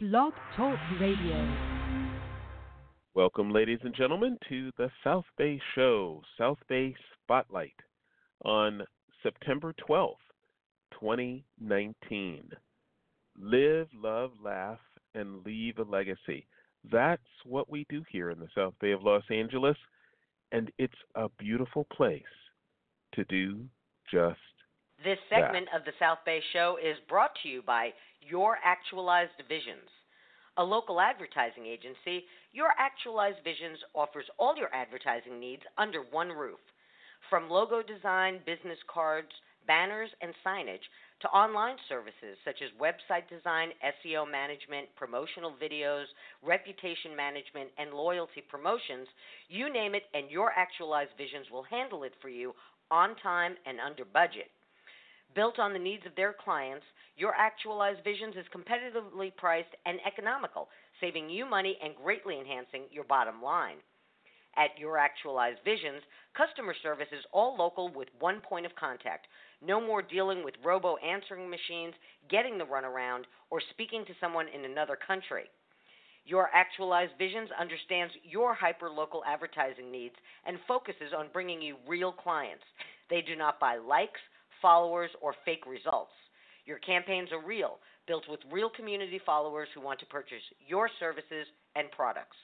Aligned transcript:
Blog 0.00 0.32
Talk 0.56 0.78
Radio. 1.00 1.56
Welcome, 3.16 3.50
ladies 3.50 3.80
and 3.82 3.92
gentlemen, 3.92 4.38
to 4.48 4.70
the 4.78 4.88
South 5.02 5.24
Bay 5.36 5.60
Show, 5.74 6.22
South 6.38 6.58
Bay 6.68 6.94
Spotlight, 7.24 7.74
on 8.44 8.84
September 9.24 9.74
12th, 9.88 10.14
2019. 10.92 12.48
Live, 13.40 13.88
love, 13.92 14.30
laugh, 14.40 14.78
and 15.16 15.44
leave 15.44 15.78
a 15.78 15.82
legacy. 15.82 16.46
That's 16.92 17.20
what 17.44 17.68
we 17.68 17.84
do 17.88 18.04
here 18.08 18.30
in 18.30 18.38
the 18.38 18.46
South 18.54 18.74
Bay 18.80 18.92
of 18.92 19.02
Los 19.02 19.24
Angeles, 19.32 19.76
and 20.52 20.70
it's 20.78 20.94
a 21.16 21.28
beautiful 21.40 21.88
place 21.92 22.22
to 23.14 23.24
do 23.24 23.64
just 24.08 24.38
This 25.02 25.18
that. 25.30 25.40
segment 25.40 25.66
of 25.74 25.84
the 25.84 25.92
South 25.98 26.18
Bay 26.24 26.40
Show 26.52 26.76
is 26.80 26.96
brought 27.08 27.32
to 27.42 27.48
you 27.48 27.62
by 27.62 27.90
Your 28.20 28.58
Actualized 28.64 29.42
Visions. 29.48 29.88
A 30.56 30.64
local 30.64 31.00
advertising 31.00 31.66
agency, 31.66 32.24
Your 32.52 32.70
Actualized 32.78 33.42
Visions 33.44 33.78
offers 33.94 34.26
all 34.38 34.56
your 34.56 34.74
advertising 34.74 35.38
needs 35.38 35.62
under 35.78 36.02
one 36.10 36.30
roof. 36.30 36.58
From 37.30 37.48
logo 37.48 37.82
design, 37.82 38.40
business 38.44 38.78
cards, 38.92 39.30
banners, 39.66 40.10
and 40.22 40.32
signage 40.44 40.82
to 41.20 41.28
online 41.28 41.76
services 41.88 42.38
such 42.44 42.62
as 42.62 42.70
website 42.80 43.28
design, 43.28 43.70
SEO 43.82 44.28
management, 44.30 44.88
promotional 44.96 45.54
videos, 45.62 46.06
reputation 46.42 47.14
management, 47.14 47.70
and 47.78 47.92
loyalty 47.92 48.42
promotions, 48.48 49.06
you 49.48 49.72
name 49.72 49.94
it, 49.94 50.04
and 50.14 50.30
Your 50.30 50.52
Actualized 50.56 51.14
Visions 51.18 51.46
will 51.52 51.64
handle 51.64 52.02
it 52.02 52.14
for 52.20 52.28
you 52.28 52.54
on 52.90 53.14
time 53.22 53.54
and 53.66 53.78
under 53.78 54.04
budget. 54.04 54.50
Built 55.34 55.58
on 55.58 55.72
the 55.72 55.78
needs 55.78 56.06
of 56.06 56.16
their 56.16 56.32
clients, 56.32 56.86
your 57.18 57.34
Actualized 57.34 58.04
Visions 58.04 58.36
is 58.36 58.46
competitively 58.54 59.34
priced 59.36 59.74
and 59.86 59.98
economical, 60.06 60.68
saving 61.00 61.28
you 61.28 61.44
money 61.44 61.76
and 61.82 61.96
greatly 61.96 62.38
enhancing 62.38 62.82
your 62.92 63.02
bottom 63.02 63.42
line. 63.42 63.78
At 64.56 64.78
Your 64.78 64.98
Actualized 64.98 65.58
Visions, 65.64 66.02
customer 66.36 66.74
service 66.80 67.08
is 67.10 67.24
all 67.32 67.56
local 67.58 67.92
with 67.92 68.06
one 68.20 68.40
point 68.40 68.66
of 68.66 68.74
contact. 68.76 69.26
No 69.60 69.80
more 69.80 70.00
dealing 70.00 70.44
with 70.44 70.54
robo 70.64 70.96
answering 70.98 71.50
machines, 71.50 71.94
getting 72.30 72.56
the 72.56 72.64
runaround, 72.64 73.24
or 73.50 73.60
speaking 73.70 74.04
to 74.06 74.14
someone 74.20 74.46
in 74.48 74.64
another 74.64 74.96
country. 74.96 75.50
Your 76.24 76.50
Actualized 76.54 77.12
Visions 77.18 77.48
understands 77.60 78.14
your 78.22 78.54
hyper-local 78.54 79.22
advertising 79.26 79.90
needs 79.90 80.14
and 80.46 80.56
focuses 80.68 81.12
on 81.16 81.26
bringing 81.32 81.60
you 81.60 81.76
real 81.86 82.12
clients. 82.12 82.64
They 83.10 83.22
do 83.22 83.34
not 83.34 83.58
buy 83.58 83.76
likes, 83.76 84.20
followers, 84.62 85.10
or 85.20 85.34
fake 85.44 85.66
results. 85.66 86.12
Your 86.68 86.78
campaigns 86.84 87.32
are 87.32 87.40
real, 87.40 87.80
built 88.06 88.28
with 88.28 88.44
real 88.52 88.68
community 88.68 89.18
followers 89.24 89.68
who 89.74 89.80
want 89.80 89.98
to 90.00 90.06
purchase 90.06 90.42
your 90.68 90.90
services 91.00 91.46
and 91.74 91.90
products. 91.92 92.36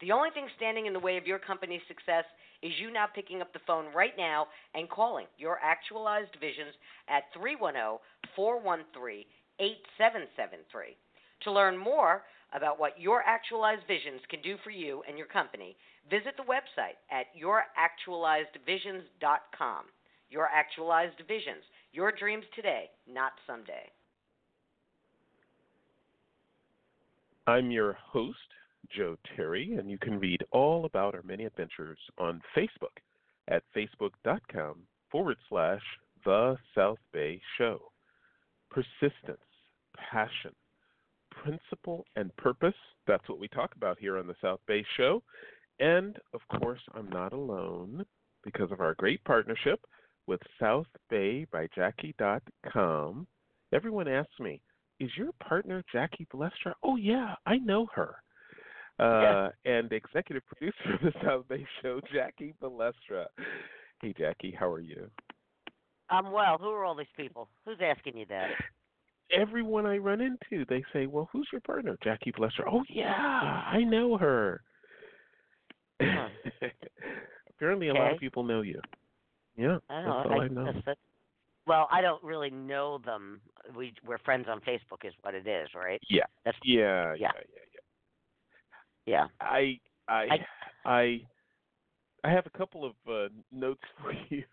The 0.00 0.12
only 0.12 0.30
thing 0.30 0.46
standing 0.56 0.86
in 0.86 0.92
the 0.92 1.00
way 1.00 1.16
of 1.16 1.26
your 1.26 1.40
company's 1.40 1.82
success 1.88 2.22
is 2.62 2.70
you 2.80 2.92
now 2.92 3.06
picking 3.12 3.42
up 3.42 3.52
the 3.52 3.58
phone 3.66 3.92
right 3.92 4.16
now 4.16 4.46
and 4.76 4.88
calling 4.88 5.26
your 5.36 5.58
Actualized 5.60 6.36
Visions 6.40 6.72
at 7.08 7.24
310 7.34 7.98
413 8.36 9.24
8773. 9.58 10.96
To 11.42 11.50
learn 11.50 11.76
more 11.76 12.22
about 12.54 12.78
what 12.78 13.00
your 13.00 13.24
Actualized 13.26 13.82
Visions 13.88 14.20
can 14.30 14.40
do 14.42 14.56
for 14.62 14.70
you 14.70 15.02
and 15.08 15.18
your 15.18 15.26
company, 15.26 15.76
visit 16.08 16.36
the 16.36 16.44
website 16.44 16.98
at 17.10 17.26
youractualizedvisions.com. 17.34 19.84
Your 20.30 20.46
Actualized 20.46 21.18
Visions, 21.26 21.64
your 21.92 22.12
dreams 22.12 22.44
today, 22.54 22.90
not 23.08 23.32
someday. 23.46 23.90
I'm 27.46 27.70
your 27.70 27.94
host, 27.94 28.38
Joe 28.96 29.16
Terry, 29.34 29.74
and 29.78 29.90
you 29.90 29.98
can 29.98 30.18
read 30.18 30.44
all 30.52 30.84
about 30.84 31.14
our 31.14 31.22
many 31.22 31.44
adventures 31.44 31.98
on 32.18 32.40
Facebook 32.56 33.00
at 33.48 33.62
facebook.com 33.76 34.76
forward 35.10 35.36
slash 35.48 35.82
The 36.24 36.56
South 36.74 36.98
Bay 37.12 37.40
Show. 37.58 37.80
Persistence, 38.70 39.40
passion, 40.10 40.52
principle, 41.42 42.04
and 42.14 42.34
purpose 42.36 42.74
that's 43.10 43.28
what 43.28 43.40
we 43.40 43.48
talk 43.48 43.74
about 43.74 43.98
here 43.98 44.18
on 44.18 44.28
the 44.28 44.36
South 44.40 44.60
Bay 44.68 44.84
Show. 44.96 45.22
And 45.80 46.16
of 46.32 46.40
course, 46.60 46.80
I'm 46.94 47.08
not 47.08 47.32
alone 47.32 48.04
because 48.44 48.70
of 48.70 48.80
our 48.80 48.94
great 48.94 49.22
partnership 49.24 49.80
with 50.30 50.40
South 50.60 50.86
Bay 51.10 51.44
by 51.50 51.66
Jackie.com. 51.74 53.26
Everyone 53.72 54.06
asks 54.06 54.38
me, 54.38 54.60
is 55.00 55.10
your 55.16 55.32
partner 55.42 55.82
Jackie 55.92 56.24
Balestra? 56.32 56.72
Oh, 56.84 56.94
yeah, 56.94 57.34
I 57.46 57.56
know 57.56 57.88
her. 57.92 58.14
Uh, 59.00 59.48
and 59.64 59.92
executive 59.92 60.44
producer 60.46 60.94
of 60.94 61.00
the 61.02 61.12
South 61.24 61.48
Bay 61.48 61.66
Show, 61.82 62.00
Jackie 62.14 62.54
Balestra. 62.62 63.24
Hey, 64.00 64.14
Jackie, 64.16 64.54
how 64.56 64.70
are 64.70 64.80
you? 64.80 65.10
I'm 66.10 66.30
well, 66.30 66.58
who 66.60 66.68
are 66.68 66.84
all 66.84 66.94
these 66.94 67.06
people? 67.16 67.48
Who's 67.64 67.78
asking 67.82 68.16
you 68.16 68.26
that? 68.28 68.50
Everyone 69.32 69.84
I 69.84 69.96
run 69.96 70.20
into, 70.20 70.64
they 70.68 70.82
say, 70.92 71.06
"Well, 71.06 71.28
who's 71.32 71.48
your 71.52 71.60
partner?" 71.60 71.96
Jackie 72.02 72.32
Balestra. 72.32 72.64
Oh, 72.70 72.82
yeah, 72.88 73.62
I 73.66 73.84
know 73.84 74.16
her. 74.16 74.60
Huh. 76.02 76.28
Apparently, 77.56 77.88
a 77.88 77.94
lot 77.94 78.12
of 78.12 78.18
people 78.18 78.42
know 78.42 78.62
you. 78.62 78.80
Yeah, 79.56 79.78
I 79.88 80.02
don't 80.02 80.04
know. 80.04 80.12
all 80.12 80.40
I, 80.40 80.44
I 80.44 80.48
know. 80.48 80.72
Well, 81.66 81.88
I 81.90 82.00
don't 82.00 82.22
really 82.22 82.50
know 82.50 82.98
them. 83.04 83.40
We 83.76 83.92
we're 84.06 84.18
friends 84.18 84.46
on 84.48 84.60
Facebook, 84.60 85.04
is 85.04 85.14
what 85.22 85.34
it 85.34 85.46
is, 85.46 85.68
right? 85.74 86.00
Yeah, 86.08 86.24
That's 86.44 86.56
yeah, 86.64 87.14
yeah, 87.14 87.16
Yeah. 87.20 87.30
yeah, 89.06 89.06
yeah. 89.06 89.26
yeah. 89.26 89.26
I, 89.40 89.78
I, 90.08 90.38
I, 90.84 91.20
I 92.24 92.30
have 92.30 92.46
a 92.46 92.58
couple 92.58 92.84
of 92.84 92.94
uh, 93.08 93.28
notes 93.52 93.82
for 94.02 94.12
you. 94.28 94.44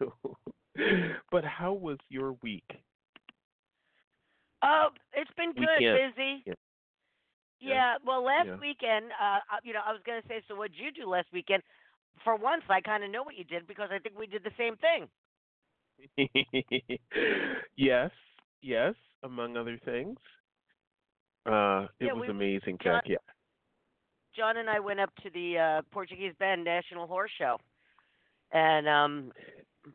but 1.31 1.43
how 1.43 1.73
was 1.73 1.97
your 2.09 2.33
week? 2.43 2.69
Oh, 4.63 4.89
it's 5.13 5.31
been 5.37 5.53
good, 5.53 5.67
Weekend. 5.79 5.99
busy. 6.15 6.43
Yeah. 6.45 6.53
Yeah. 7.59 7.73
Yeah. 7.73 7.95
Well, 8.05 8.23
last 8.23 8.47
Yeah. 8.47 8.57
weekend, 8.57 9.05
uh, 9.19 9.39
uh, 9.51 9.59
you 9.63 9.73
know, 9.73 9.81
I 9.85 9.91
was 9.91 10.01
gonna 10.05 10.21
say, 10.27 10.41
so 10.47 10.55
what'd 10.55 10.75
you 10.77 10.91
do 10.91 11.09
last 11.09 11.27
weekend? 11.33 11.63
For 12.23 12.35
once, 12.35 12.63
I 12.69 12.81
kind 12.81 13.03
of 13.03 13.11
know 13.11 13.23
what 13.23 13.35
you 13.37 13.43
did 13.43 13.67
because 13.67 13.89
I 13.91 13.99
think 13.99 14.17
we 14.17 14.27
did 14.27 14.43
the 14.43 14.51
same 14.57 14.75
thing. 14.77 15.07
yes, 17.75 18.11
yes, 18.61 18.93
among 19.23 19.57
other 19.57 19.79
things. 19.85 20.17
Uh, 21.45 21.87
it 21.99 22.07
Yeah, 22.07 22.13
was 22.13 22.21
we- 22.23 22.27
amazing, 22.29 22.77
John- 22.83 23.01
Jack. 23.01 23.09
Yeah. 23.09 23.17
John 24.35 24.57
and 24.57 24.69
I 24.69 24.79
went 24.79 24.99
up 24.99 25.09
to 25.23 25.29
the 25.31 25.57
uh, 25.57 25.81
Portuguese 25.91 26.33
Bend 26.37 26.63
National 26.63 27.07
Horse 27.07 27.31
Show, 27.39 27.57
and 28.51 28.87
um, 28.87 29.31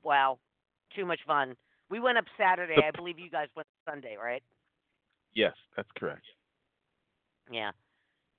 wow, 0.02 0.38
too 0.96 1.06
much 1.06 1.20
fun. 1.26 1.54
We 1.90 2.00
went 2.00 2.18
up 2.18 2.24
Saturday. 2.36 2.74
I 2.84 2.90
believe 2.90 3.18
you 3.20 3.30
guys 3.30 3.46
went 3.54 3.68
Sunday, 3.88 4.16
right? 4.20 4.42
Yes, 5.34 5.52
that's 5.76 5.88
correct. 5.96 6.24
Yeah. 7.52 7.70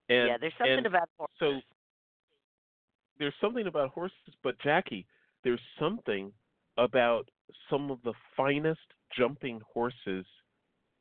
And, 0.10 0.28
yeah. 0.28 0.38
There's 0.38 0.54
something 0.58 0.86
about 0.86 1.08
horses. 1.18 1.36
so 1.40 1.62
there's 3.20 3.34
something 3.42 3.68
about 3.68 3.90
horses, 3.90 4.18
but 4.44 4.60
Jackie, 4.62 5.06
there's 5.44 5.62
something 5.80 6.32
about 6.78 7.30
some 7.70 7.92
of 7.92 8.00
the 8.04 8.14
finest 8.36 8.80
jumping 9.16 9.62
horses 9.72 10.26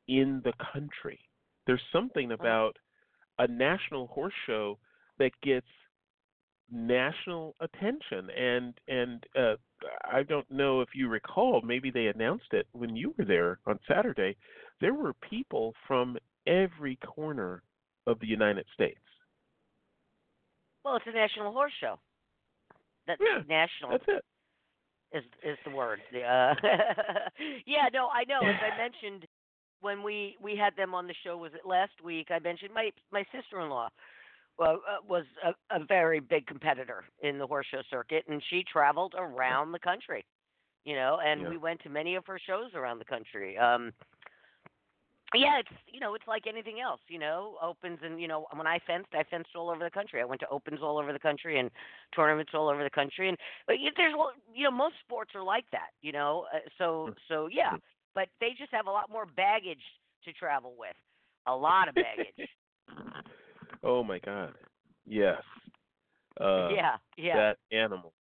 in 0.07 0.41
the 0.43 0.53
country. 0.73 1.19
There's 1.65 1.81
something 1.91 2.31
about 2.31 2.77
a 3.39 3.47
national 3.47 4.07
horse 4.07 4.33
show 4.45 4.77
that 5.17 5.31
gets 5.41 5.67
national 6.71 7.55
attention. 7.59 8.29
And 8.37 8.73
and 8.87 9.23
uh 9.37 9.55
I 10.11 10.23
don't 10.23 10.49
know 10.49 10.81
if 10.81 10.89
you 10.95 11.07
recall 11.07 11.61
maybe 11.61 11.91
they 11.91 12.07
announced 12.07 12.51
it 12.51 12.67
when 12.71 12.95
you 12.95 13.13
were 13.17 13.25
there 13.25 13.59
on 13.65 13.79
Saturday. 13.87 14.35
There 14.81 14.93
were 14.93 15.13
people 15.29 15.73
from 15.87 16.17
every 16.47 16.97
corner 16.97 17.63
of 18.07 18.19
the 18.19 18.27
United 18.27 18.65
States 18.73 18.99
Well, 20.83 20.95
it's 20.97 21.05
a 21.07 21.11
national 21.11 21.51
horse 21.53 21.73
show. 21.79 21.99
That's 23.07 23.21
Yeah, 23.21 23.43
national 23.47 23.91
that's 23.91 24.05
it 24.07 24.23
is 25.13 25.23
is 25.43 25.57
the 25.65 25.71
word. 25.71 25.99
Uh, 26.13 26.55
yeah, 27.65 27.89
no, 27.93 28.09
I 28.09 28.23
know. 28.25 28.47
As 28.47 28.55
I 28.61 28.77
mentioned 28.77 29.25
when 29.81 30.03
we 30.03 30.35
we 30.41 30.55
had 30.55 30.75
them 30.75 30.93
on 30.93 31.07
the 31.07 31.13
show, 31.23 31.37
was 31.37 31.53
it 31.53 31.65
last 31.67 31.93
week? 32.03 32.27
I 32.31 32.39
mentioned 32.39 32.73
my 32.73 32.91
my 33.11 33.23
sister-in-law 33.31 33.89
well, 34.57 34.81
uh, 34.87 34.97
was 35.07 35.25
a, 35.43 35.75
a 35.75 35.83
very 35.85 36.19
big 36.19 36.45
competitor 36.45 37.05
in 37.21 37.37
the 37.39 37.47
horse 37.47 37.65
show 37.71 37.81
circuit, 37.89 38.23
and 38.27 38.41
she 38.49 38.63
traveled 38.71 39.13
around 39.17 39.71
the 39.71 39.79
country. 39.79 40.25
You 40.85 40.95
know, 40.95 41.19
and 41.23 41.41
Yeah. 41.41 41.49
we 41.49 41.57
went 41.57 41.81
to 41.83 41.89
many 41.89 42.15
of 42.15 42.25
her 42.25 42.37
shows 42.45 42.71
around 42.75 42.99
the 42.99 43.05
country. 43.05 43.57
Um, 43.57 43.93
yeah, 45.39 45.59
it's 45.59 45.69
you 45.91 45.99
know, 45.99 46.15
it's 46.15 46.27
like 46.27 46.43
anything 46.47 46.79
else. 46.79 47.01
You 47.07 47.19
know, 47.19 47.57
opens 47.61 47.99
and 48.03 48.19
you 48.21 48.27
know, 48.27 48.45
when 48.55 48.67
I 48.67 48.79
fenced, 48.85 49.09
I 49.13 49.23
fenced 49.23 49.49
all 49.55 49.69
over 49.69 49.83
the 49.83 49.91
country. 49.91 50.21
I 50.21 50.25
went 50.25 50.41
to 50.41 50.49
opens 50.49 50.79
all 50.81 50.97
over 50.97 51.13
the 51.13 51.19
country 51.19 51.59
and 51.59 51.69
tournaments 52.15 52.51
all 52.53 52.69
over 52.69 52.83
the 52.83 52.89
country. 52.89 53.29
And 53.29 53.37
but 53.67 53.75
there's 53.95 54.13
a- 54.13 54.57
you 54.57 54.63
know, 54.63 54.71
most 54.71 54.95
sports 55.05 55.31
are 55.35 55.43
like 55.43 55.65
that. 55.71 55.89
You 56.01 56.11
know, 56.11 56.45
uh, 56.53 56.59
so 56.77 57.13
so 57.27 57.47
yeah, 57.51 57.77
but 58.15 58.27
they 58.39 58.49
just 58.57 58.71
have 58.71 58.87
a 58.87 58.91
lot 58.91 59.09
more 59.09 59.25
baggage 59.25 59.83
to 60.25 60.33
travel 60.33 60.73
with, 60.77 60.95
a 61.47 61.55
lot 61.55 61.87
of 61.87 61.95
baggage. 61.95 62.49
Oh 63.83 64.01
my 64.01 64.17
God. 64.19 64.53
Yes. 65.05 65.41
Uh, 66.39 66.69
yeah, 66.69 66.95
yeah. 67.17 67.35
That 67.35 67.57
animal 67.75 68.13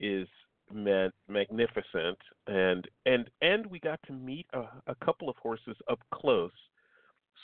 is 0.00 0.26
ma- 0.72 1.08
magnificent, 1.28 2.18
and 2.46 2.86
and 3.04 3.28
and 3.42 3.66
we 3.66 3.78
got 3.80 4.00
to 4.06 4.12
meet 4.12 4.46
a, 4.52 4.64
a 4.86 4.94
couple 5.04 5.28
of 5.28 5.36
horses 5.36 5.76
up 5.90 6.00
close. 6.12 6.50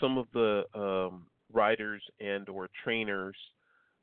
Some 0.01 0.19
of 0.19 0.27
the 0.33 0.65
um, 0.75 1.27
riders 1.53 2.03
and 2.21 2.49
or 2.49 2.69
trainers 2.83 3.37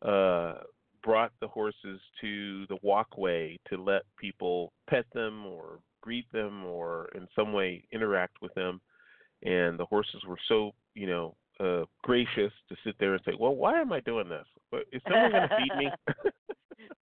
uh, 0.02 0.56
brought 1.04 1.32
the 1.42 1.48
horses 1.48 2.00
to 2.22 2.66
the 2.68 2.78
walkway 2.82 3.58
to 3.70 3.82
let 3.82 4.04
people 4.18 4.72
pet 4.90 5.06
them 5.14 5.46
or 5.46 5.80
greet 6.02 6.32
them 6.32 6.66
or 6.66 7.10
in 7.16 7.28
some 7.36 7.54
way 7.54 7.84
interact 7.92 8.42
with 8.42 8.54
them. 8.54 8.80
And 9.44 9.80
the 9.80 9.86
horses 9.86 10.22
were 10.28 10.38
so, 10.48 10.72
you 10.96 11.08
know, 11.08 11.36
uh, 11.60 11.86
gracious 12.04 12.52
to 12.70 12.76
sit 12.86 12.96
there 13.00 13.14
and 13.14 13.22
say, 13.26 13.34
"Well, 13.38 13.56
why 13.56 13.80
am 13.80 13.92
I 13.92 14.00
doing 14.02 14.30
this? 14.30 14.46
Is 14.92 15.02
someone 15.04 15.32
going 15.32 15.50
to 15.50 15.58
feed 15.58 15.78
me?" 15.78 15.92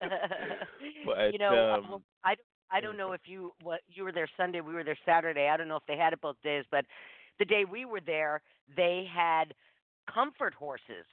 but, 1.04 1.32
you 1.32 1.38
know, 1.38 1.72
um, 1.74 2.02
I 2.24 2.34
I 2.70 2.80
don't 2.80 2.96
know 2.96 3.12
if 3.12 3.22
you 3.26 3.52
what 3.62 3.80
you 3.88 4.04
were 4.04 4.12
there 4.12 4.28
Sunday, 4.36 4.60
we 4.60 4.74
were 4.74 4.84
there 4.84 4.98
Saturday. 5.04 5.48
I 5.48 5.56
don't 5.56 5.68
know 5.68 5.76
if 5.76 5.86
they 5.86 5.96
had 5.96 6.12
it 6.12 6.20
both 6.20 6.36
days, 6.42 6.64
but 6.70 6.84
the 7.38 7.44
day 7.44 7.64
we 7.70 7.84
were 7.84 8.00
there, 8.00 8.42
they 8.76 9.06
had 9.12 9.54
comfort 10.12 10.54
horses. 10.54 11.06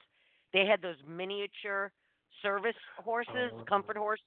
They 0.52 0.66
had 0.66 0.82
those 0.82 0.96
miniature 1.06 1.92
service 2.42 2.76
horses, 2.98 3.52
Oh. 3.52 3.64
comfort 3.68 3.96
horse. 3.96 4.20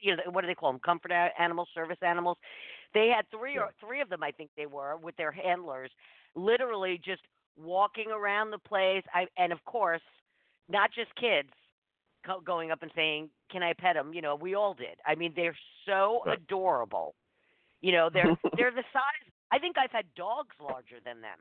You 0.00 0.16
know, 0.16 0.22
what 0.30 0.42
do 0.42 0.46
they 0.46 0.54
call 0.54 0.72
them? 0.72 0.80
Comfort 0.80 1.12
animals, 1.12 1.68
service 1.74 1.98
animals. 2.02 2.38
They 2.92 3.08
had 3.08 3.28
three 3.30 3.58
or 3.58 3.72
three 3.80 4.00
of 4.00 4.08
them, 4.08 4.22
I 4.22 4.30
think 4.30 4.50
they 4.56 4.66
were, 4.66 4.96
with 4.96 5.16
their 5.16 5.32
handlers, 5.32 5.90
literally 6.34 6.98
just 7.04 7.22
walking 7.56 8.10
around 8.10 8.50
the 8.50 8.58
place. 8.58 9.04
I 9.12 9.26
and 9.36 9.52
of 9.52 9.64
course, 9.64 10.02
not 10.68 10.90
just 10.92 11.14
kids 11.16 11.50
co- 12.24 12.40
going 12.40 12.70
up 12.70 12.82
and 12.82 12.90
saying, 12.94 13.30
"Can 13.50 13.62
I 13.62 13.72
pet 13.74 13.94
them?" 13.94 14.12
You 14.14 14.22
know, 14.22 14.34
we 14.36 14.54
all 14.54 14.74
did. 14.74 14.98
I 15.06 15.14
mean, 15.14 15.32
they're 15.36 15.56
so 15.86 16.24
Right. 16.24 16.38
adorable. 16.38 17.14
You 17.80 17.92
know, 17.92 18.10
they're 18.12 18.32
they're 18.56 18.70
the 18.72 18.84
size. 18.92 19.32
I 19.52 19.58
think 19.58 19.76
I've 19.78 19.90
had 19.92 20.06
dogs 20.14 20.54
larger 20.60 20.96
than 21.04 21.20
them, 21.20 21.38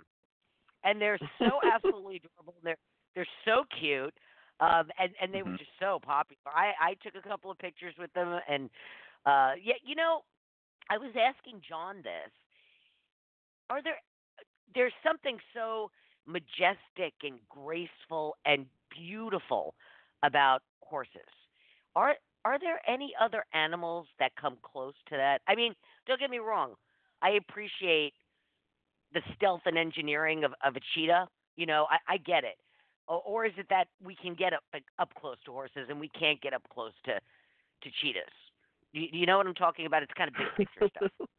and 0.83 1.01
they're 1.01 1.19
so 1.39 1.59
absolutely 1.65 2.17
adorable. 2.23 2.55
They're 2.63 2.77
they're 3.15 3.27
so 3.45 3.63
cute, 3.79 4.13
um, 4.59 4.89
and 4.99 5.11
and 5.21 5.33
they 5.33 5.43
were 5.43 5.51
Mhm. 5.51 5.57
just 5.57 5.71
so 5.79 5.99
popular. 6.03 6.39
I 6.55 6.73
I 6.79 6.93
took 7.03 7.15
a 7.15 7.27
couple 7.27 7.51
of 7.51 7.57
pictures 7.57 7.95
with 7.99 8.11
them, 8.13 8.39
and 8.47 8.69
uh, 9.25 9.53
yeah, 9.61 9.75
you 9.85 9.95
know, 9.95 10.21
I 10.89 10.97
was 10.97 11.11
asking 11.15 11.61
John 11.67 11.97
this. 12.03 12.31
Are 13.69 13.81
there 13.81 13.99
there's 14.75 14.93
something 15.05 15.37
so 15.53 15.91
majestic 16.25 17.13
and 17.23 17.39
graceful 17.49 18.35
and 18.45 18.65
beautiful 18.89 19.75
about 20.23 20.61
horses. 20.81 21.21
Are 21.95 22.15
are 22.45 22.59
there 22.59 22.81
any 22.87 23.13
other 23.21 23.45
animals 23.53 24.07
that 24.19 24.31
come 24.39 24.57
close 24.63 24.95
to 25.09 25.15
that? 25.15 25.41
I 25.47 25.55
mean, 25.55 25.73
don't 26.07 26.19
get 26.19 26.29
me 26.29 26.39
wrong. 26.39 26.73
I 27.21 27.31
appreciate 27.31 28.13
the 29.13 29.21
stealth 29.35 29.61
and 29.65 29.77
engineering 29.77 30.43
of, 30.43 30.53
of 30.63 30.75
a 30.75 30.79
cheetah. 30.93 31.27
You 31.55 31.65
know, 31.67 31.87
I, 31.89 32.15
I 32.15 32.17
get 32.17 32.43
it. 32.43 32.57
Or, 33.07 33.21
or 33.25 33.45
is 33.45 33.53
it 33.57 33.67
that 33.69 33.87
we 34.03 34.15
can 34.15 34.33
get 34.33 34.53
up 34.53 34.63
up 34.99 35.13
close 35.15 35.37
to 35.45 35.51
horses 35.51 35.87
and 35.89 35.99
we 35.99 36.09
can't 36.09 36.41
get 36.41 36.53
up 36.53 36.63
close 36.73 36.93
to 37.05 37.13
to 37.13 37.89
cheetahs? 38.01 38.23
You, 38.91 39.07
you 39.11 39.25
know 39.25 39.37
what 39.37 39.47
I'm 39.47 39.53
talking 39.53 39.85
about? 39.85 40.03
It's 40.03 40.13
kind 40.17 40.29
of 40.29 40.35
big 40.57 40.67
picture 40.67 40.89
stuff. 40.97 41.11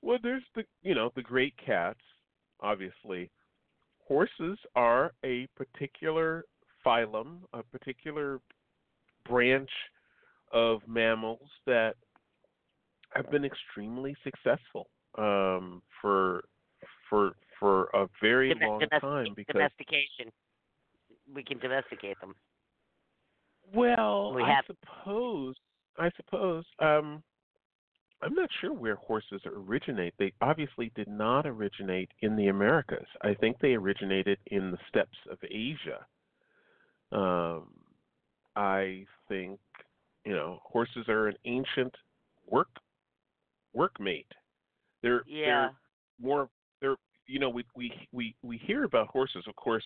Well, 0.00 0.18
there's 0.22 0.44
the 0.54 0.62
you 0.82 0.94
know 0.94 1.10
the 1.16 1.22
great 1.22 1.54
cats. 1.64 1.98
Obviously, 2.60 3.30
horses 4.06 4.56
are 4.76 5.12
a 5.24 5.48
particular 5.56 6.44
phylum, 6.88 7.40
a 7.52 7.62
particular 7.62 8.40
branch 9.28 9.70
of 10.52 10.80
mammals 10.86 11.48
that 11.66 11.94
have 13.14 13.30
been 13.30 13.44
extremely 13.44 14.16
successful 14.24 14.88
um, 15.18 15.82
for 16.00 16.44
for 17.10 17.32
for 17.58 17.84
a 17.94 18.06
very 18.20 18.54
Dome- 18.54 18.68
long 18.68 18.80
time 19.00 19.34
because 19.36 19.54
domestication. 19.54 20.32
We 21.34 21.44
can 21.44 21.58
domesticate 21.58 22.18
them. 22.20 22.34
well 23.74 24.32
We 24.32 24.42
I 24.42 24.60
suppose 24.66 25.54
I 25.98 26.10
suppose 26.16 26.64
um, 26.78 27.22
I'm 28.22 28.34
not 28.34 28.48
sure 28.60 28.72
where 28.72 28.96
horses 28.96 29.42
originate. 29.44 30.14
They 30.18 30.32
obviously 30.40 30.90
did 30.94 31.08
not 31.08 31.46
originate 31.46 32.10
in 32.22 32.36
the 32.36 32.48
Americas. 32.48 33.06
I 33.22 33.34
think 33.34 33.58
they 33.60 33.74
originated 33.74 34.38
in 34.46 34.70
the 34.70 34.78
steppes 34.88 35.18
of 35.30 35.38
Asia. 35.50 36.06
Um, 37.12 37.68
I 38.56 39.04
think 39.28 39.58
you 40.24 40.32
know 40.32 40.60
horses 40.62 41.08
are 41.08 41.28
an 41.28 41.36
ancient 41.44 41.94
work 42.46 42.68
workmate. 43.76 44.26
They're 45.02 45.22
Yeah. 45.26 45.46
they're 45.46 45.72
more 46.20 46.50
they're 46.80 46.96
you 47.26 47.38
know 47.38 47.48
we 47.50 47.64
we 47.74 47.92
we 48.12 48.34
we 48.42 48.58
hear 48.58 48.84
about 48.84 49.08
horses 49.08 49.44
of 49.46 49.54
course 49.56 49.84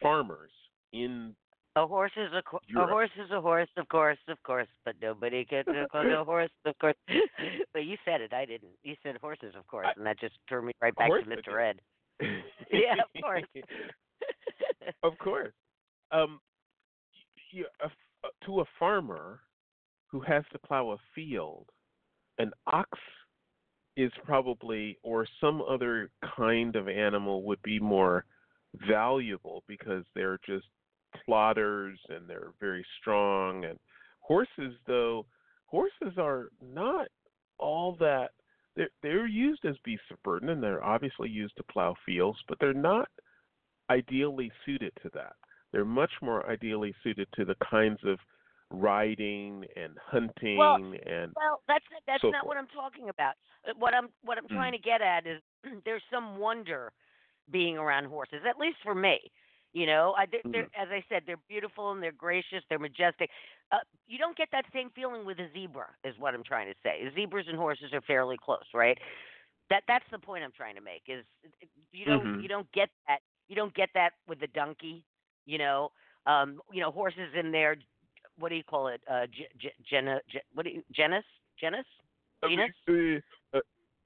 farmers 0.00 0.52
in 0.92 1.34
A 1.74 1.86
horse 1.86 2.12
is 2.16 2.32
a 2.32 2.42
co- 2.42 2.60
a 2.76 2.86
horse 2.86 3.10
is 3.18 3.30
a 3.30 3.40
horse, 3.40 3.68
of 3.76 3.86
course, 3.88 4.18
of 4.28 4.42
course, 4.44 4.68
but 4.84 4.94
nobody 5.02 5.44
can 5.44 5.64
call 5.92 6.06
a 6.10 6.24
horse, 6.32 6.50
of 6.64 6.78
course. 6.78 6.96
but 7.74 7.84
you 7.84 7.96
said 8.04 8.20
it, 8.22 8.32
I 8.32 8.46
didn't. 8.46 8.72
You 8.82 8.94
said 9.02 9.18
horses, 9.20 9.54
of 9.54 9.66
course, 9.66 9.86
I- 9.88 9.92
and 9.96 10.06
that 10.06 10.18
just 10.18 10.36
threw 10.48 10.62
me 10.62 10.72
right 10.80 10.94
back 10.96 11.10
to 11.10 11.28
Mr. 11.28 11.60
Ed. 11.70 11.80
Yeah, 12.72 12.94
of 13.02 13.22
course. 13.22 13.42
of 15.02 15.18
course. 15.18 15.52
Um, 16.12 16.40
a, 17.82 17.88
to 18.46 18.60
a 18.60 18.64
farmer 18.78 19.40
who 20.08 20.20
has 20.20 20.44
to 20.52 20.58
plow 20.58 20.90
a 20.90 20.96
field, 21.14 21.66
an 22.38 22.52
ox 22.66 22.90
is 23.96 24.12
probably, 24.24 24.98
or 25.02 25.26
some 25.40 25.62
other 25.62 26.10
kind 26.36 26.76
of 26.76 26.88
animal 26.88 27.42
would 27.44 27.62
be 27.62 27.78
more 27.80 28.24
valuable 28.88 29.62
because 29.66 30.04
they're 30.14 30.38
just 30.46 30.66
plodders 31.26 31.96
and 32.10 32.28
they're 32.28 32.52
very 32.60 32.84
strong. 33.00 33.64
And 33.64 33.78
horses, 34.20 34.74
though, 34.86 35.24
horses 35.64 36.18
are 36.18 36.48
not 36.62 37.08
all 37.58 37.96
that. 38.00 38.32
They're, 38.76 38.90
they're 39.02 39.26
used 39.26 39.64
as 39.64 39.76
beasts 39.82 40.04
of 40.10 40.22
burden 40.22 40.50
and 40.50 40.62
they're 40.62 40.84
obviously 40.84 41.30
used 41.30 41.56
to 41.56 41.64
plow 41.64 41.94
fields, 42.04 42.38
but 42.48 42.58
they're 42.60 42.74
not 42.74 43.08
ideally 43.88 44.52
suited 44.66 44.92
to 45.02 45.10
that. 45.14 45.32
They're 45.76 45.84
much 45.84 46.12
more 46.22 46.48
ideally 46.48 46.94
suited 47.04 47.28
to 47.34 47.44
the 47.44 47.54
kinds 47.56 47.98
of 48.06 48.18
riding 48.70 49.66
and 49.76 49.92
hunting 50.02 50.56
Well, 50.56 50.76
and 50.76 51.32
well, 51.36 51.60
that's 51.68 51.84
that's 52.06 52.22
so 52.22 52.30
not 52.30 52.46
what. 52.46 52.56
I'm 52.56 52.66
talking 52.68 53.10
about. 53.10 53.34
Uh, 53.68 53.74
What 53.78 53.92
I'm 53.92 54.08
what 54.22 54.38
I'm 54.38 54.46
Mm. 54.46 54.54
trying 54.56 54.72
to 54.72 54.78
get 54.78 55.02
at 55.02 55.26
is 55.26 55.42
there's 55.84 56.02
some 56.10 56.38
wonder 56.38 56.94
being 57.50 57.76
around 57.76 58.06
horses, 58.06 58.40
at 58.48 58.56
least 58.58 58.78
for 58.82 58.94
me. 58.94 59.18
You 59.74 59.84
know, 59.84 60.14
I, 60.16 60.24
they're, 60.24 60.40
they're, 60.50 60.62
Mm. 60.62 60.82
as 60.82 60.88
I 60.90 61.04
said, 61.10 61.24
they're 61.26 61.36
beautiful 61.46 61.92
and 61.92 62.02
they're 62.02 62.10
gracious, 62.10 62.64
they're 62.70 62.78
majestic. 62.78 63.28
Uh, 63.70 63.76
you 64.06 64.16
don't 64.16 64.34
get 64.34 64.48
that 64.52 64.64
same 64.72 64.88
feeling 64.96 65.26
with 65.26 65.38
a 65.40 65.48
zebra, 65.52 65.88
is 66.04 66.14
what 66.18 66.32
I'm 66.32 66.42
trying 66.42 66.68
to 66.72 66.78
say. 66.82 67.02
Zebras 67.14 67.48
and 67.48 67.58
horses 67.58 67.92
are 67.92 68.00
fairly 68.00 68.38
close, 68.42 68.64
right? 68.72 68.96
That 69.68 69.82
that's 69.86 70.06
the 70.10 70.18
point 70.18 70.42
I'm 70.42 70.52
trying 70.56 70.76
to 70.76 70.80
make. 70.80 71.02
Is 71.06 71.22
you 71.92 72.06
don't 72.06 72.24
Mhm. 72.26 72.42
you 72.42 72.48
don't 72.48 72.72
get 72.72 72.88
that 73.08 73.20
you 73.46 73.54
don't 73.56 73.74
get 73.74 73.90
that 73.92 74.14
with 74.26 74.40
the 74.40 74.46
donkey. 74.46 75.04
You 75.46 75.58
know, 75.58 75.90
um, 76.26 76.60
you 76.72 76.80
know, 76.80 76.90
horses 76.90 77.30
in 77.38 77.50
their 77.52 77.76
what 78.38 78.50
do 78.50 78.56
you 78.56 78.64
call 78.64 78.88
it? 78.88 79.00
Uh, 79.10 79.26
ge- 79.26 79.72
gena, 79.88 80.20
ge- 80.28 80.44
what 80.52 80.64
do 80.64 80.70
you 80.70 80.82
genus? 80.92 81.24
Genus? 81.58 81.86
Uh, 82.42 82.48
Genus? 82.48 82.70
uh, 82.88 83.56
uh, 83.56 83.60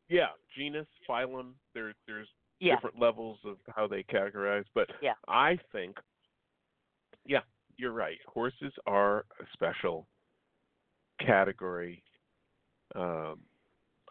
yeah, 0.08 0.28
genus, 0.56 0.86
phylum. 1.08 1.54
There, 1.74 1.92
there's 2.06 2.28
Yeah. 2.60 2.76
different 2.76 3.00
levels 3.00 3.38
of 3.44 3.56
how 3.74 3.88
they 3.88 4.04
categorize, 4.04 4.66
but 4.74 4.88
Yeah. 5.02 5.14
I 5.26 5.58
think, 5.72 5.98
yeah, 7.24 7.40
you're 7.76 7.92
right. 7.92 8.18
Horses 8.26 8.72
are 8.86 9.24
a 9.40 9.46
special 9.52 10.06
category. 11.18 12.04
Um, 12.94 13.40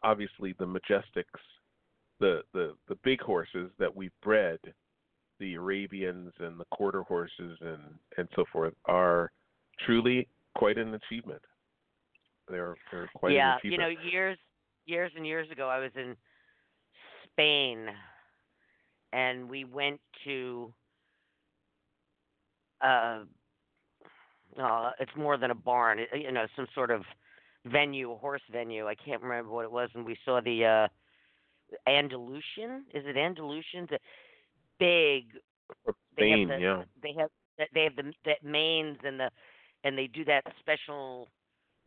obviously, 0.03 0.53
the 0.59 0.65
majestics, 0.65 1.39
the, 2.19 2.43
the 2.53 2.75
the 2.87 2.95
big 3.03 3.21
horses 3.21 3.71
that 3.79 3.95
we've 3.95 4.19
bred, 4.21 4.59
the 5.39 5.55
Arabians 5.55 6.33
and 6.39 6.59
the 6.59 6.65
quarter 6.71 7.03
horses 7.03 7.57
and 7.61 7.79
and 8.17 8.27
so 8.35 8.45
forth, 8.51 8.73
are 8.85 9.31
truly 9.85 10.27
quite 10.55 10.77
an 10.77 10.93
achievement. 10.93 11.41
They're 12.49 12.75
they're 12.91 13.09
quite 13.15 13.33
yeah, 13.33 13.57
an 13.63 13.71
you 13.71 13.77
know, 13.77 13.89
years 14.11 14.37
years 14.85 15.11
and 15.15 15.25
years 15.25 15.49
ago, 15.51 15.69
I 15.69 15.79
was 15.79 15.91
in 15.95 16.15
Spain, 17.31 17.87
and 19.13 19.49
we 19.49 19.63
went 19.63 19.99
to. 20.25 20.73
Uh, 22.81 23.19
uh, 24.59 24.91
it's 24.99 25.11
more 25.15 25.37
than 25.37 25.51
a 25.51 25.55
barn. 25.55 25.99
It, 25.99 26.09
you 26.13 26.31
know, 26.31 26.47
some 26.55 26.67
sort 26.73 26.91
of 26.91 27.03
venue, 27.65 28.15
horse 28.17 28.41
venue. 28.51 28.87
I 28.87 28.95
can't 28.95 29.21
remember 29.21 29.51
what 29.51 29.65
it 29.65 29.71
was, 29.71 29.89
and 29.93 30.05
we 30.05 30.17
saw 30.25 30.41
the 30.41 30.65
uh, 30.65 31.89
Andalusian. 31.89 32.85
Is 32.93 33.03
it 33.05 33.15
Andalusian? 33.15 33.87
The 33.89 33.99
big 34.79 35.25
A 35.87 35.91
they 36.17 36.29
have 36.31 36.47
the, 36.47 36.57
yeah. 36.59 36.83
they 37.03 37.13
have 37.17 37.29
they 37.73 37.83
have 37.83 37.95
the 37.95 38.13
the 38.25 38.33
manes 38.43 38.97
and 39.03 39.19
the 39.19 39.29
and 39.83 39.97
they 39.97 40.07
do 40.07 40.25
that 40.25 40.43
special 40.59 41.27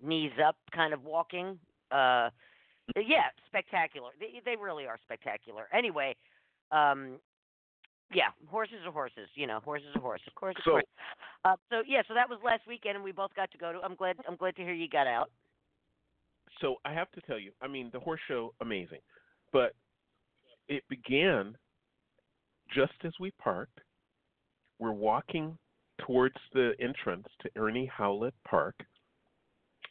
knees 0.03 0.33
up 0.45 0.57
kind 0.75 0.95
of 0.95 1.05
walking. 1.05 1.59
Uh, 1.91 2.31
yeah, 2.97 3.29
spectacular. 3.47 4.11
They 4.19 4.41
they 4.45 4.57
really 4.57 4.87
are 4.87 4.99
spectacular. 5.03 5.69
Anyway, 5.73 6.17
um, 6.71 7.19
yeah, 8.13 8.29
horses 8.49 8.79
are 8.87 8.93
horses. 8.93 9.29
You 9.35 9.47
know, 9.47 9.61
horses 9.65 9.89
are 9.95 10.01
horses. 10.01 10.27
Of 10.27 10.35
course, 10.35 10.57
of 10.57 10.65
So- 10.65 10.71
course. 10.73 10.85
Uh, 11.45 11.57
so 11.71 11.83
yeah, 11.87 12.03
so 12.07 12.15
that 12.15 12.29
was 12.29 12.39
last 12.45 12.63
weekend, 12.67 12.97
and 12.97 13.05
we 13.05 13.13
both 13.13 13.35
got 13.35 13.51
to 13.53 13.59
go 13.59 13.73
to. 13.73 13.81
I'm 13.81 13.95
glad. 13.95 14.17
I'm 14.29 14.37
glad 14.37 14.57
to 14.57 14.63
hear 14.63 14.75
you 14.75 14.89
got 14.89 15.07
out. 15.07 15.31
So 16.61 16.77
I 16.85 16.93
have 16.93 17.11
to 17.13 17.21
tell 17.23 17.39
you, 17.39 17.53
I 17.61 17.67
mean, 17.67 17.91
the 17.93 17.99
horse 18.01 18.21
show, 18.29 18.55
amazing, 18.61 19.01
but 19.53 19.75
it 20.69 20.85
began 20.89 21.57
just 22.75 22.93
as 23.05 23.13
we 23.21 23.31
parked. 23.33 23.79
We're 24.79 24.93
walking 24.93 25.57
towards 26.07 26.37
the 26.53 26.73
entrance 26.81 27.27
to 27.43 27.51
Ernie 27.57 27.87
Howlett 27.87 28.35
Park, 28.49 28.75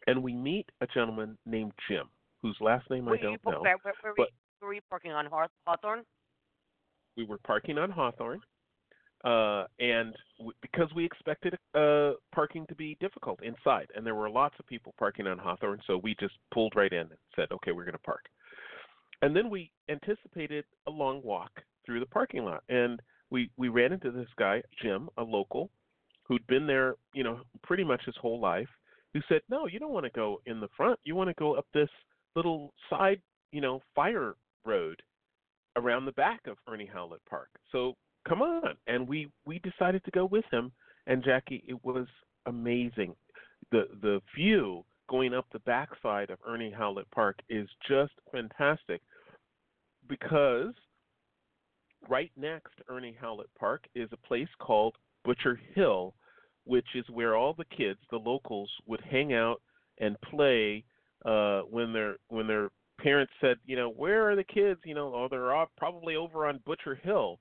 and 0.08 0.22
we 0.22 0.34
meet 0.34 0.66
a 0.82 0.88
gentleman 0.88 1.38
named 1.46 1.72
Jim, 1.88 2.10
whose 2.42 2.58
last 2.60 2.90
name 2.90 3.08
I 3.08 3.18
don't 3.18 3.40
know. 3.46 3.62
where, 3.62 3.62
where, 3.62 3.78
where, 3.84 3.94
were 4.04 4.14
but- 4.18 4.30
you, 4.62 4.68
were 4.68 4.74
you 4.74 4.82
parking 4.90 5.12
on 5.12 5.28
Hawthorne? 5.66 6.04
we 7.18 7.26
were 7.26 7.40
parking 7.46 7.78
on 7.78 7.92
Hawthorne, 7.92 8.40
uh, 9.26 9.66
and 9.80 10.16
w- 10.40 10.54
because 10.62 10.88
we 10.96 11.04
expected 11.06 11.58
uh, 11.76 12.12
parking 12.34 12.66
to 12.68 12.76
be 12.76 12.96
difficult 13.00 13.44
inside, 13.44 13.88
and 13.96 14.06
there 14.06 14.16
were 14.16 14.30
lots 14.30 14.56
of 14.60 14.66
people 14.66 14.94
parking 14.98 15.28
on 15.28 15.38
Hawthorne, 15.38 15.82
so 15.88 15.98
we 15.98 16.16
just 16.20 16.34
pulled 16.54 16.74
right 16.76 16.92
in 16.92 17.02
and 17.02 17.10
said, 17.36 17.48
"Okay, 17.52 17.72
we're 17.72 17.84
going 17.84 17.94
to 17.94 18.00
park." 18.00 18.26
And 19.22 19.36
then 19.36 19.50
we 19.50 19.72
anticipated 19.90 20.64
a 20.88 20.92
long 20.92 21.22
walk 21.22 21.52
through 21.86 22.00
the 22.00 22.06
parking 22.06 22.46
lot, 22.46 22.64
and 22.70 23.02
we 23.30 23.50
we 23.58 23.70
ran 23.70 23.94
into 23.94 24.12
this 24.12 24.30
guy 24.38 24.62
Jim, 24.82 25.10
a 25.18 25.24
local, 25.24 25.70
who'd 26.24 26.46
been 26.48 26.68
there, 26.68 26.96
you 27.14 27.24
know, 27.24 27.42
pretty 27.64 27.84
much 27.84 28.02
his 28.06 28.16
whole 28.22 28.40
life, 28.40 28.70
who 29.14 29.22
said, 29.28 29.42
"No, 29.50 29.68
you 29.68 29.80
don't 29.80 29.94
want 29.94 30.06
to 30.06 30.12
go 30.12 30.42
in 30.46 30.60
the 30.60 30.70
front. 30.76 31.00
You 31.04 31.16
want 31.16 31.30
to 31.30 31.36
go 31.36 31.56
up 31.56 31.66
this 31.74 31.90
little 32.36 32.74
side, 32.90 33.22
you 33.52 33.62
know, 33.62 33.82
fire 33.96 34.36
road." 34.66 35.02
around 35.78 36.06
the 36.06 36.12
back 36.14 36.42
of 36.48 36.58
Ernie 36.68 36.90
Howlett 36.92 37.24
Park. 37.30 37.50
So 37.72 37.96
come 38.28 38.42
on, 38.42 38.76
and 38.88 39.08
we 39.08 39.30
we 39.46 39.60
decided 39.60 40.04
to 40.06 40.12
go 40.12 40.26
with 40.26 40.46
him. 40.52 40.72
And 41.08 41.24
Jackie, 41.24 41.64
it 41.68 41.84
was 41.84 42.08
amazing. 42.46 43.16
The 43.72 43.88
the 44.02 44.22
view 44.36 44.84
going 45.10 45.34
up 45.34 45.46
the 45.52 45.60
backside 45.60 46.30
of 46.30 46.40
Ernie 46.48 46.72
Howlett 46.72 47.10
Park 47.12 47.40
is 47.50 47.68
just 47.88 48.14
fantastic 48.32 49.02
because 50.08 50.74
right 52.10 52.32
next 52.36 52.76
to 52.78 52.84
Ernie 52.94 53.16
Howlett 53.20 53.50
Park 53.58 53.86
is 53.96 54.10
a 54.12 54.28
place 54.28 54.48
called 54.60 54.96
Butcher 55.24 55.60
Hill, 55.74 56.14
which 56.66 56.88
is 56.96 57.06
where 57.10 57.36
all 57.36 57.54
the 57.54 57.66
kids, 57.66 58.00
the 58.10 58.18
locals, 58.18 58.70
would 58.88 59.02
hang 59.02 59.34
out 59.34 59.62
and 60.00 60.20
play 60.22 60.84
uh, 61.26 61.62
when 61.62 61.94
their 61.94 62.16
when 62.30 62.48
their 62.48 62.70
parents 63.00 63.34
said, 63.42 63.58
you 63.66 63.76
know, 63.76 63.90
where 63.90 64.30
are 64.30 64.36
the 64.36 64.44
kids? 64.44 64.80
You 64.84 64.96
know, 64.96 65.14
oh, 65.14 65.28
they're 65.30 65.54
all 65.54 65.70
probably 65.78 66.16
over 66.16 66.48
on 66.48 66.60
Butcher 66.66 66.96
Hill. 66.96 67.40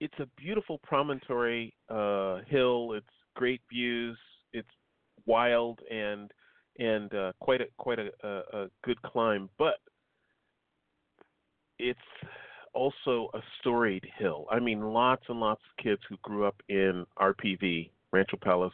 It's 0.00 0.18
a 0.18 0.26
beautiful 0.36 0.78
promontory 0.82 1.74
uh, 1.88 2.38
hill. 2.46 2.92
It's 2.94 3.06
great 3.34 3.60
views. 3.70 4.18
It's 4.52 4.68
wild 5.26 5.80
and 5.90 6.30
and 6.78 7.14
uh, 7.14 7.32
quite 7.40 7.60
a 7.60 7.66
quite 7.78 7.98
a, 7.98 8.08
a, 8.22 8.62
a 8.64 8.66
good 8.84 9.00
climb, 9.02 9.48
but 9.58 9.76
it's 11.78 11.98
also 12.74 13.30
a 13.34 13.40
storied 13.60 14.06
hill. 14.18 14.46
I 14.50 14.58
mean, 14.58 14.80
lots 14.92 15.22
and 15.28 15.40
lots 15.40 15.62
of 15.70 15.82
kids 15.82 16.00
who 16.08 16.16
grew 16.22 16.44
up 16.44 16.56
in 16.68 17.06
RPV, 17.18 17.90
Rancho 18.12 18.36
Palos 18.36 18.72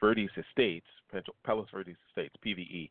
Verdes 0.00 0.30
Estates, 0.36 0.86
Rancho 1.12 1.32
Palos 1.44 1.68
Verdes 1.72 1.96
Estates, 2.08 2.34
PVE, 2.44 2.90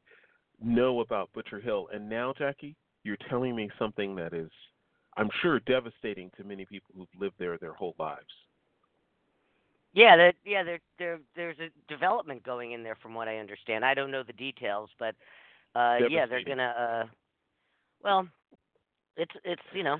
know 0.61 0.99
about 1.01 1.31
Butcher 1.33 1.59
Hill. 1.59 1.89
And 1.93 2.09
now, 2.09 2.33
Jackie, 2.37 2.75
you're 3.03 3.17
telling 3.29 3.55
me 3.55 3.69
something 3.79 4.15
that 4.15 4.33
is, 4.33 4.51
I'm 5.17 5.29
sure, 5.41 5.59
devastating 5.61 6.31
to 6.37 6.43
many 6.43 6.65
people 6.65 6.93
who've 6.95 7.07
lived 7.19 7.35
there 7.39 7.57
their 7.57 7.73
whole 7.73 7.95
lives. 7.97 8.27
Yeah, 9.93 10.15
that 10.17 10.35
yeah, 10.45 10.63
there 10.63 10.79
there 10.99 11.19
there's 11.35 11.57
a 11.59 11.69
development 11.91 12.43
going 12.43 12.73
in 12.73 12.83
there 12.83 12.95
from 13.01 13.15
what 13.15 13.27
I 13.27 13.37
understand. 13.37 13.83
I 13.83 13.95
don't 13.95 14.11
know 14.11 14.21
the 14.21 14.33
details, 14.33 14.89
but 14.99 15.15
uh 15.73 15.97
yeah, 16.09 16.27
they're 16.27 16.43
gonna 16.43 17.07
uh 17.07 17.07
well 18.03 18.27
it's 19.17 19.31
it's 19.43 19.61
you 19.73 19.83
know, 19.83 19.97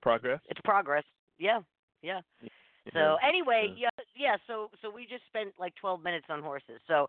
Progress? 0.00 0.40
it's 0.48 0.60
progress. 0.64 1.04
Yeah. 1.38 1.60
Yeah. 2.02 2.20
Yeah. 2.40 2.48
So 2.92 3.16
anyway, 3.26 3.72
yeah. 3.76 3.88
yeah, 3.98 4.04
yeah, 4.16 4.36
so 4.46 4.68
so 4.82 4.90
we 4.90 5.06
just 5.06 5.24
spent 5.28 5.54
like 5.58 5.74
12 5.76 6.02
minutes 6.02 6.26
on 6.28 6.42
horses. 6.42 6.80
So 6.88 7.08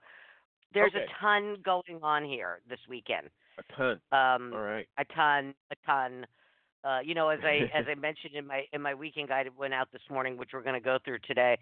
there's 0.73 0.93
Okay. 0.95 1.05
a 1.05 1.21
ton 1.21 1.57
going 1.63 1.99
on 2.03 2.23
here 2.23 2.59
this 2.69 2.79
weekend. 2.87 3.29
A 3.57 3.63
ton. 3.75 4.01
Um 4.11 4.53
All 4.53 4.61
right. 4.61 4.87
a 4.99 5.05
ton, 5.15 5.55
a 5.71 5.75
ton. 5.85 6.27
Uh, 6.83 6.99
you 7.03 7.15
know, 7.15 7.29
as 7.29 7.39
I 7.43 7.61
as 7.73 7.85
I 7.89 7.95
mentioned 7.95 8.35
in 8.35 8.45
my 8.45 8.65
in 8.71 8.81
my 8.81 8.93
weekend 8.93 9.29
guide 9.29 9.47
that 9.47 9.57
went 9.57 9.73
out 9.73 9.91
this 9.91 10.01
morning, 10.11 10.37
which 10.37 10.49
we're 10.53 10.61
going 10.61 10.75
to 10.75 10.83
go 10.83 10.99
through 11.03 11.19
today. 11.19 11.57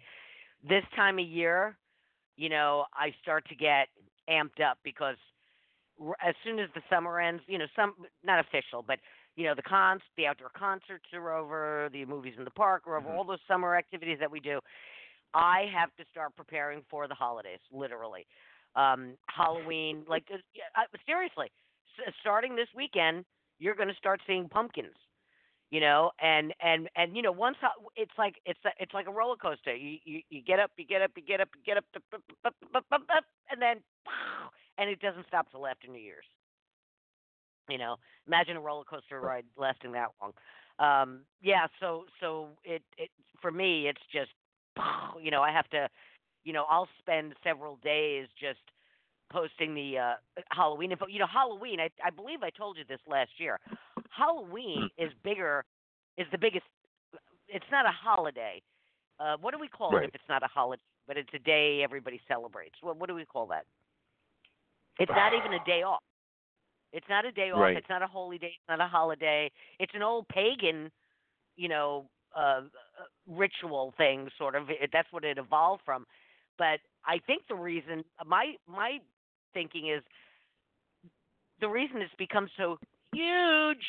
This 0.68 0.84
time 0.94 1.18
of 1.18 1.26
year, 1.26 1.76
you 2.36 2.48
know, 2.48 2.84
I 2.94 3.14
start 3.22 3.48
to 3.48 3.54
get 3.54 3.88
amped 4.28 4.60
up 4.62 4.78
because 4.84 5.16
as 6.22 6.34
soon 6.44 6.58
as 6.58 6.68
the 6.74 6.82
summer 6.90 7.20
ends, 7.20 7.42
you 7.46 7.58
know, 7.58 7.66
some 7.76 7.94
not 8.24 8.40
official, 8.40 8.82
but 8.86 8.98
you 9.36 9.46
know, 9.46 9.54
the 9.54 9.62
cons, 9.62 10.02
the 10.16 10.26
outdoor 10.26 10.50
concerts 10.50 11.06
are 11.14 11.34
over, 11.36 11.88
the 11.92 12.04
movies 12.04 12.34
in 12.36 12.44
the 12.44 12.50
park 12.50 12.86
are 12.86 12.96
over, 12.96 13.08
Mhm. 13.08 13.16
all 13.16 13.24
those 13.24 13.40
summer 13.48 13.74
activities 13.76 14.18
that 14.18 14.30
we 14.30 14.40
do. 14.40 14.60
I 15.34 15.66
have 15.72 15.94
to 15.96 16.04
start 16.10 16.36
preparing 16.36 16.82
for 16.90 17.08
the 17.08 17.14
holidays, 17.14 17.60
literally. 17.70 18.26
Um, 18.74 19.16
Halloween, 19.28 20.04
like 20.06 20.30
uh, 20.30 20.82
seriously, 21.06 21.50
s- 21.98 22.14
starting 22.20 22.54
this 22.56 22.68
weekend, 22.74 23.24
you're 23.58 23.74
going 23.74 23.88
to 23.88 23.94
start 23.94 24.20
seeing 24.26 24.48
pumpkins 24.48 24.96
you 25.70 25.80
know 25.80 26.10
and 26.20 26.54
and 26.60 26.88
and 26.96 27.16
you 27.16 27.22
know 27.22 27.32
once 27.32 27.56
ho- 27.60 27.90
it's 27.96 28.12
like 28.18 28.34
it's 28.44 28.60
a, 28.66 28.70
it's 28.78 28.92
like 28.92 29.06
a 29.08 29.10
roller 29.10 29.36
coaster 29.36 29.74
you 29.74 29.98
you, 30.04 30.20
you 30.28 30.42
get 30.42 30.60
up 30.60 30.70
you 30.76 30.84
get 30.84 31.00
up 31.00 31.10
you 31.16 31.22
get 31.22 31.40
up 31.40 31.48
you 31.56 31.62
get 31.64 31.78
up, 31.78 31.84
and 33.50 33.60
then 33.60 33.78
and 34.78 34.88
it 34.90 35.00
doesn't 35.00 35.26
stop 35.26 35.50
till 35.50 35.66
after 35.66 35.88
new 35.88 36.00
year's. 36.00 36.24
You 37.68 37.78
know 37.78 37.96
imagine 38.26 38.56
a 38.56 38.60
roller 38.60 38.84
coaster 38.84 39.20
ride 39.20 39.44
lasting 39.56 39.92
that 39.92 40.08
long. 40.20 40.32
Um 40.78 41.20
yeah 41.42 41.66
so 41.80 42.04
so 42.20 42.48
it 42.64 42.82
it 42.98 43.10
for 43.40 43.50
me 43.50 43.88
it's 43.88 44.02
just 44.12 44.30
you 45.22 45.30
know 45.30 45.42
i 45.42 45.52
have 45.52 45.68
to 45.70 45.88
you 46.44 46.52
know 46.52 46.64
i'll 46.70 46.88
spend 46.98 47.34
several 47.44 47.76
days 47.76 48.26
just 48.40 48.60
posting 49.30 49.74
the 49.74 49.98
uh 49.98 50.14
halloween 50.50 50.92
info 50.92 51.06
you 51.06 51.18
know 51.18 51.26
halloween 51.26 51.80
i 51.80 51.88
i 52.04 52.10
believe 52.10 52.42
i 52.42 52.50
told 52.50 52.76
you 52.76 52.84
this 52.88 53.00
last 53.08 53.30
year 53.38 53.58
halloween 54.10 54.90
is 54.98 55.10
bigger 55.24 55.64
is 56.18 56.26
the 56.32 56.38
biggest 56.38 56.64
it's 57.48 57.64
not 57.70 57.86
a 57.86 57.92
holiday 57.92 58.60
uh 59.20 59.36
what 59.40 59.52
do 59.54 59.58
we 59.60 59.68
call 59.68 59.96
it 59.96 60.04
if 60.04 60.14
it's 60.14 60.28
not 60.28 60.42
a 60.42 60.48
holiday 60.48 60.82
but 61.06 61.16
it's 61.16 61.30
a 61.34 61.38
day 61.38 61.82
everybody 61.82 62.20
celebrates? 62.28 62.76
What 62.80 62.96
what 62.96 63.08
do 63.08 63.14
we 63.14 63.24
call 63.24 63.46
that 63.48 63.64
it's 64.98 65.12
not 65.14 65.32
even 65.34 65.52
a 65.54 65.64
day 65.64 65.82
off. 65.82 66.02
It's 66.92 67.06
not 67.08 67.24
a 67.24 67.32
day 67.32 67.50
off. 67.50 67.60
Right. 67.60 67.76
it's 67.76 67.88
not 67.88 68.02
a 68.02 68.06
holy 68.06 68.38
day. 68.38 68.52
It's 68.54 68.68
not 68.68 68.80
a 68.80 68.88
holiday. 68.88 69.50
It's 69.78 69.92
an 69.94 70.02
old 70.02 70.28
pagan 70.28 70.90
you 71.56 71.68
know 71.68 72.06
uh 72.36 72.60
uh, 72.62 72.62
ritual 73.26 73.92
thing 73.96 74.28
sort 74.38 74.54
of. 74.54 74.70
It, 74.70 74.90
that's 74.92 75.08
what 75.12 75.24
it 75.24 75.38
evolved 75.38 75.82
from. 75.84 76.04
But 76.58 76.80
i 77.06 77.18
think 77.26 77.42
the 77.48 77.54
reason 77.54 78.04
my 78.26 78.54
my 78.66 78.98
thinking 79.54 79.88
is 79.88 80.02
the 81.60 81.68
reason 81.68 82.00
it's 82.02 82.12
become 82.18 82.48
so 82.56 82.78
huge 83.12 83.84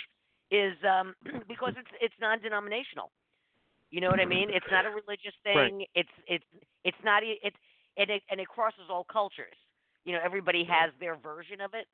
is 0.51 0.74
um 0.89 1.13
because 1.48 1.74
it's 1.77 1.89
it's 2.01 2.15
non-denominational. 2.22 3.12
You 3.91 4.01
know 4.01 4.10
what 4.10 4.19
i 4.19 4.25
mean? 4.25 4.50
It's 4.50 4.65
not 4.72 4.86
a 4.86 4.89
religious 4.89 5.36
Right. 5.45 5.69
thing. 5.69 5.86
It's 5.95 6.10
it's 6.27 6.45
it's 6.83 6.98
not 7.03 7.24
it's 7.24 7.55
and 7.98 8.10
it 8.10 8.22
and 8.29 8.39
it 8.39 8.48
crosses 8.48 8.89
all 8.89 9.05
cultures 9.12 9.55
you 10.05 10.13
know 10.13 10.19
everybody 10.24 10.63
has 10.63 10.91
their 11.00 11.15
version 11.15 11.62
of 11.62 11.74
it 11.74 11.88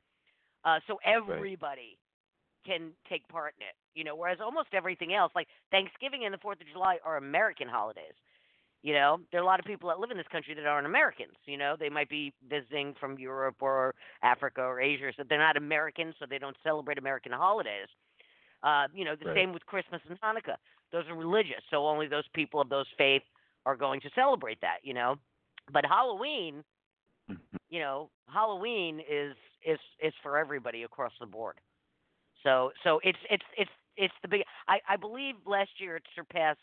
uh 0.66 0.80
so 0.88 1.00
everybody 1.06 1.98
can 2.66 2.92
take 3.10 3.28
part 3.30 3.54
in 3.58 3.64
it 3.64 3.76
you 3.96 4.04
know 4.04 4.16
whereas 4.16 4.40
almost 4.42 4.70
everything 4.74 5.14
else 5.14 5.32
like 5.36 5.48
thanksgiving 5.72 6.26
and 6.26 6.34
the 6.34 6.38
fourth 6.40 6.60
of 6.62 6.68
july 6.72 6.98
are 7.06 7.18
american 7.18 7.68
holidays 7.68 8.14
you 8.82 8.94
know? 8.94 9.20
There 9.32 9.42
are 9.42 9.44
a 9.44 9.46
lot 9.46 9.60
of 9.60 9.66
people 9.66 9.90
that 9.90 10.00
live 10.00 10.10
in 10.10 10.18
this 10.18 10.26
country 10.32 10.54
that 10.54 10.66
aren't 10.66 10.86
americans 10.88 11.34
you 11.46 11.58
know? 11.58 11.76
They 11.80 11.90
might 11.90 12.10
be 12.10 12.34
visiting 12.50 12.96
from 13.00 13.18
europe 13.20 13.58
or 13.62 13.94
africa 14.24 14.62
or 14.62 14.80
asia 14.80 15.12
so 15.18 15.24
they're 15.28 15.38
not 15.38 15.58
americans 15.58 16.16
so 16.20 16.26
they 16.30 16.38
don't 16.38 16.56
celebrate 16.64 16.98
american 16.98 17.32
holidays 17.32 17.88
uh 18.64 18.88
you 18.94 19.06
know 19.06 19.16
the 19.16 19.26
Right. 19.28 19.36
same 19.36 19.54
with 19.54 19.66
christmas 19.66 20.02
and 20.10 20.20
hanukkah. 20.22 20.56
Those 20.92 21.06
are 21.10 21.16
religious 21.16 21.62
so 21.70 21.88
only 21.88 22.08
those 22.08 22.28
people 22.34 22.62
of 22.62 22.70
those 22.70 22.88
faith 22.98 23.24
are 23.66 23.76
going 23.76 24.02
to 24.02 24.10
celebrate 24.16 24.60
that 24.62 24.78
you 24.84 24.94
know? 24.94 25.16
But 25.72 25.86
halloween. 25.86 26.64
You 27.70 27.80
know 27.80 28.10
halloween 28.32 29.00
is 29.00 29.36
is 29.66 29.80
is 30.02 30.14
for 30.22 30.38
everybody 30.38 30.84
across 30.84 31.14
the 31.20 31.26
board 31.26 31.56
so 32.44 32.72
so 32.84 33.00
it's 33.04 33.20
it's 33.30 33.44
it's 33.58 33.72
it's 33.98 34.14
the 34.22 34.28
big 34.28 34.42
i 34.68 34.80
i 34.88 34.96
believe 34.96 35.36
last 35.46 35.72
year 35.80 35.98
it 35.98 36.04
surpassed 36.16 36.60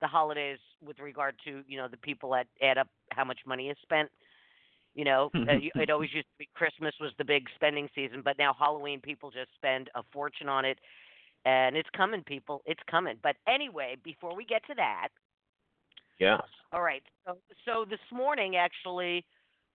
the 0.00 0.06
holidays 0.06 0.58
with 0.84 0.98
regard 0.98 1.34
to 1.44 1.62
you 1.66 1.76
know 1.76 1.88
the 1.88 1.96
people 1.96 2.30
that 2.30 2.46
add 2.62 2.78
up 2.78 2.88
how 3.12 3.24
much 3.24 3.38
money 3.46 3.68
is 3.68 3.76
spent. 3.82 4.08
You 4.94 5.04
know, 5.04 5.30
uh, 5.34 5.60
it 5.76 5.90
always 5.90 6.10
used 6.12 6.26
to 6.26 6.38
be 6.38 6.48
Christmas 6.54 6.94
was 7.00 7.12
the 7.18 7.24
big 7.24 7.44
spending 7.54 7.88
season, 7.94 8.22
but 8.24 8.38
now 8.38 8.54
Halloween 8.58 9.00
people 9.00 9.30
just 9.30 9.50
spend 9.54 9.88
a 9.94 10.02
fortune 10.12 10.48
on 10.48 10.64
it, 10.64 10.78
and 11.44 11.76
it's 11.76 11.88
coming, 11.96 12.22
people. 12.24 12.62
It's 12.66 12.82
coming. 12.90 13.16
But 13.22 13.36
anyway, 13.46 13.96
before 14.02 14.34
we 14.34 14.44
get 14.44 14.62
to 14.66 14.74
that, 14.76 15.08
yes. 16.18 16.40
All 16.72 16.82
right. 16.82 17.02
So, 17.26 17.36
so 17.64 17.84
this 17.88 18.00
morning, 18.12 18.56
actually, 18.56 19.24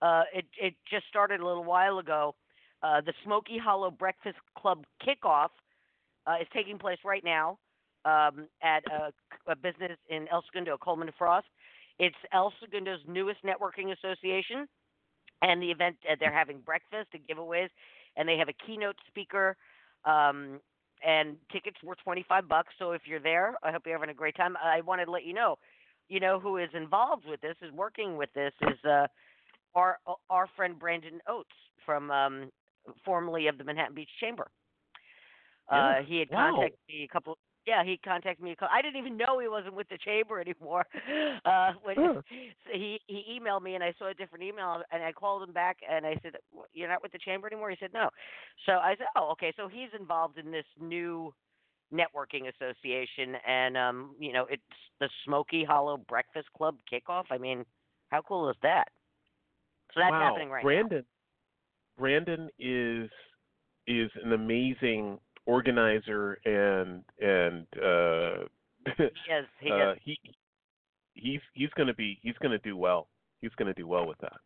uh, 0.02 0.22
it 0.34 0.44
it 0.60 0.74
just 0.90 1.06
started 1.08 1.40
a 1.40 1.46
little 1.46 1.64
while 1.64 1.98
ago. 1.98 2.34
Uh, 2.82 3.00
the 3.00 3.14
Smoky 3.24 3.58
Hollow 3.58 3.90
Breakfast 3.90 4.36
Club 4.56 4.84
kickoff 5.02 5.48
uh, 6.26 6.36
is 6.40 6.46
taking 6.52 6.78
place 6.78 6.98
right 7.04 7.24
now 7.24 7.58
um, 8.04 8.46
at 8.62 8.84
a, 8.92 9.12
a, 9.50 9.56
business 9.56 9.98
in 10.10 10.28
El 10.30 10.44
Segundo, 10.46 10.76
Coleman 10.76 11.10
Frost. 11.16 11.46
It's 11.98 12.16
El 12.32 12.52
Segundo's 12.60 13.00
newest 13.08 13.40
networking 13.42 13.92
association, 13.92 14.68
and 15.42 15.62
the 15.62 15.70
event 15.70 15.96
uh, 16.10 16.16
they're 16.20 16.32
having 16.32 16.60
breakfast 16.60 17.08
and 17.14 17.22
giveaways, 17.26 17.70
and 18.16 18.28
they 18.28 18.36
have 18.36 18.48
a 18.48 18.66
keynote 18.66 18.96
speaker. 19.08 19.56
Um, 20.04 20.60
and 21.04 21.36
tickets 21.52 21.76
were 21.82 21.96
25 21.96 22.48
bucks. 22.48 22.72
So 22.78 22.92
if 22.92 23.02
you're 23.06 23.20
there, 23.20 23.54
I 23.62 23.70
hope 23.72 23.82
you're 23.84 23.96
having 23.96 24.10
a 24.10 24.14
great 24.14 24.36
time. 24.36 24.56
I 24.62 24.80
wanted 24.80 25.06
to 25.06 25.10
let 25.10 25.24
you 25.24 25.34
know, 25.34 25.56
you 26.08 26.20
know, 26.20 26.40
who 26.40 26.56
is 26.56 26.70
involved 26.74 27.24
with 27.28 27.40
this, 27.40 27.56
is 27.62 27.72
working 27.72 28.16
with 28.16 28.32
this, 28.34 28.52
is 28.62 28.82
uh, 28.84 29.06
our 29.76 29.98
our 30.28 30.48
friend 30.56 30.78
Brandon 30.78 31.20
Oates 31.28 31.50
from 31.84 32.10
um, 32.10 32.50
formerly 33.04 33.46
of 33.46 33.58
the 33.58 33.64
Manhattan 33.64 33.94
Beach 33.94 34.10
Chamber. 34.18 34.48
Uh, 35.70 35.96
he 36.06 36.18
had 36.18 36.28
wow. 36.30 36.52
contacted 36.52 36.78
me 36.88 37.04
a 37.04 37.12
couple. 37.12 37.38
Yeah, 37.66 37.84
he 37.84 37.98
contacted 38.04 38.42
me. 38.44 38.52
A 38.52 38.56
couple, 38.56 38.76
I 38.76 38.80
didn't 38.80 38.98
even 38.98 39.16
know 39.16 39.40
he 39.40 39.48
wasn't 39.48 39.74
with 39.74 39.88
the 39.88 39.98
chamber 39.98 40.40
anymore. 40.40 40.84
Uh, 41.44 41.72
when 41.82 42.22
he 42.72 42.98
he 43.06 43.38
emailed 43.40 43.62
me 43.62 43.76
and 43.76 43.84
I 43.84 43.92
saw 43.98 44.10
a 44.10 44.14
different 44.14 44.42
email 44.42 44.82
and 44.90 45.02
I 45.02 45.12
called 45.12 45.42
him 45.42 45.52
back 45.52 45.76
and 45.88 46.04
I 46.04 46.18
said, 46.22 46.32
"You're 46.72 46.88
not 46.88 47.02
with 47.02 47.12
the 47.12 47.18
chamber 47.18 47.46
anymore." 47.46 47.70
He 47.70 47.76
said, 47.78 47.92
"No." 47.92 48.10
So 48.64 48.72
I 48.72 48.94
said, 48.98 49.06
"Oh, 49.14 49.30
okay." 49.32 49.52
So 49.56 49.68
he's 49.68 49.90
involved 49.98 50.38
in 50.38 50.50
this 50.50 50.64
new 50.80 51.32
networking 51.92 52.50
association, 52.52 53.36
and 53.46 53.76
um, 53.76 54.16
you 54.18 54.32
know, 54.32 54.46
it's 54.50 54.62
the 54.98 55.08
Smoky 55.24 55.62
Hollow 55.62 55.98
Breakfast 55.98 56.48
Club 56.56 56.78
kickoff. 56.92 57.24
I 57.30 57.38
mean, 57.38 57.64
how 58.08 58.22
cool 58.22 58.50
is 58.50 58.56
that? 58.62 58.88
So 59.96 60.02
that's 60.02 60.10
wow. 60.10 60.20
happening 60.20 60.50
right 60.50 60.60
now. 60.60 60.68
Brandon, 60.68 61.04
Brandon 61.98 62.50
is 62.58 63.10
is 63.86 64.10
an 64.22 64.32
amazing 64.34 65.18
organizer 65.46 66.38
and 66.44 67.02
and 67.20 67.66
uh, 67.82 68.44
He 68.98 69.32
is. 69.32 69.46
He 69.60 69.70
uh, 69.70 69.92
is. 69.92 69.98
he 70.04 70.18
he's 71.14 71.40
he's 71.54 71.70
going 71.76 71.86
to 71.86 71.94
be 71.94 72.18
he's 72.22 72.36
going 72.42 72.52
to 72.52 72.58
do 72.58 72.76
well. 72.76 73.08
He's 73.40 73.52
going 73.56 73.68
to 73.68 73.74
do 73.74 73.86
well 73.86 74.06
with 74.06 74.18
that. 74.18 74.36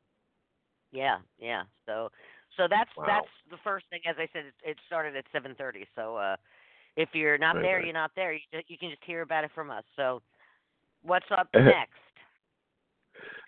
Yeah, 0.92 1.18
yeah. 1.38 1.62
So, 1.86 2.10
so 2.56 2.66
that's 2.70 2.90
Wow. 2.96 3.06
that's 3.06 3.28
the 3.50 3.58
first 3.64 3.86
thing. 3.90 4.00
As 4.06 4.16
I 4.18 4.28
said, 4.32 4.46
it, 4.46 4.54
it 4.70 4.76
started 4.86 5.16
at 5.16 5.24
7:30. 5.34 5.86
So, 5.96 6.16
uh, 6.16 6.36
if 6.96 7.08
you're 7.12 7.38
not 7.38 7.56
Right, 7.56 7.62
there, 7.62 7.76
right. 7.76 7.84
you're 7.84 7.94
not 7.94 8.12
there. 8.14 8.32
You 8.32 8.40
ju- 8.52 8.62
you 8.68 8.78
can 8.78 8.90
just 8.90 9.02
hear 9.04 9.22
about 9.22 9.44
it 9.44 9.50
from 9.54 9.70
us. 9.70 9.84
So, 9.96 10.22
what's 11.02 11.26
up 11.36 11.48
next? 11.54 11.94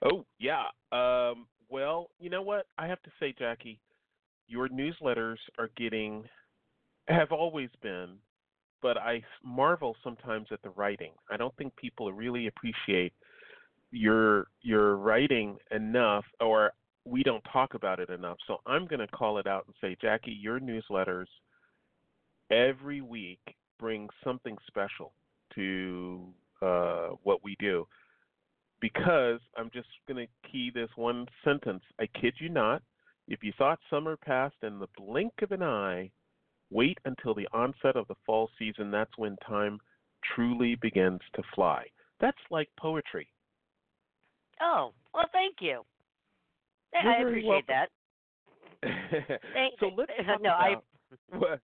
Oh 0.04 0.24
yeah. 0.38 0.64
Um, 0.90 1.46
well, 1.72 2.10
you 2.20 2.28
know 2.28 2.42
what? 2.42 2.66
I 2.76 2.86
have 2.86 3.02
to 3.02 3.10
say, 3.18 3.34
Jackie, 3.36 3.80
your 4.46 4.68
newsletters 4.68 5.38
are 5.58 5.70
getting 5.76 6.24
have 7.08 7.32
always 7.32 7.70
been, 7.82 8.10
but 8.82 8.98
I 8.98 9.22
marvel 9.42 9.96
sometimes 10.04 10.48
at 10.52 10.62
the 10.62 10.68
writing. 10.70 11.12
I 11.30 11.36
don't 11.36 11.56
think 11.56 11.74
people 11.76 12.12
really 12.12 12.46
appreciate 12.46 13.14
your 13.90 14.48
your 14.60 14.96
writing 14.96 15.56
enough, 15.70 16.24
or 16.40 16.72
we 17.06 17.22
don't 17.22 17.42
talk 17.50 17.72
about 17.72 18.00
it 18.00 18.10
enough. 18.10 18.36
So 18.46 18.58
I'm 18.66 18.86
going 18.86 19.00
to 19.00 19.08
call 19.08 19.38
it 19.38 19.46
out 19.46 19.64
and 19.66 19.74
say, 19.80 19.96
Jackie, 20.00 20.38
your 20.38 20.60
newsletters 20.60 21.26
every 22.50 23.00
week 23.00 23.40
bring 23.80 24.08
something 24.22 24.56
special 24.66 25.12
to 25.54 26.22
uh, 26.60 27.08
what 27.22 27.42
we 27.42 27.56
do 27.58 27.86
because 28.82 29.40
I'm 29.56 29.70
just 29.72 29.88
going 30.06 30.26
to 30.26 30.50
key 30.50 30.70
this 30.74 30.90
one 30.96 31.26
sentence. 31.44 31.82
I 31.98 32.06
kid 32.20 32.34
you 32.38 32.50
not. 32.50 32.82
If 33.28 33.42
you 33.42 33.52
thought 33.56 33.78
summer 33.88 34.16
passed 34.16 34.56
in 34.62 34.78
the 34.78 34.88
blink 34.98 35.32
of 35.40 35.52
an 35.52 35.62
eye, 35.62 36.10
wait 36.70 36.98
until 37.06 37.32
the 37.34 37.48
onset 37.54 37.96
of 37.96 38.06
the 38.08 38.16
fall 38.26 38.50
season. 38.58 38.90
That's 38.90 39.16
when 39.16 39.36
time 39.48 39.78
truly 40.34 40.74
begins 40.74 41.20
to 41.36 41.42
fly. 41.54 41.84
That's 42.20 42.36
like 42.50 42.68
poetry. 42.78 43.28
Oh, 44.60 44.92
well, 45.14 45.24
thank 45.32 45.56
you. 45.60 45.82
I- 46.94 47.02
You're 47.04 47.12
I 47.12 47.20
appreciate 47.22 47.48
welcome. 47.48 47.66
that. 47.68 47.88
Thank- 49.54 49.74
so 49.80 49.90
let's 49.96 50.12
talk 50.26 50.42
no, 50.42 50.50
I- 50.50 50.68
about. 50.68 50.84
What? 51.30 51.60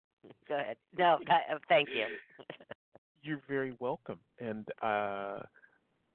Go 0.48 0.56
ahead. 0.56 0.78
No, 0.98 1.20
uh, 1.30 1.58
thank 1.70 1.90
you. 1.90 2.06
You're 3.24 3.42
very 3.48 3.74
welcome. 3.80 4.20
And 4.40 4.68
uh, 4.82 5.40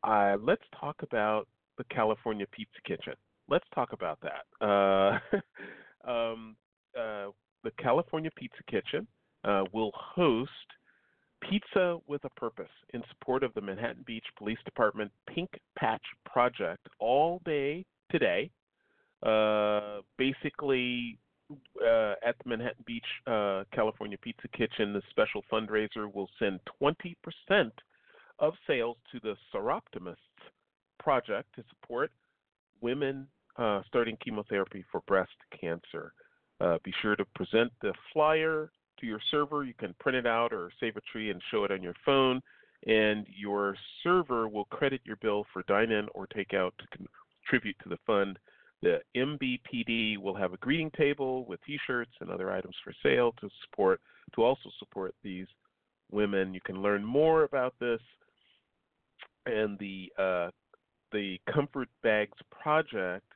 uh, 0.05 0.37
let's 0.43 0.62
talk 0.79 0.97
about 1.03 1.47
the 1.79 1.85
California 1.85 2.47
Pizza 2.53 2.81
Kitchen. 2.87 3.15
Let's 3.49 3.65
talk 3.75 3.93
about 3.93 4.19
that. 4.23 4.67
Uh, 4.67 5.19
um, 6.11 6.57
uh, 6.99 7.27
the 7.65 7.71
California 7.79 8.31
Pizza 8.37 8.62
Kitchen 8.71 9.07
uh, 9.45 9.65
will 9.73 9.93
host 9.95 10.51
Pizza 11.49 11.99
with 12.07 12.25
a 12.25 12.31
Purpose 12.31 12.71
in 12.95 13.03
support 13.11 13.43
of 13.43 13.53
the 13.55 13.61
Manhattan 13.61 14.05
Beach 14.07 14.25
Police 14.38 14.59
Department 14.65 15.11
Pink 15.29 15.51
Patch 15.77 16.03
Project 16.25 16.87
all 16.99 17.41
day 17.45 17.85
today. 18.11 18.51
Uh, 19.23 20.01
basically, 20.19 21.19
uh, 21.85 22.15
at 22.27 22.37
the 22.43 22.49
Manhattan 22.49 22.85
Beach 22.87 23.05
uh, 23.27 23.65
California 23.73 24.19
Pizza 24.19 24.49
Kitchen, 24.57 24.93
the 24.93 25.03
special 25.11 25.43
fundraiser 25.53 26.12
will 26.12 26.29
send 26.38 26.61
20% 26.81 27.15
of 28.42 28.55
sales 28.66 28.96
to 29.12 29.20
the 29.20 29.37
Soroptimists 29.55 30.16
Project 30.98 31.48
to 31.55 31.64
support 31.70 32.11
women 32.81 33.26
uh, 33.57 33.83
starting 33.87 34.18
chemotherapy 34.22 34.85
for 34.90 35.00
breast 35.07 35.31
cancer. 35.59 36.12
Uh, 36.61 36.78
be 36.85 36.92
sure 37.00 37.16
to 37.16 37.24
present 37.35 37.72
the 37.81 37.92
flyer 38.12 38.70
to 38.98 39.07
your 39.07 39.20
server. 39.31 39.64
You 39.64 39.74
can 39.74 39.94
print 40.00 40.16
it 40.16 40.26
out 40.26 40.52
or 40.52 40.70
save 40.81 40.96
a 40.96 41.00
tree 41.12 41.31
and 41.31 41.40
show 41.50 41.64
it 41.64 41.70
on 41.70 41.83
your 41.83 41.94
phone, 42.05 42.40
and 42.87 43.26
your 43.28 43.76
server 44.02 44.48
will 44.48 44.64
credit 44.66 45.00
your 45.05 45.16
bill 45.16 45.46
for 45.52 45.62
dine-in 45.68 46.09
or 46.14 46.26
takeout 46.26 46.72
to 46.78 47.07
contribute 47.46 47.76
to 47.83 47.88
the 47.88 47.98
fund. 48.07 48.38
The 48.83 49.00
MBPD 49.16 50.18
will 50.18 50.35
have 50.35 50.52
a 50.52 50.57
greeting 50.59 50.90
table 50.96 51.44
with 51.46 51.61
T-shirts 51.64 52.12
and 52.20 52.31
other 52.31 52.50
items 52.50 52.74
for 52.83 52.92
sale 53.02 53.33
to 53.40 53.48
support 53.64 54.00
to 54.35 54.42
also 54.42 54.70
support 54.81 55.14
these 55.22 55.46
women. 56.11 56.55
You 56.55 56.61
can 56.64 56.83
learn 56.83 57.05
more 57.05 57.44
about 57.44 57.74
this 57.78 58.00
and 59.46 59.78
the 59.78 60.12
uh, 60.18 60.50
the 61.12 61.38
Comfort 61.52 61.88
Bags 62.02 62.38
Project 62.50 63.26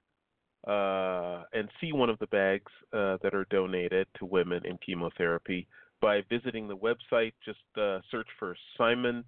uh, 0.67 1.45
and 1.53 1.69
see 1.81 1.93
one 1.93 2.11
of 2.11 2.19
the 2.19 2.27
bags 2.29 2.73
uh, 2.93 3.19
that 3.23 3.35
are 3.35 3.47
donated 3.51 4.07
to 4.19 4.25
women 4.25 4.65
in 4.65 4.79
chemotherapy 4.85 5.67
by 6.01 6.23
visiting 6.29 6.69
the 6.69 6.77
website. 6.77 7.33
Just 7.45 7.59
uh, 7.81 7.99
search 8.11 8.29
for 8.39 8.57
Simon, 8.77 9.25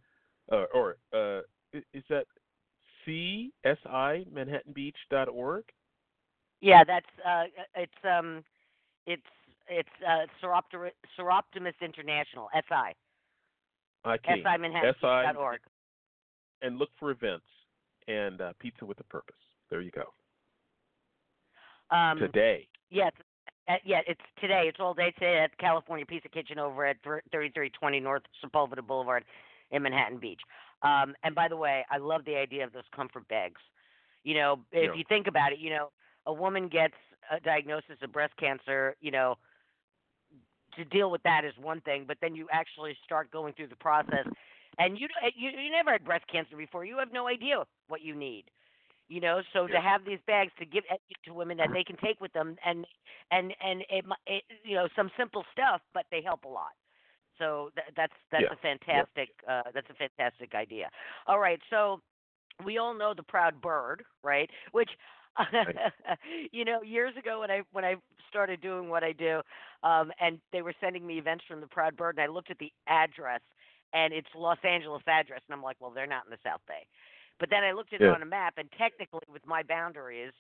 uh, 0.50 0.64
or 0.74 0.96
uh, 1.12 1.40
is 1.72 2.04
that 2.08 2.26
CSI 3.06 4.26
ManhattanBeach.org? 4.32 5.64
Yeah, 6.60 6.82
that's 6.84 7.06
uh, 7.24 7.44
it's 7.76 7.92
um, 8.04 8.42
it's 9.06 9.22
it's 9.68 9.88
uh, 10.06 10.26
Soroptimist 10.42 11.80
International, 11.80 12.48
SI, 12.54 12.94
Okay. 14.06 14.42
SI 14.42 14.58
Manhattan 14.58 15.36
org. 15.36 15.60
And 16.62 16.78
look 16.78 16.90
for 16.98 17.10
events 17.10 17.46
and 18.06 18.40
uh, 18.40 18.52
Pizza 18.58 18.84
with 18.84 18.98
a 19.00 19.04
Purpose. 19.04 19.36
There 19.70 19.80
you 19.80 19.90
go. 19.90 20.04
Um, 21.94 22.18
Today. 22.18 22.68
Yeah, 22.90 23.08
it's, 23.08 23.16
uh, 23.68 23.74
yeah, 23.84 24.00
it's 24.06 24.20
today. 24.40 24.64
It's 24.66 24.78
all 24.80 24.94
day 24.94 25.10
today 25.12 25.38
at 25.38 25.56
California 25.58 26.06
Pizza 26.06 26.28
Kitchen 26.28 26.58
over 26.58 26.86
at 26.86 26.96
3320 27.02 28.00
North 28.00 28.22
Sepulveda 28.42 28.86
Boulevard 28.86 29.24
in 29.70 29.82
Manhattan 29.82 30.18
Beach. 30.18 30.40
Um, 30.82 31.14
and 31.22 31.34
by 31.34 31.48
the 31.48 31.56
way, 31.56 31.84
I 31.90 31.98
love 31.98 32.24
the 32.24 32.36
idea 32.36 32.64
of 32.64 32.72
those 32.72 32.84
comfort 32.94 33.28
bags. 33.28 33.60
You 34.24 34.34
know, 34.34 34.64
if 34.72 34.90
Yeah. 34.90 34.94
you 34.94 35.04
think 35.04 35.26
about 35.26 35.52
it, 35.52 35.58
you 35.58 35.70
know, 35.70 35.90
a 36.26 36.32
woman 36.32 36.68
gets 36.68 36.94
a 37.30 37.40
diagnosis 37.40 38.00
of 38.02 38.12
breast 38.12 38.34
cancer, 38.36 38.96
you 39.00 39.10
know, 39.10 39.36
to 40.76 40.84
deal 40.84 41.10
with 41.10 41.22
that 41.24 41.44
is 41.44 41.56
one 41.58 41.80
thing, 41.82 42.04
but 42.06 42.18
then 42.20 42.34
you 42.34 42.46
actually 42.52 42.96
start 43.04 43.30
going 43.30 43.52
through 43.54 43.66
the 43.66 43.76
process, 43.76 44.26
and 44.78 44.98
you 44.98 45.08
you 45.36 45.50
you 45.50 45.70
never 45.70 45.92
had 45.92 46.04
breast 46.04 46.24
cancer 46.30 46.56
before. 46.56 46.84
You 46.84 46.98
have 46.98 47.12
no 47.12 47.28
idea 47.28 47.64
what 47.88 48.02
you 48.02 48.14
need, 48.14 48.44
you 49.08 49.20
know. 49.20 49.40
So 49.52 49.68
Yeah. 49.68 49.78
to 49.78 49.80
have 49.80 50.04
these 50.04 50.20
bags 50.26 50.52
to 50.58 50.66
give 50.66 50.84
to 51.24 51.34
women 51.34 51.56
that 51.58 51.70
they 51.72 51.84
can 51.84 51.96
take 51.96 52.20
with 52.20 52.32
them, 52.32 52.56
and 52.64 52.86
and 53.30 53.54
and 53.62 53.82
it, 53.90 54.04
it 54.26 54.44
you 54.64 54.74
know 54.76 54.88
some 54.96 55.10
simple 55.18 55.44
stuff, 55.52 55.80
but 55.94 56.04
they 56.10 56.22
help 56.22 56.44
a 56.44 56.48
lot. 56.48 56.72
So 57.38 57.70
th- 57.74 57.88
that's 57.96 58.12
that's 58.30 58.48
Yeah, 58.48 58.52
a 58.52 58.56
fantastic 58.56 59.30
uh, 59.48 59.62
that's 59.74 59.88
a 59.90 59.94
fantastic 59.94 60.54
idea. 60.54 60.88
All 61.26 61.38
right, 61.38 61.60
so 61.70 62.00
we 62.64 62.78
all 62.78 62.94
know 62.94 63.14
the 63.14 63.22
proud 63.22 63.60
bird, 63.60 64.04
right? 64.22 64.50
Which 64.72 64.90
you 66.52 66.64
know, 66.64 66.82
years 66.82 67.14
ago 67.16 67.40
when 67.40 67.50
I 67.50 67.62
when 67.72 67.84
I 67.84 67.96
started 68.28 68.60
doing 68.60 68.88
what 68.88 69.04
I 69.04 69.12
do, 69.12 69.40
um, 69.82 70.12
and 70.20 70.38
they 70.52 70.62
were 70.62 70.74
sending 70.80 71.06
me 71.06 71.18
events 71.18 71.44
from 71.48 71.60
the 71.60 71.66
Proud 71.66 71.96
Bird, 71.96 72.16
and 72.16 72.22
I 72.24 72.32
looked 72.32 72.50
at 72.50 72.58
the 72.58 72.72
address, 72.88 73.40
and 73.92 74.12
it's 74.12 74.29
Los 74.35 74.59
Angeles 74.64 75.03
address, 75.07 75.40
and 75.48 75.55
I'm 75.55 75.62
like, 75.62 75.77
well, 75.81 75.90
they're 75.90 76.07
not 76.07 76.24
in 76.27 76.31
the 76.31 76.38
South 76.44 76.61
Bay. 76.66 76.87
But 77.40 77.51
then 77.51 77.62
I 77.62 77.72
looked 77.72 77.92
at 77.92 78.01
it 78.01 78.09
on 78.09 78.22
a 78.22 78.27
map, 78.27 78.55
and 78.59 78.68
technically, 78.77 79.20
with 79.33 79.46
my 79.46 79.62
boundaries, 79.62 80.33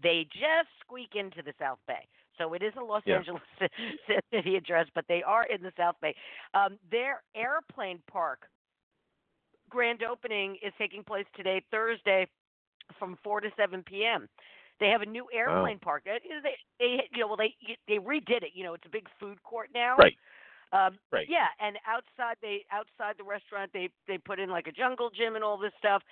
they 0.00 0.26
just 0.32 0.68
squeak 0.80 1.14
into 1.14 1.42
the 1.42 1.52
South 1.58 1.80
Bay. 1.86 2.06
So 2.38 2.54
it 2.54 2.62
is 2.62 2.72
a 2.78 2.82
Los 2.84 3.02
Yeah. 3.04 3.16
Angeles 3.16 3.42
city 4.32 4.56
address, 4.56 4.86
but 4.94 5.04
they 5.08 5.22
are 5.22 5.44
in 5.46 5.62
the 5.62 5.72
South 5.76 5.96
Bay. 6.00 6.14
Um, 6.54 6.78
their 6.90 7.22
airplane 7.34 8.00
park 8.10 8.48
grand 9.68 10.02
opening 10.02 10.56
is 10.62 10.72
taking 10.78 11.02
place 11.02 11.26
today, 11.36 11.62
Thursday, 11.70 12.26
from 12.98 13.18
4 13.22 13.40
to 13.42 13.50
7 13.56 13.82
p.m. 13.82 14.28
They 14.80 14.88
have 14.88 15.02
a 15.02 15.06
new 15.06 15.26
airplane 15.32 15.78
park. 15.80 16.04
Uh, 16.06 16.18
They, 16.42 16.56
they, 16.78 17.08
you 17.12 17.20
know, 17.20 17.26
well, 17.26 17.36
they 17.36 17.54
they 17.88 17.98
redid 17.98 18.42
it. 18.42 18.52
You 18.54 18.64
know, 18.64 18.74
it's 18.74 18.86
a 18.86 18.90
big 18.90 19.08
food 19.18 19.42
court 19.42 19.70
now. 19.74 19.96
Right. 19.96 20.16
Um, 20.72 20.98
Right. 21.12 21.26
Yeah, 21.28 21.48
and 21.60 21.76
outside 21.86 22.36
they 22.42 22.64
outside 22.70 23.16
the 23.18 23.24
restaurant 23.24 23.70
they 23.72 23.90
they 24.06 24.18
put 24.18 24.38
in 24.38 24.50
like 24.50 24.66
a 24.66 24.72
jungle 24.72 25.10
gym 25.10 25.34
and 25.34 25.44
all 25.44 25.58
this 25.58 25.72
stuff. 25.78 26.02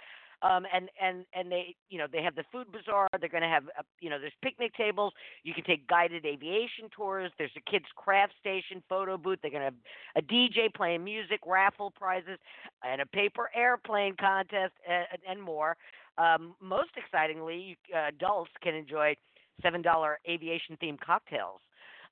Um, 0.43 0.67
and 0.73 0.91
and 1.01 1.25
and 1.35 1.51
they 1.51 1.75
you 1.89 1.99
know 1.99 2.07
they 2.11 2.23
have 2.23 2.35
the 2.35 2.45
food 2.53 2.71
bazaar. 2.71 3.09
They're 3.21 3.29
going 3.31 3.43
to 3.43 3.49
have 3.49 3.65
uh 3.79 3.83
you 4.01 4.11
know 4.11 4.19
there's 4.19 4.35
picnic 4.43 4.75
tables. 4.75 5.13
You 5.45 5.55
can 5.55 5.65
take 5.65 5.87
guided 5.87 6.27
aviation 6.27 6.91
tours. 6.95 7.33
There's 7.39 7.53
a 7.57 7.71
kids 7.71 7.87
craft 7.97 8.35
station, 8.39 8.83
photo 8.89 9.17
booth. 9.17 9.39
They're 9.41 9.51
going 9.51 9.63
to 9.63 9.73
have 9.73 9.75
a 10.17 10.23
DJ 10.23 10.73
playing 10.75 11.05
music, 11.05 11.41
raffle 11.47 11.91
prizes, 11.91 12.39
and 12.85 13.01
a 13.01 13.07
paper 13.07 13.51
airplane 13.55 14.15
contest, 14.21 14.75
and, 14.89 15.07
and 15.29 15.43
more. 15.43 15.77
Um, 16.19 16.55
most 16.61 16.91
excitingly, 16.97 17.57
you, 17.91 17.97
uh, 17.97 18.09
adults 18.09 18.51
can 18.63 18.75
enjoy 18.75 19.17
seven 19.63 19.81
dollar 19.81 20.19
aviation 20.29 20.77
themed 20.83 21.01
cocktails. 21.01 21.61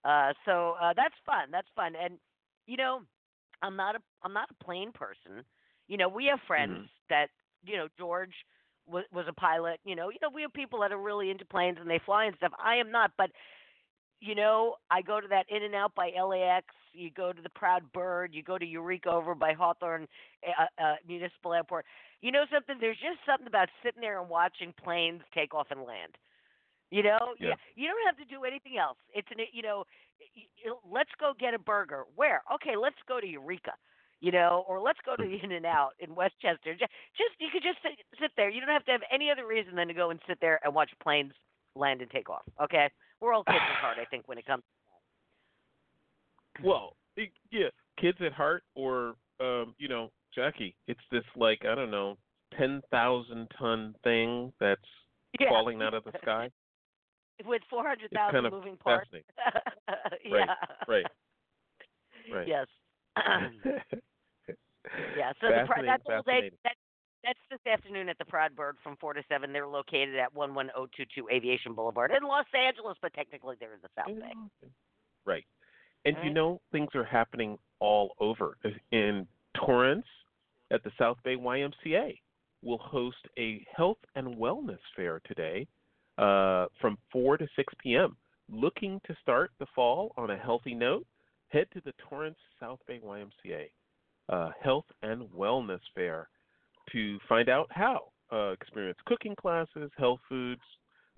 Uh, 0.05 0.33
so 0.45 0.77
uh, 0.81 0.93
that's 0.97 1.15
fun. 1.25 1.49
That's 1.51 1.69
fun. 1.75 1.95
And 2.03 2.19
you 2.67 2.77
know, 2.77 3.01
I'm 3.63 3.77
not 3.77 3.97
a 3.97 4.01
I'm 4.23 4.33
not 4.33 4.49
a 4.51 4.65
plane 4.65 4.93
person. 4.93 5.45
You 5.89 5.97
know, 5.97 6.09
we 6.09 6.27
have 6.27 6.41
friends 6.47 6.81
Mhm. 6.81 6.89
that 7.09 7.29
you 7.65 7.77
know 7.77 7.89
George 7.99 8.35
was 8.87 9.05
was 9.13 9.27
a 9.29 9.33
pilot. 9.33 9.81
You 9.85 9.97
know, 9.97 10.09
you 10.11 10.19
know 10.23 10.31
we 10.31 10.43
have 10.43 10.53
people 10.53 10.81
that 10.81 10.93
are 10.93 10.99
really 11.01 11.31
into 11.31 11.45
planes 11.45 11.79
and 11.81 11.89
they 11.91 11.99
fly 12.05 12.25
and 12.27 12.37
stuff. 12.37 12.53
I 12.63 12.77
am 12.77 12.91
not, 12.91 13.13
but 13.17 13.31
you 14.21 14.35
know, 14.35 14.77
I 14.91 15.03
go 15.03 15.21
to 15.21 15.29
that 15.29 15.47
In 15.49 15.63
and 15.63 15.75
Out 15.75 15.95
by 15.95 16.11
LAX. 16.11 16.67
You 16.93 17.11
go 17.11 17.33
to 17.33 17.43
the 17.43 17.51
Proud 17.51 17.83
Bird. 17.93 18.35
You 18.35 18.43
go 18.43 18.59
to 18.59 18.65
Eureka 18.65 19.11
over 19.11 19.35
by 19.35 19.53
Hawthorne 19.53 20.07
uh, 20.47 20.83
uh, 20.83 20.95
Municipal 21.07 21.53
Airport. 21.53 21.85
You 22.21 22.33
know 22.33 22.45
something? 22.53 22.77
There's 22.81 22.97
just 22.99 23.19
something 23.27 23.47
about 23.47 23.69
sitting 23.83 24.01
there 24.01 24.21
and 24.21 24.29
watching 24.31 24.73
planes 24.83 25.23
take 25.35 25.55
off 25.55 25.67
and 25.71 25.83
land. 25.83 26.17
You 26.95 27.03
know, 27.03 27.35
Yeah. 27.41 27.55
you 27.75 27.89
don't 27.89 28.07
have 28.07 28.17
to 28.19 28.25
do 28.25 28.45
anything 28.45 28.79
else. 28.79 28.99
It's 29.13 29.27
an, 29.33 29.39
you 29.53 29.63
know, 29.63 29.85
let's 30.89 31.11
go 31.19 31.33
get 31.37 31.53
a 31.53 31.59
burger. 31.59 32.05
Where? 32.15 32.43
Okay, 32.55 32.77
let's 32.77 32.95
go 33.09 33.19
to 33.21 33.27
Eureka. 33.27 33.73
You 34.21 34.31
know, 34.31 34.65
or 34.69 34.81
let's 34.81 35.01
go 35.05 35.17
to 35.17 35.23
the 35.23 35.43
In 35.43 35.51
and 35.53 35.67
Out 35.67 35.91
in 35.99 36.15
Westchester. 36.15 36.73
Ju- 36.75 36.87
Just 37.19 37.35
you 37.41 37.49
could 37.53 37.65
just 37.65 37.83
sit, 37.83 37.99
sit 38.21 38.31
there. 38.37 38.49
You 38.49 38.61
don't 38.61 38.71
have 38.71 38.85
to 38.85 38.93
have 38.93 39.03
any 39.11 39.29
other 39.29 39.45
reason 39.45 39.75
than 39.75 39.89
to 39.89 39.95
go 39.95 40.11
and 40.11 40.21
sit 40.29 40.39
there 40.41 40.61
and 40.63 40.73
watch 40.73 40.91
planes 41.03 41.33
land 41.75 42.01
and 42.01 42.09
take 42.11 42.31
off. 42.31 42.43
Okay, 42.63 42.89
we're 43.21 43.33
all 43.35 43.43
kids 43.45 43.59
at 43.61 43.77
heart, 43.83 43.99
I 44.01 44.05
think, 44.07 44.29
when 44.29 44.39
it 44.39 44.47
comes. 44.47 44.63
Well, 46.63 46.97
it- 47.17 47.33
yeah, 47.51 47.69
kids 47.99 48.19
at 48.23 48.33
heart, 48.33 48.63
or 48.75 49.17
um, 49.41 49.75
you 49.79 49.89
know, 49.89 50.11
Jackie. 50.35 50.77
It's 50.87 51.01
this 51.11 51.25
like 51.37 51.65
I 51.65 51.75
don't 51.75 51.91
know, 51.91 52.17
ten 52.57 52.83
thousand 52.91 53.51
ton 53.59 53.95
thing 54.05 54.53
that's 54.61 54.81
Yeah. 55.41 55.49
falling 55.49 55.83
out 55.83 55.95
of 55.95 56.05
the 56.05 56.13
sky. 56.23 56.51
With 57.47 57.63
400,000 57.69 58.33
kind 58.33 58.47
of 58.47 58.53
moving 58.53 58.77
parts. 58.77 59.11
yeah. 60.25 60.55
Right. 60.89 61.07
Right. 62.33 62.49
Yes. 62.49 62.67
yeah. 65.17 65.33
So 65.41 65.49
the 65.49 65.51
that's 65.51 65.69
all 65.69 66.23
day. 66.23 66.23
fascinating. 66.25 66.51
That, 66.65 66.75
that's 67.25 67.39
this 67.51 67.61
afternoon 67.71 68.09
at 68.09 68.19
the 68.19 68.25
Proud 68.25 68.55
Bird 68.55 68.77
from 68.83 68.97
four 68.97 69.15
to 69.15 69.23
seven. 69.29 69.53
They're 69.53 69.67
located 69.67 70.17
at 70.17 70.35
one 70.35 70.55
one 70.55 70.71
zero 70.75 70.87
two 70.97 71.05
two 71.15 71.29
Aviation 71.33 71.75
Boulevard 71.75 72.11
in 72.11 72.27
Los 72.27 72.47
Angeles, 72.55 72.97
but 73.01 73.13
technically 73.15 73.57
they're 73.59 73.75
in 73.75 73.81
the 73.83 73.89
South 73.97 74.15
Bay. 74.15 74.69
Right. 75.25 75.45
And 76.05 76.17
you 76.23 76.33
know, 76.33 76.61
things 76.71 76.91
are 76.95 77.05
happening 77.05 77.59
all 77.81 78.15
over. 78.21 78.59
In 78.93 79.27
Torrance, 79.57 80.05
at 80.71 80.85
the 80.85 80.91
South 80.99 81.17
Bay 81.25 81.37
YMCA, 81.37 82.19
will 82.63 82.79
host 82.79 83.17
a 83.39 83.65
health 83.75 83.99
and 84.15 84.37
wellness 84.37 84.79
fair 84.97 85.21
today 85.27 85.67
uh, 86.19 86.67
from 86.81 86.99
4 87.13 87.39
to 87.39 87.47
6 87.57 87.75
p.m. 87.83 88.17
Looking 88.51 89.01
to 89.07 89.17
start 89.23 89.51
the 89.59 89.67
fall 89.75 90.13
on 90.17 90.31
a 90.31 90.37
healthy 90.37 90.75
note? 90.75 91.07
Head 91.49 91.67
to 91.73 91.81
the 91.85 91.95
Torrance 92.09 92.39
South 92.61 92.81
Bay 92.87 93.01
YMCA 93.05 93.69
uh, 94.29 94.51
Health 94.63 94.87
and 95.03 95.23
Wellness 95.31 95.81
Fair 95.95 96.29
to 96.93 97.19
find 97.29 97.49
out 97.49 97.69
how. 97.71 98.11
Uh, 98.33 98.53
experience 98.53 98.99
cooking 99.07 99.37
classes, 99.37 99.91
health 99.97 100.19
foods, 100.29 100.63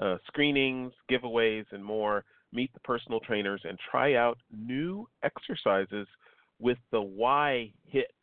uh, 0.03 0.17
screenings, 0.27 0.93
giveaways, 1.11 1.65
and 1.71 1.83
more. 1.83 2.25
Meet 2.53 2.73
the 2.75 2.81
personal 2.81 3.21
trainers 3.21 3.61
and 3.65 3.79
try 3.91 4.15
out 4.15 4.39
new 4.51 5.09
exercises 5.23 6.07
with 6.59 6.79
the 6.91 7.01
Y 7.01 7.71
Hit, 7.85 8.15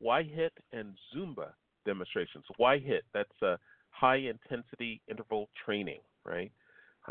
Y 0.00 0.22
Hit 0.22 0.52
and 0.72 0.94
Zumba 1.14 1.50
demonstrations. 1.84 2.44
Y 2.58 2.78
Hit, 2.78 3.04
that's 3.12 3.42
uh, 3.42 3.56
high 4.00 4.16
intensity 4.34 5.00
interval 5.08 5.48
training, 5.64 6.00
right? 6.24 6.52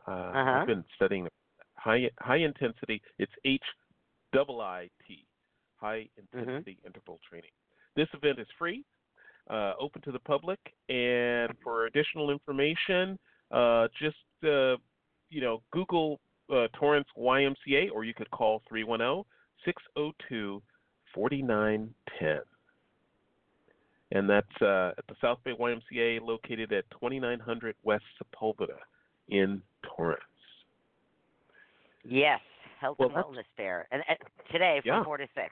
Uh, 0.08 0.12
Uh-huh. 0.12 0.52
I've 0.52 0.68
been 0.68 0.86
studying 0.96 1.28
high 1.76 2.10
high 2.20 2.38
intensity. 2.52 3.02
It's 3.18 3.32
H 3.44 3.64
double 4.34 4.62
I 4.62 4.90
T, 5.08 5.26
high 5.78 6.10
intensity 6.18 6.78
interval 6.86 7.20
training. 7.28 7.52
This 7.96 8.10
event 8.14 8.40
is 8.40 8.48
free, 8.60 8.84
uh, 9.50 9.74
open 9.80 10.02
to 10.04 10.12
the 10.12 10.20
public, 10.20 10.60
and 10.90 11.50
for 11.64 11.86
additional 11.86 12.30
information, 12.30 13.18
uh, 13.52 13.88
just 14.00 14.18
uh, 14.44 14.76
you 15.30 15.42
know 15.42 15.62
Google 15.72 16.20
uh, 16.52 16.68
Torrance 16.80 17.08
YMCA, 17.18 17.90
or 17.94 18.04
you 18.04 18.14
could 18.14 18.30
call 18.32 18.62
310-602-4910. 21.18 22.40
And 24.12 24.30
that's 24.30 24.62
uh, 24.62 24.92
at 24.98 25.06
the 25.08 25.16
South 25.20 25.40
Bay 25.44 25.54
YMCA, 25.60 26.22
located 26.22 26.72
at 26.72 26.86
2900 26.92 27.76
West 27.84 28.04
Sepulveda 28.22 28.78
in 29.30 29.62
Torrance. 29.84 30.22
Yes, 32.04 32.40
Health 32.80 32.98
Well, 33.00 33.10
and 33.10 33.18
Wellness 33.18 33.46
Fair, 33.58 33.88
and, 33.92 34.04
and 34.08 34.18
today 34.52 34.80
from 34.84 35.00
Yeah. 35.00 35.04
four 35.04 35.18
to 35.18 35.28
six. 35.34 35.52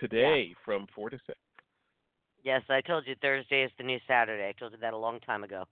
Today 0.00 0.54
from 0.64 0.86
4 0.94 1.10
to 1.10 1.18
6. 1.26 1.38
Yes, 2.42 2.62
I 2.70 2.80
told 2.80 3.06
you 3.06 3.14
Thursday 3.20 3.64
is 3.64 3.70
the 3.76 3.84
new 3.84 3.98
Saturday. 4.08 4.48
I 4.48 4.52
told 4.58 4.72
you 4.72 4.78
that 4.78 4.94
a 4.94 4.96
long 4.96 5.20
time 5.20 5.44
ago. 5.44 5.64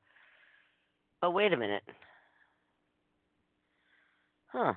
Oh, 1.22 1.30
wait 1.30 1.54
a 1.54 1.56
minute. 1.56 1.82
Huh. 4.48 4.74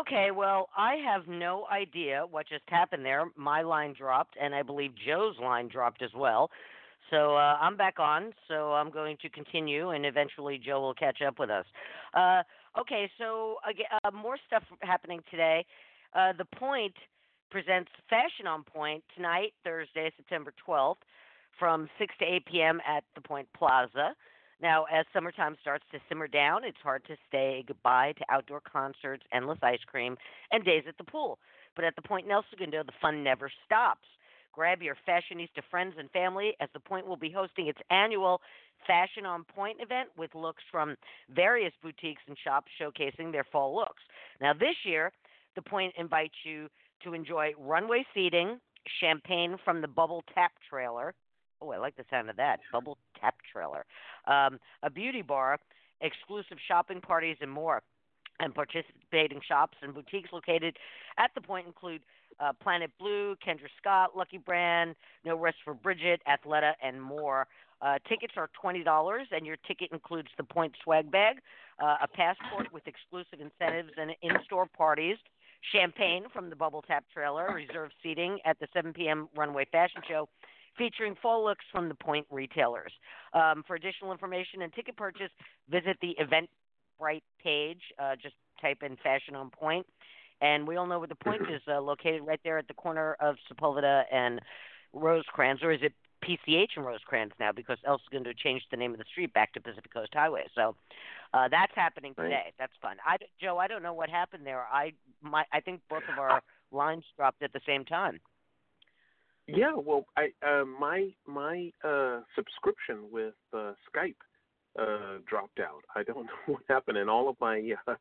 Okay, 0.00 0.30
well, 0.30 0.70
I 0.76 0.94
have 1.04 1.28
no 1.28 1.66
idea 1.70 2.24
what 2.30 2.48
just 2.48 2.62
happened 2.68 3.04
there. 3.04 3.26
My 3.36 3.60
line 3.60 3.94
dropped, 3.96 4.34
and 4.40 4.54
I 4.54 4.62
believe 4.62 4.92
Joe's 5.06 5.34
line 5.38 5.68
dropped 5.68 6.00
as 6.00 6.10
well. 6.16 6.50
So 7.10 7.36
uh, 7.36 7.58
I'm 7.60 7.76
back 7.76 7.98
on. 7.98 8.32
So 8.48 8.72
I'm 8.72 8.90
going 8.90 9.18
to 9.20 9.28
continue, 9.28 9.90
and 9.90 10.06
eventually 10.06 10.58
Joe 10.64 10.80
will 10.80 10.94
catch 10.94 11.18
up 11.20 11.38
with 11.38 11.50
us. 11.50 11.66
Uh, 12.14 12.42
okay, 12.80 13.10
so 13.18 13.56
aga 13.68 13.82
uh, 14.04 14.10
more 14.10 14.38
stuff 14.46 14.62
happening 14.80 15.20
today. 15.30 15.66
Uh, 16.14 16.32
the 16.38 16.46
Point 16.56 16.94
presents 17.50 17.90
Fashion 18.08 18.46
on 18.46 18.62
Point 18.62 19.04
tonight, 19.14 19.52
Thursday, 19.64 20.10
September 20.16 20.54
12th, 20.66 21.02
from 21.58 21.90
6 21.98 22.14
to 22.20 22.24
8 22.24 22.46
p.m. 22.46 22.80
at 22.88 23.04
the 23.14 23.20
Point 23.20 23.48
Plaza. 23.54 24.14
Now, 24.62 24.84
as 24.92 25.06
summertime 25.12 25.56
starts 25.60 25.84
to 25.92 25.98
simmer 26.08 26.28
down, 26.28 26.64
it's 26.64 26.80
hard 26.82 27.04
to 27.06 27.16
say 27.32 27.64
goodbye 27.66 28.12
to 28.18 28.24
outdoor 28.28 28.60
concerts, 28.60 29.22
endless 29.32 29.58
ice 29.62 29.82
cream, 29.86 30.16
and 30.52 30.64
days 30.64 30.84
at 30.86 30.98
the 30.98 31.04
pool. 31.04 31.38
But 31.76 31.84
at 31.86 31.96
the 31.96 32.02
Point 32.02 32.26
in 32.26 32.32
El 32.32 32.44
Segundo, 32.50 32.82
the 32.82 32.92
fun 33.00 33.24
never 33.24 33.50
stops. 33.64 34.06
Grab 34.52 34.82
your 34.82 34.96
fashionista 35.08 35.62
friends 35.70 35.94
and 35.98 36.10
family 36.10 36.54
as 36.60 36.68
the 36.74 36.80
Point 36.80 37.06
will 37.06 37.16
be 37.16 37.30
hosting 37.30 37.68
its 37.68 37.78
annual 37.90 38.40
Fashion 38.86 39.24
on 39.24 39.44
Point 39.44 39.78
event 39.80 40.08
with 40.16 40.34
looks 40.34 40.62
from 40.70 40.96
various 41.30 41.72
boutiques 41.82 42.22
and 42.26 42.36
shops 42.42 42.70
showcasing 42.80 43.32
their 43.32 43.44
fall 43.44 43.74
looks. 43.74 44.02
Now, 44.40 44.52
this 44.52 44.76
year, 44.84 45.12
the 45.54 45.62
Point 45.62 45.94
invites 45.96 46.34
you 46.44 46.68
to 47.04 47.14
enjoy 47.14 47.52
runway 47.58 48.04
seating, 48.14 48.58
champagne 49.00 49.56
from 49.64 49.80
the 49.80 49.88
Bubble 49.88 50.24
Tap 50.34 50.52
trailer. 50.68 51.14
Oh, 51.62 51.70
I 51.70 51.78
like 51.78 51.96
the 51.96 52.04
sound 52.10 52.30
of 52.30 52.36
that. 52.36 52.60
Bubble 52.72 52.98
Tap 53.20 53.34
trailer. 53.52 53.84
Um, 54.26 54.58
a 54.82 54.90
beauty 54.90 55.22
bar, 55.22 55.58
exclusive 56.00 56.58
shopping 56.66 57.00
parties, 57.00 57.36
and 57.40 57.50
more. 57.50 57.82
And 58.38 58.54
participating 58.54 59.40
shops 59.46 59.76
and 59.82 59.92
boutiques 59.94 60.30
located 60.32 60.78
at 61.18 61.30
the 61.34 61.42
point 61.42 61.66
include 61.66 62.00
uh, 62.40 62.54
Planet 62.54 62.90
Blue, 62.98 63.36
Kendra 63.46 63.68
Scott, 63.78 64.16
Lucky 64.16 64.38
Brand, 64.38 64.94
No 65.26 65.36
Rest 65.36 65.58
for 65.62 65.74
Bridget, 65.74 66.22
Athleta, 66.26 66.72
and 66.82 67.02
more. 67.02 67.46
Uh, 67.82 67.98
tickets 68.08 68.34
are 68.36 68.48
twenty 68.58 68.82
dollars, 68.82 69.26
and 69.30 69.46
your 69.46 69.56
ticket 69.66 69.90
includes 69.92 70.28
the 70.38 70.44
point 70.44 70.74
swag 70.82 71.10
bag, 71.10 71.36
uh, 71.82 71.96
a 72.02 72.08
passport 72.08 72.72
with 72.72 72.86
exclusive 72.86 73.40
incentives 73.40 73.90
and 73.96 74.12
in-store 74.22 74.66
parties, 74.66 75.16
champagne 75.72 76.24
from 76.32 76.50
the 76.50 76.56
Bubble 76.56 76.82
Tap 76.82 77.04
trailer, 77.12 77.52
reserved 77.54 77.94
seating 78.02 78.38
at 78.44 78.58
the 78.60 78.68
7 78.72 78.92
p.m. 78.92 79.28
runway 79.36 79.66
fashion 79.70 80.02
show, 80.08 80.28
featuring 80.76 81.14
fall 81.20 81.44
looks 81.44 81.64
from 81.72 81.88
the 81.88 81.94
Point 81.94 82.26
retailers. 82.30 82.92
Um, 83.32 83.62
for 83.66 83.76
additional 83.76 84.12
information 84.12 84.62
and 84.62 84.72
ticket 84.72 84.96
purchase, 84.96 85.30
visit 85.70 85.96
the 86.00 86.16
Eventbrite 86.20 87.22
page. 87.42 87.80
Uh, 87.98 88.16
just 88.20 88.34
type 88.60 88.78
in 88.82 88.96
Fashion 89.02 89.34
on 89.34 89.50
Point. 89.50 89.86
And 90.40 90.66
we 90.66 90.76
all 90.76 90.86
know 90.86 90.98
where 90.98 91.08
the 91.08 91.14
Point 91.14 91.42
is 91.50 91.62
uh, 91.68 91.80
located 91.80 92.22
right 92.26 92.40
there 92.44 92.58
at 92.58 92.68
the 92.68 92.74
corner 92.74 93.16
of 93.20 93.36
Sepulveda 93.50 94.04
and 94.12 94.40
Rosecrans, 94.92 95.62
or 95.62 95.72
is 95.72 95.80
it 95.82 95.92
PCH 96.24 96.76
and 96.76 96.84
Rosecrans 96.84 97.32
now 97.40 97.52
because 97.52 97.78
El 97.86 98.00
Segundo 98.04 98.32
changed 98.32 98.66
the 98.70 98.76
name 98.76 98.92
of 98.92 98.98
the 98.98 99.04
street 99.10 99.32
back 99.32 99.52
to 99.54 99.60
Pacific 99.60 99.92
Coast 99.92 100.10
Highway. 100.12 100.44
So 100.54 100.74
uh, 101.32 101.48
that's 101.48 101.72
happening 101.74 102.14
today. 102.14 102.42
Right. 102.44 102.54
That's 102.58 102.72
fun. 102.82 102.96
I, 103.04 103.16
Joe, 103.40 103.58
I 103.58 103.66
don't 103.66 103.82
know 103.82 103.94
what 103.94 104.10
happened 104.10 104.46
there. 104.46 104.66
I 104.70 104.92
my 105.22 105.44
I 105.52 105.60
think 105.60 105.80
both 105.88 106.02
of 106.12 106.18
our 106.18 106.42
lines 106.72 107.04
dropped 107.16 107.42
at 107.42 107.52
the 107.52 107.60
same 107.66 107.84
time. 107.84 108.20
Yeah, 109.54 109.72
well, 109.74 110.06
I 110.16 110.28
uh, 110.46 110.64
my 110.64 111.08
my 111.26 111.70
uh, 111.84 112.20
subscription 112.34 113.10
with 113.10 113.34
uh, 113.52 113.72
Skype 113.88 114.14
uh, 114.78 115.18
dropped 115.26 115.60
out. 115.60 115.82
I 115.94 116.02
don't 116.02 116.24
know 116.26 116.54
what 116.54 116.62
happened, 116.68 116.98
and 116.98 117.10
all 117.10 117.28
of 117.28 117.36
my 117.40 117.72
uh, 117.86 117.94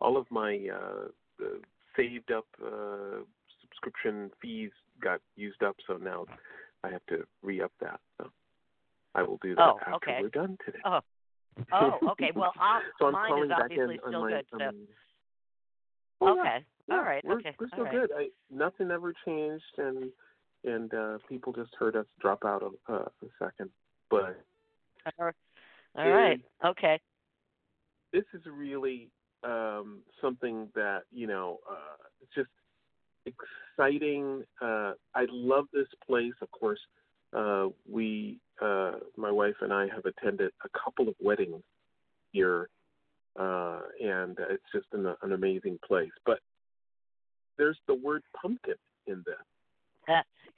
all 0.00 0.16
of 0.16 0.26
my 0.30 0.68
uh, 0.72 1.44
uh, 1.44 1.48
saved 1.96 2.32
up 2.32 2.46
uh, 2.64 3.22
subscription 3.62 4.30
fees 4.40 4.70
got 5.02 5.20
used 5.36 5.62
up. 5.62 5.76
So 5.86 5.94
now 5.94 6.26
I 6.84 6.90
have 6.90 7.04
to 7.08 7.24
re 7.42 7.62
up 7.62 7.72
that. 7.80 8.00
So 8.18 8.30
I 9.14 9.22
will 9.22 9.38
do 9.42 9.54
that 9.54 9.62
Oh, 9.62 9.78
after 9.80 9.94
okay. 9.96 10.18
we're 10.22 10.28
done 10.28 10.56
today. 10.64 10.78
Oh, 10.84 11.00
oh, 11.72 11.98
okay. 12.12 12.30
Well, 12.34 12.52
so 12.98 13.06
I'm 13.06 13.12
mine 13.12 13.28
calling 13.28 13.44
is 13.44 13.50
back 13.50 13.60
obviously 13.62 14.00
still 14.06 14.22
my, 14.22 14.30
good. 14.30 14.46
So 14.50 14.64
um, 14.64 14.88
oh, 16.20 16.40
okay, 16.40 16.64
Yeah, 16.88 16.94
all 16.94 17.02
right, 17.02 17.24
we're, 17.24 17.38
okay, 17.38 17.54
we're 17.58 17.68
still 17.68 17.84
right. 17.84 17.92
good. 17.92 18.10
I 18.16 18.28
nothing 18.50 18.90
ever 18.90 19.12
changed, 19.24 19.64
and 19.78 20.10
and 20.64 20.92
uh, 20.92 21.18
people 21.28 21.52
just 21.52 21.70
heard 21.78 21.96
us 21.96 22.06
drop 22.20 22.44
out 22.44 22.62
a, 22.62 22.92
uh, 22.92 23.08
a 23.22 23.26
second. 23.38 23.70
But 24.10 24.40
All 25.96 26.08
right. 26.08 26.40
Okay. 26.64 27.00
this 28.12 28.24
is 28.34 28.42
really 28.50 29.10
um, 29.44 30.00
something 30.20 30.68
that 30.74 31.02
you 31.12 31.26
know 31.26 31.58
uh, 31.70 31.96
it's 32.22 32.34
just 32.34 32.48
exciting. 33.26 34.44
Uh, 34.60 34.92
I 35.14 35.26
love 35.30 35.66
this 35.72 35.88
place. 36.06 36.34
Of 36.40 36.50
course, 36.50 36.80
uh, 37.36 37.68
we, 37.90 38.38
uh, 38.60 38.92
my 39.16 39.30
wife 39.30 39.56
and 39.60 39.72
I, 39.72 39.88
have 39.94 40.04
attended 40.04 40.52
a 40.64 40.68
couple 40.78 41.08
of 41.08 41.14
weddings 41.20 41.62
here, 42.32 42.68
uh, 43.38 43.80
and 44.02 44.36
it's 44.50 44.62
just 44.72 44.86
an, 44.92 45.14
an 45.22 45.32
amazing 45.32 45.78
place. 45.86 46.10
But 46.24 46.38
there's 47.56 47.78
the 47.86 47.94
word 47.94 48.22
pumpkin 48.40 48.76
in 49.06 49.22
this. 49.26 49.36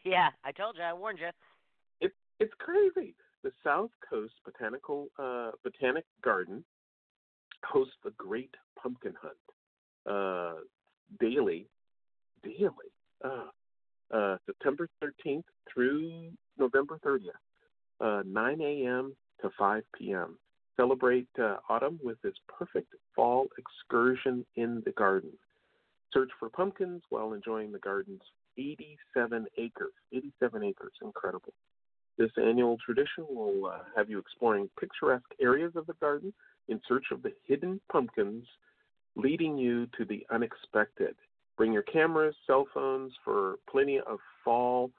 Yeah, 0.04 0.28
I 0.44 0.52
told 0.52 0.76
you. 0.76 0.82
I 0.82 0.92
warned 0.92 1.18
you. 1.18 1.28
It, 2.00 2.12
it's 2.38 2.52
crazy. 2.58 3.14
The 3.42 3.52
South 3.64 3.90
Coast 4.08 4.34
Botanical 4.44 5.08
uh, 5.18 5.52
Botanic 5.64 6.04
Garden 6.22 6.64
hosts 7.64 7.94
the 8.04 8.10
Great 8.18 8.54
Pumpkin 8.80 9.14
Hunt 9.20 9.36
uh, 10.06 10.60
daily, 11.18 11.66
daily, 12.42 12.70
uh, 13.24 13.46
uh, 14.14 14.36
September 14.46 14.88
13th 15.02 15.44
through 15.72 16.30
November 16.58 16.98
30th, 17.04 17.30
uh, 18.00 18.22
9 18.26 18.60
a.m. 18.60 19.14
to 19.40 19.50
5 19.58 19.82
p.m. 19.98 20.38
Celebrate 20.76 21.28
uh, 21.38 21.56
autumn 21.68 21.98
with 22.02 22.20
this 22.22 22.34
perfect 22.48 22.94
fall 23.14 23.48
excursion 23.58 24.44
in 24.56 24.82
the 24.84 24.92
garden. 24.92 25.30
Search 26.12 26.30
for 26.38 26.48
pumpkins 26.48 27.02
while 27.10 27.34
enjoying 27.34 27.70
the 27.70 27.78
garden's 27.78 28.22
87 28.60 29.46
acres. 29.56 29.92
87 30.12 30.62
acres, 30.62 30.92
incredible. 31.02 31.52
This 32.18 32.30
annual 32.36 32.76
tradition 32.84 33.24
will 33.28 33.66
uh, 33.66 33.78
have 33.96 34.10
you 34.10 34.18
exploring 34.18 34.68
picturesque 34.78 35.32
areas 35.40 35.72
of 35.74 35.86
the 35.86 35.94
garden 35.94 36.32
in 36.68 36.80
search 36.86 37.06
of 37.12 37.22
the 37.22 37.32
hidden 37.46 37.80
pumpkins, 37.90 38.44
leading 39.16 39.56
you 39.56 39.86
to 39.98 40.04
the 40.04 40.26
unexpected. 40.30 41.14
Bring 41.56 41.72
your 41.72 41.82
cameras, 41.82 42.34
cell 42.46 42.66
phones 42.74 43.12
for 43.24 43.56
plenty 43.70 43.98
of 43.98 44.18
fall 44.44 44.90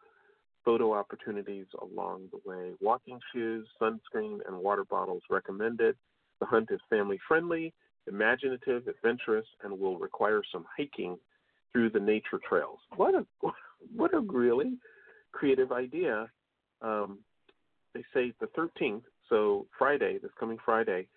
photo 0.65 0.93
opportunities 0.93 1.65
along 1.82 2.30
the 2.32 2.39
way. 2.50 2.71
Walking 2.82 3.19
shoes, 3.34 3.67
sunscreen, 3.82 4.39
and 4.47 4.58
water 4.58 4.84
bottles 4.84 5.24
recommended. 5.30 5.95
The 6.39 6.45
hunt 6.45 6.69
is 6.71 6.80
family 6.89 7.19
friendly, 7.28 7.74
imaginative, 8.08 8.88
adventurous, 8.88 9.45
and 9.63 9.80
will 9.80 9.97
require 9.97 10.41
some 10.52 10.65
hiking 10.78 11.17
through 11.71 11.89
the 11.89 11.99
nature 11.99 12.39
trails. 12.47 12.79
What 12.95 13.15
a 13.15 13.25
what 13.95 14.13
a 14.13 14.19
really 14.19 14.77
creative 15.31 15.71
idea. 15.71 16.29
Um, 16.81 17.19
they 17.93 18.03
say 18.13 18.34
the 18.39 18.47
13th, 18.47 19.03
so 19.29 19.67
Friday, 19.77 20.17
this 20.21 20.31
coming 20.39 20.57
Friday, 20.63 21.07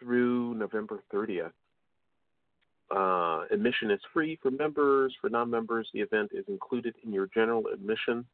through 0.00 0.54
November 0.54 1.02
30th. 1.12 1.52
Uh, 2.90 3.44
admission 3.50 3.90
is 3.90 4.00
free 4.12 4.38
for 4.42 4.50
members. 4.50 5.14
For 5.20 5.28
non-members, 5.28 5.88
the 5.92 6.00
event 6.00 6.30
is 6.32 6.44
included 6.48 6.94
in 7.04 7.12
your 7.12 7.28
general 7.34 7.64
admission 7.72 8.24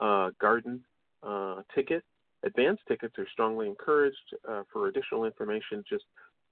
uh, 0.00 0.30
garden 0.40 0.80
uh, 1.22 1.62
ticket. 1.74 2.02
Advance 2.42 2.80
tickets 2.88 3.14
are 3.18 3.26
strongly 3.32 3.66
encouraged. 3.66 4.16
Uh, 4.48 4.62
for 4.72 4.88
additional 4.88 5.26
information, 5.26 5.84
just 5.88 6.04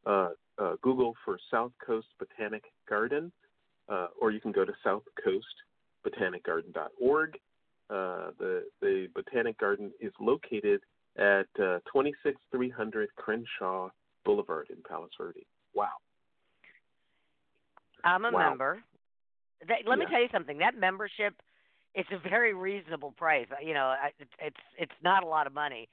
uh, 0.05 0.31
uh, 0.59 0.75
Google 0.83 1.15
for 1.25 1.39
South 1.51 1.73
Coast 1.85 2.09
Botanic 2.19 2.65
Garden, 2.89 3.33
uh, 3.89 4.09
or 4.21 4.31
you 4.31 4.41
can 4.41 4.53
go 4.53 4.65
to 4.65 4.73
southcoastbotanicgarden.org. 6.07 7.39
Uh, 7.91 8.31
the 8.39 8.65
the 8.81 9.09
Botanic 9.15 9.59
Garden 9.59 9.91
is 10.01 10.13
located 10.21 10.81
at 11.17 11.47
uh, 11.59 11.81
26300 11.93 13.09
Crenshaw 13.17 13.89
Boulevard 14.25 14.69
in 14.71 14.77
Palos 14.89 15.11
Verde. 15.19 15.47
Wow. 15.75 15.89
I'm 18.05 18.25
a 18.25 18.31
Wow. 18.31 18.51
member. 18.51 18.83
That, 19.67 19.79
let 19.87 19.99
me 19.99 20.07
tell 20.11 20.21
you 20.21 20.29
something. 20.31 20.59
That 20.59 20.77
membership, 20.79 21.35
it's 21.95 22.09
a 22.13 22.19
very 22.29 22.55
reasonable 22.55 23.13
price. 23.13 23.47
You 23.65 23.75
know, 23.75 23.95
it's 24.19 24.57
it's 24.79 24.93
not 25.03 25.25
a 25.25 25.27
lot 25.27 25.47
of 25.47 25.55
money. 25.55 25.89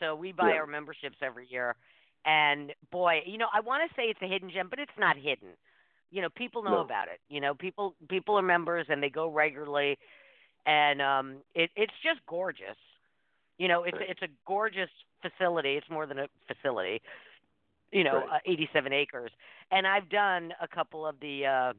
So 0.00 0.14
we 0.14 0.32
buy 0.32 0.52
Yeah. 0.54 0.60
our 0.60 0.66
memberships 0.66 1.16
every 1.22 1.46
year, 1.48 1.76
and 2.24 2.72
boy, 2.90 3.20
you 3.26 3.38
know, 3.38 3.46
I 3.52 3.60
want 3.60 3.88
to 3.88 3.94
say 3.94 4.04
it's 4.04 4.20
a 4.22 4.26
hidden 4.26 4.50
gem, 4.50 4.68
but 4.68 4.78
it's 4.78 4.98
not 4.98 5.16
hidden. 5.16 5.50
You 6.10 6.22
know, 6.22 6.28
people 6.36 6.62
know 6.62 6.78
No. 6.78 6.80
about 6.80 7.08
it. 7.08 7.20
You 7.28 7.40
know, 7.40 7.54
people 7.54 7.94
people 8.08 8.38
are 8.38 8.42
members 8.42 8.86
and 8.88 9.02
they 9.02 9.10
go 9.10 9.28
regularly, 9.28 9.98
and 10.66 11.00
um, 11.02 11.36
it 11.54 11.70
it's 11.76 11.92
just 12.02 12.20
gorgeous. 12.28 12.76
You 13.58 13.68
know, 13.68 13.84
it's 13.84 13.98
Right. 13.98 14.08
it's 14.08 14.22
a 14.22 14.28
gorgeous 14.46 14.90
facility. 15.22 15.74
It's 15.76 15.88
more 15.90 16.06
than 16.06 16.18
a 16.18 16.26
facility. 16.46 17.00
You 17.92 18.04
know, 18.04 18.24
Right. 18.24 18.32
uh, 18.32 18.38
87 18.46 18.92
acres, 18.92 19.30
and 19.70 19.86
I've 19.86 20.08
done 20.10 20.52
a 20.60 20.68
couple 20.68 21.06
of 21.06 21.18
the 21.20 21.46
uh, 21.46 21.72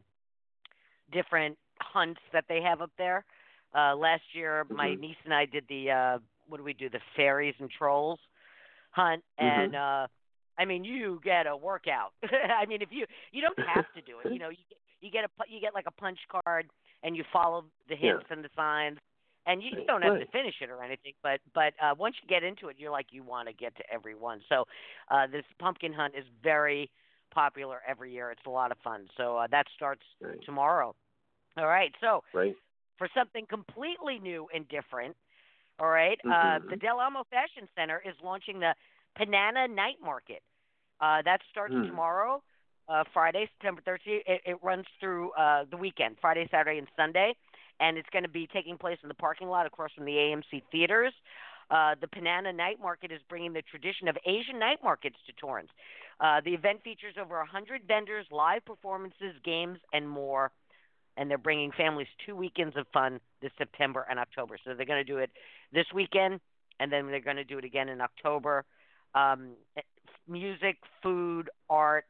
different 1.12 1.58
hunts 1.80 2.20
that 2.34 2.46
they 2.50 2.62
have 2.62 2.82
up 2.82 2.92
there. 2.98 3.26
Uh, 3.76 3.96
last 3.96 4.24
year, 4.34 4.66
my 4.70 4.94
Mhm. 4.94 4.96
niece 4.96 5.18
and 5.26 5.34
I 5.34 5.46
did 5.46 5.66
the 5.70 5.92
uh, 5.92 6.18
what 6.48 6.58
do 6.58 6.64
we 6.64 6.74
do? 6.74 6.90
The 6.90 7.00
fairies 7.16 7.56
and 7.60 7.70
trolls 7.70 8.20
hunt, 8.92 9.24
and 9.38 9.76
uh, 9.76 10.08
I 10.58 10.66
mean, 10.66 10.84
you 10.84 11.20
get 11.24 11.48
a 11.48 11.56
workout. 11.56 12.14
I 12.24 12.66
mean, 12.66 12.82
if 12.82 12.90
you 12.92 13.06
you 13.32 13.42
don't 13.42 13.60
have 13.60 13.86
to 13.96 14.02
do 14.02 14.20
it, 14.20 14.28
you 14.32 14.40
know, 14.40 14.50
you 14.50 14.58
get, 14.70 14.78
you 15.02 15.12
get 15.12 15.26
a 15.26 15.30
you 15.52 15.60
get 15.62 15.74
like 15.74 15.86
a 15.88 15.92
punch 15.92 16.20
card. 16.30 16.68
and 17.04 17.16
you 17.16 17.24
follow 17.32 17.66
the 17.90 17.96
hints 17.96 18.26
Yeah. 18.28 18.36
and 18.36 18.44
the 18.44 18.50
signs. 18.56 18.98
And 19.46 19.62
you, 19.64 19.70
you 19.70 19.86
don't 19.88 20.02
have 20.02 20.20
to 20.20 20.26
finish 20.28 20.56
it 20.62 20.70
or 20.70 20.84
anything, 20.84 21.14
but 21.24 21.40
but 21.54 21.74
uh, 21.82 21.94
once 21.98 22.16
you 22.22 22.28
get 22.28 22.44
into 22.44 22.68
it, 22.68 22.76
you're 22.80 22.92
like 22.92 23.08
you 23.12 23.24
want 23.24 23.48
to 23.48 23.54
get 23.54 23.76
to 23.78 23.84
every 23.92 24.16
one. 24.16 24.42
So 24.50 24.66
uh, 25.10 25.28
this 25.28 25.46
pumpkin 25.60 25.94
hunt 25.94 26.16
is 26.18 26.26
very 26.44 26.90
popular 27.34 27.80
every 27.88 28.12
year. 28.12 28.32
It's 28.32 28.42
a 28.46 28.50
lot 28.50 28.72
of 28.72 28.78
fun. 28.84 29.08
So 29.16 29.38
uh, 29.38 29.48
that 29.52 29.68
starts 29.76 30.02
Right. 30.22 30.42
tomorrow. 30.46 30.96
All 31.58 31.68
right. 31.68 31.94
So 32.02 32.24
Right. 32.34 32.56
for 32.98 33.08
something 33.16 33.46
completely 33.48 34.20
new 34.20 34.48
and 34.54 34.68
different. 34.68 35.16
All 35.80 35.88
right, 35.90 36.20
uh, 36.28 36.58
Mhm. 36.60 36.70
the 36.72 36.76
Del 36.78 37.00
Amo 37.00 37.24
Fashion 37.30 37.70
Center 37.76 38.02
is 38.04 38.16
launching 38.24 38.60
the 38.60 38.74
Panana 39.18 39.70
Night 39.70 39.98
Market. 40.04 40.42
Uh, 41.00 41.22
that 41.24 41.42
starts 41.52 41.74
Hmm. 41.74 41.86
tomorrow, 41.88 42.42
uh, 42.90 43.04
Friday, 43.14 43.48
September 43.54 43.82
13th. 43.82 44.24
It, 44.26 44.42
it 44.46 44.64
runs 44.64 44.86
through 45.00 45.32
uh, 45.32 45.66
the 45.70 45.78
weekend, 45.78 46.18
Friday, 46.22 46.48
Saturday, 46.52 46.78
and 46.80 46.88
Sunday, 46.96 47.36
and 47.80 47.98
it's 47.98 48.10
going 48.10 48.24
to 48.24 48.30
be 48.30 48.48
taking 48.48 48.78
place 48.78 48.98
in 49.04 49.10
the 49.10 49.16
parking 49.16 49.48
lot 49.50 49.66
across 49.66 49.92
from 49.94 50.06
the 50.06 50.14
AMC 50.14 50.64
theaters. 50.72 51.14
Uh, 51.70 51.96
the 52.00 52.08
Panana 52.08 52.56
Night 52.56 52.80
Market 52.82 53.12
is 53.12 53.22
bringing 53.30 53.54
the 53.54 53.62
tradition 53.62 54.08
of 54.08 54.18
Asian 54.26 54.58
night 54.58 54.80
markets 54.84 55.18
to 55.28 55.34
Torrance. 55.34 55.70
Uh, 56.20 56.42
the 56.44 56.54
event 56.54 56.82
features 56.84 57.16
over 57.22 57.38
100 57.38 57.82
vendors, 57.88 58.26
live 58.32 58.64
performances, 58.66 59.36
games, 59.44 59.80
and 59.94 60.08
more 60.08 60.52
and 61.18 61.30
they're 61.30 61.38
bringing 61.38 61.72
families 61.72 62.08
two 62.26 62.36
weekends 62.36 62.78
of 62.78 62.86
fun 62.94 63.20
this 63.42 63.52
September 63.58 64.06
and 64.10 64.20
October. 64.20 64.58
So 64.64 64.74
they're 64.76 64.86
going 64.86 65.04
to 65.04 65.12
do 65.12 65.18
it 65.18 65.32
this 65.74 65.86
weekend, 65.94 66.40
and 66.80 66.92
then 66.92 67.08
they're 67.08 67.20
going 67.20 67.38
to 67.38 67.44
do 67.44 67.58
it 67.58 67.66
again 67.66 67.90
in 67.90 68.02
October. 68.02 68.66
Um, 69.16 69.52
music, 70.28 70.78
food, 71.02 71.50
art, 71.70 72.06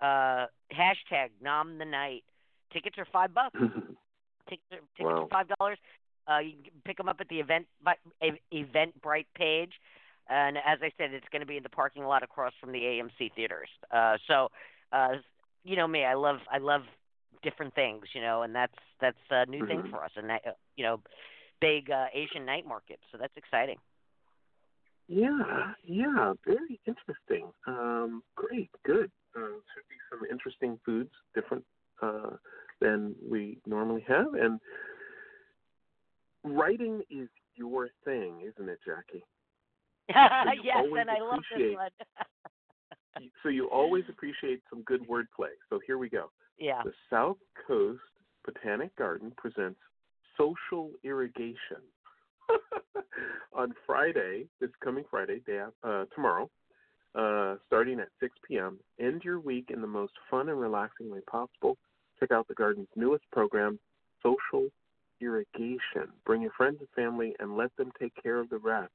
uh, 0.00 0.46
hashtag 0.72 1.30
Nom 1.40 1.78
the 1.78 1.84
Night. 1.84 2.24
Tickets 2.72 2.96
are 2.98 3.06
five 3.12 3.32
bucks. 3.34 3.58
Tickets 4.48 4.62
are, 4.72 4.78
tickets 4.96 5.00
Wow. 5.00 5.22
are 5.24 5.28
five 5.28 5.46
dollars. 5.58 5.78
Uh, 6.28 6.38
you 6.38 6.52
can 6.62 6.72
pick 6.84 6.96
them 6.96 7.08
up 7.08 7.20
at 7.20 7.28
the 7.28 7.38
event 7.40 7.66
Eventbrite 8.52 9.26
page, 9.36 9.72
and 10.28 10.56
as 10.58 10.78
I 10.82 10.90
said, 10.98 11.12
it's 11.12 11.26
going 11.30 11.40
to 11.40 11.46
be 11.46 11.56
in 11.56 11.62
the 11.62 11.68
parking 11.68 12.04
lot 12.04 12.22
across 12.22 12.52
from 12.60 12.72
the 12.72 12.80
AMC 12.80 13.32
theaters. 13.34 13.68
Uh, 13.92 14.16
so, 14.26 14.50
uh, 14.92 15.14
you 15.64 15.76
know 15.76 15.86
me, 15.86 16.04
I 16.04 16.14
love 16.14 16.38
I 16.50 16.58
love 16.58 16.82
different 17.42 17.74
things, 17.74 18.06
you 18.12 18.20
know, 18.20 18.42
and 18.42 18.54
that's 18.54 18.74
that's 19.00 19.16
a 19.30 19.46
new 19.46 19.66
thing 19.66 19.82
Mhm. 19.82 19.90
for 19.90 20.04
us, 20.04 20.10
and 20.16 20.30
uh, 20.30 20.38
you 20.76 20.84
know, 20.84 21.00
big 21.60 21.90
uh, 21.90 22.06
Asian 22.12 22.44
night 22.44 22.66
market. 22.66 22.98
So 23.12 23.18
that's 23.18 23.36
exciting. 23.36 23.78
Yeah, 25.08 25.72
yeah, 25.84 26.32
very 26.44 26.80
interesting. 26.86 27.46
Um, 27.66 28.22
great, 28.34 28.70
good. 28.84 29.10
Uh, 29.36 29.60
should 29.72 29.88
be 29.88 29.96
some 30.10 30.20
interesting 30.30 30.78
foods, 30.84 31.10
different 31.34 31.64
uh, 32.02 32.30
than 32.80 33.14
we 33.28 33.58
normally 33.66 34.04
have. 34.08 34.34
And 34.34 34.58
writing 36.42 37.02
is 37.08 37.28
your 37.54 37.88
thing, 38.04 38.40
isn't 38.42 38.68
it, 38.68 38.78
Jackie? 38.84 39.24
you 40.54 40.60
yes, 40.64 40.84
and 40.98 41.10
I 41.10 41.20
love 41.20 41.40
this 41.56 41.76
one. 41.76 41.90
So 43.42 43.48
you 43.48 43.68
always 43.70 44.04
appreciate 44.08 44.60
some 44.68 44.82
good 44.82 45.06
wordplay. 45.08 45.54
So 45.70 45.80
here 45.86 45.98
we 45.98 46.08
go. 46.08 46.30
yeah. 46.58 46.82
The 46.84 46.92
South 47.10 47.38
Coast 47.66 48.00
Botanic 48.44 48.94
Garden 48.96 49.32
presents 49.36 49.78
social 50.36 50.90
irrigation 51.02 51.82
on 53.52 53.74
Friday, 53.86 54.46
this 54.60 54.70
coming 54.82 55.04
Friday, 55.10 55.40
day 55.46 55.60
uh, 55.82 56.04
tomorrow, 56.14 56.50
uh, 57.14 57.56
starting 57.66 58.00
at 58.00 58.08
6 58.20 58.34
p.m. 58.46 58.78
End 59.00 59.22
your 59.24 59.40
week 59.40 59.70
in 59.72 59.80
the 59.80 59.86
most 59.86 60.12
fun 60.30 60.48
and 60.48 60.60
relaxing 60.60 61.10
way 61.10 61.20
possible. 61.30 61.76
Check 62.20 62.30
out 62.30 62.48
the 62.48 62.54
garden's 62.54 62.88
newest 62.96 63.24
program, 63.32 63.78
Social 64.22 64.68
Irrigation. 65.20 66.12
Bring 66.24 66.42
your 66.42 66.52
friends 66.56 66.78
and 66.80 66.88
family 66.94 67.34
and 67.40 67.56
let 67.56 67.74
them 67.76 67.90
take 67.98 68.12
care 68.22 68.38
of 68.38 68.50
the 68.50 68.58
rest. 68.58 68.92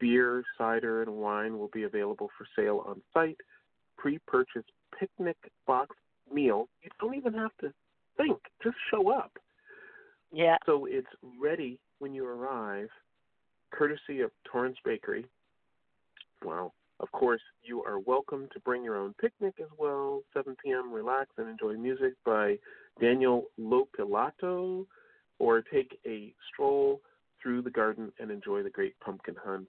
Beer, 0.00 0.42
cider, 0.58 1.02
and 1.02 1.16
wine 1.16 1.58
will 1.58 1.70
be 1.72 1.84
available 1.84 2.30
for 2.36 2.46
sale 2.56 2.84
on 2.86 3.00
site. 3.12 3.38
Pre-purchase 3.96 4.64
picnic 4.98 5.36
box 5.66 5.96
meal. 6.32 6.68
You 6.82 6.90
don't 7.00 7.14
even 7.14 7.34
have 7.34 7.56
to 7.60 7.72
think; 8.16 8.38
just 8.62 8.76
show 8.90 9.10
up. 9.12 9.32
Yeah. 10.32 10.56
So 10.66 10.86
it's 10.86 11.06
ready 11.40 11.78
when 11.98 12.14
you 12.14 12.26
arrive, 12.26 12.88
courtesy 13.70 14.20
of 14.20 14.30
Torrance 14.44 14.78
Bakery. 14.84 15.26
Wow. 16.44 16.72
Of 17.00 17.10
course, 17.10 17.40
you 17.62 17.82
are 17.82 17.98
welcome 17.98 18.48
to 18.52 18.60
bring 18.60 18.84
your 18.84 18.96
own 18.96 19.14
picnic 19.20 19.54
as 19.60 19.68
well. 19.78 20.22
7 20.32 20.56
p.m. 20.64 20.92
Relax 20.92 21.30
and 21.38 21.48
enjoy 21.48 21.74
music 21.74 22.14
by 22.24 22.56
Daniel 23.00 23.46
Lopilato, 23.60 24.86
or 25.38 25.62
take 25.62 25.98
a 26.06 26.32
stroll 26.52 27.00
through 27.42 27.62
the 27.62 27.70
garden 27.70 28.12
and 28.20 28.30
enjoy 28.30 28.62
the 28.62 28.70
great 28.70 28.98
pumpkin 29.00 29.34
hunt. 29.42 29.66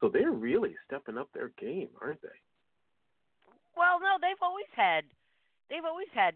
So 0.00 0.08
they're 0.08 0.32
really 0.32 0.74
stepping 0.86 1.18
up 1.18 1.28
their 1.32 1.50
game, 1.58 1.88
aren't 2.00 2.22
they? 2.22 2.28
Well, 3.76 3.98
no, 4.00 4.16
they've 4.20 4.42
always 4.42 4.66
had 4.74 5.04
they've 5.70 5.84
always 5.84 6.08
had 6.14 6.34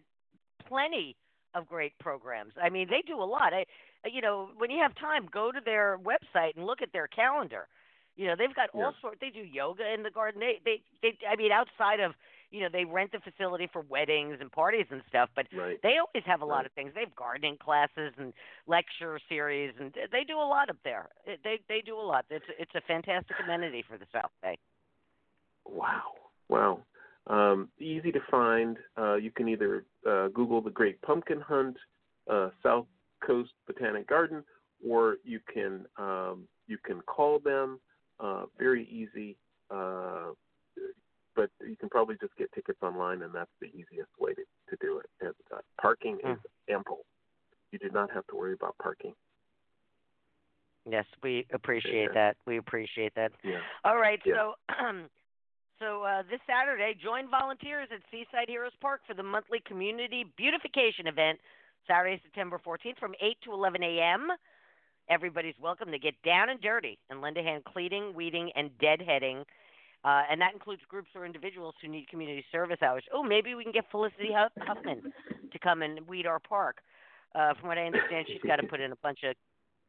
plenty 0.66 1.16
of 1.54 1.68
great 1.68 1.98
programs. 1.98 2.52
I 2.60 2.70
mean, 2.70 2.88
they 2.88 3.02
do 3.06 3.20
a 3.20 3.24
lot. 3.24 3.52
I 3.52 3.64
you 4.04 4.20
know, 4.20 4.48
when 4.56 4.70
you 4.70 4.78
have 4.82 4.94
time, 4.96 5.28
go 5.32 5.52
to 5.52 5.60
their 5.64 5.98
website 5.98 6.56
and 6.56 6.66
look 6.66 6.82
at 6.82 6.92
their 6.92 7.06
calendar. 7.06 7.68
You 8.16 8.26
know, 8.26 8.34
they've 8.36 8.54
got 8.54 8.68
all 8.74 8.92
Yeah. 8.92 9.00
sorts. 9.00 9.20
They 9.20 9.30
do 9.30 9.40
yoga 9.40 9.90
in 9.94 10.02
the 10.02 10.10
garden. 10.10 10.40
They, 10.40 10.60
they, 10.64 10.82
they. 11.02 11.16
I 11.26 11.36
mean, 11.36 11.50
outside 11.52 12.00
of, 12.00 12.12
you 12.50 12.60
know, 12.60 12.68
they 12.70 12.84
rent 12.84 13.12
the 13.12 13.20
facility 13.20 13.68
for 13.72 13.80
weddings 13.82 14.38
and 14.40 14.52
parties 14.52 14.86
and 14.90 15.02
stuff. 15.08 15.30
But 15.34 15.46
Right. 15.52 15.80
they 15.82 15.96
always 15.98 16.24
have 16.26 16.42
a 16.42 16.44
lot 16.44 16.56
Right. 16.58 16.66
of 16.66 16.72
things. 16.72 16.92
They 16.94 17.00
have 17.00 17.14
gardening 17.16 17.56
classes 17.56 18.12
and 18.18 18.34
lecture 18.66 19.18
series, 19.28 19.72
and 19.78 19.94
they 20.10 20.24
do 20.24 20.36
a 20.38 20.44
lot 20.44 20.68
up 20.68 20.76
there. 20.84 21.08
They, 21.24 21.60
they 21.68 21.80
do 21.80 21.96
a 21.98 22.02
lot. 22.02 22.26
It's, 22.28 22.44
it's 22.58 22.74
a 22.74 22.82
fantastic 22.82 23.36
amenity 23.42 23.82
for 23.88 23.96
the 23.96 24.06
South 24.12 24.32
Bay. 24.42 24.58
Wow. 25.64 26.12
Wow. 26.48 26.80
Um, 27.28 27.68
easy 27.78 28.10
to 28.12 28.20
find. 28.30 28.76
Uh, 28.98 29.14
you 29.14 29.30
can 29.30 29.48
either 29.48 29.84
uh, 30.08 30.28
Google 30.28 30.60
the 30.60 30.70
Great 30.70 31.00
Pumpkin 31.02 31.40
Hunt, 31.40 31.76
uh, 32.30 32.50
South 32.62 32.86
Coast 33.24 33.52
Botanic 33.66 34.08
Garden, 34.08 34.42
or 34.86 35.16
you 35.24 35.40
can 35.52 35.86
um, 35.96 36.48
you 36.66 36.78
can 36.84 37.00
call 37.02 37.38
them. 37.38 37.80
Uh, 38.18 38.44
very 38.58 38.84
easy. 38.88 39.36
Uh, 39.70 40.30
but 41.34 41.50
you 41.66 41.76
can 41.76 41.88
probably 41.88 42.16
just 42.20 42.36
get 42.36 42.52
tickets 42.52 42.78
online, 42.82 43.22
and 43.22 43.34
that's 43.34 43.50
the 43.60 43.68
easiest 43.68 44.10
way 44.20 44.34
to, 44.34 44.42
to 44.70 44.76
do 44.80 44.98
it. 44.98 45.06
And 45.20 45.34
uh, 45.54 45.60
parking 45.80 46.18
is 46.24 46.36
ample. 46.68 47.06
You 47.70 47.78
do 47.78 47.88
not 47.90 48.10
have 48.12 48.26
to 48.26 48.36
worry 48.36 48.52
about 48.52 48.76
parking. 48.82 49.14
Yes, 50.88 51.06
we 51.22 51.46
appreciate 51.52 52.08
Yeah. 52.08 52.14
that. 52.14 52.36
We 52.46 52.58
appreciate 52.58 53.14
that. 53.14 53.32
Yeah. 53.42 53.60
All 53.84 53.96
right, 53.96 54.20
Yeah. 54.26 54.34
so 54.34 54.54
so 55.82 56.04
uh, 56.04 56.22
this 56.30 56.38
Saturday, 56.46 56.94
join 56.94 57.28
volunteers 57.28 57.88
at 57.92 57.98
Seaside 58.10 58.46
Heroes 58.48 58.72
Park 58.80 59.00
for 59.06 59.14
the 59.14 59.22
monthly 59.22 59.58
community 59.66 60.24
beautification 60.36 61.08
event, 61.08 61.40
Saturday, 61.88 62.20
September 62.22 62.60
14th, 62.64 62.98
from 63.00 63.14
8 63.20 63.36
to 63.44 63.52
11 63.52 63.82
a.m. 63.82 64.28
Everybody's 65.10 65.56
welcome 65.60 65.90
to 65.90 65.98
get 65.98 66.14
down 66.24 66.50
and 66.50 66.60
dirty 66.60 66.98
and 67.10 67.20
lend 67.20 67.36
a 67.36 67.42
hand 67.42 67.64
cleaning, 67.64 68.14
weeding, 68.14 68.52
and 68.54 68.70
deadheading. 68.78 69.40
Uh, 70.04 70.22
and 70.30 70.40
that 70.40 70.52
includes 70.52 70.82
groups 70.88 71.08
or 71.16 71.26
individuals 71.26 71.74
who 71.82 71.88
need 71.88 72.08
community 72.08 72.44
service 72.52 72.78
hours. 72.80 73.02
Oh, 73.12 73.24
maybe 73.24 73.56
we 73.56 73.64
can 73.64 73.72
get 73.72 73.84
Felicity 73.90 74.30
Huffman 74.60 75.02
to 75.52 75.58
come 75.58 75.82
and 75.82 76.06
weed 76.06 76.26
our 76.26 76.38
park. 76.38 76.78
Uh, 77.34 77.54
from 77.58 77.68
what 77.68 77.78
I 77.78 77.86
understand, 77.86 78.26
she's 78.32 78.42
got 78.46 78.56
to 78.56 78.62
put 78.62 78.80
in 78.80 78.92
a 78.92 78.96
bunch 79.02 79.20
of 79.24 79.34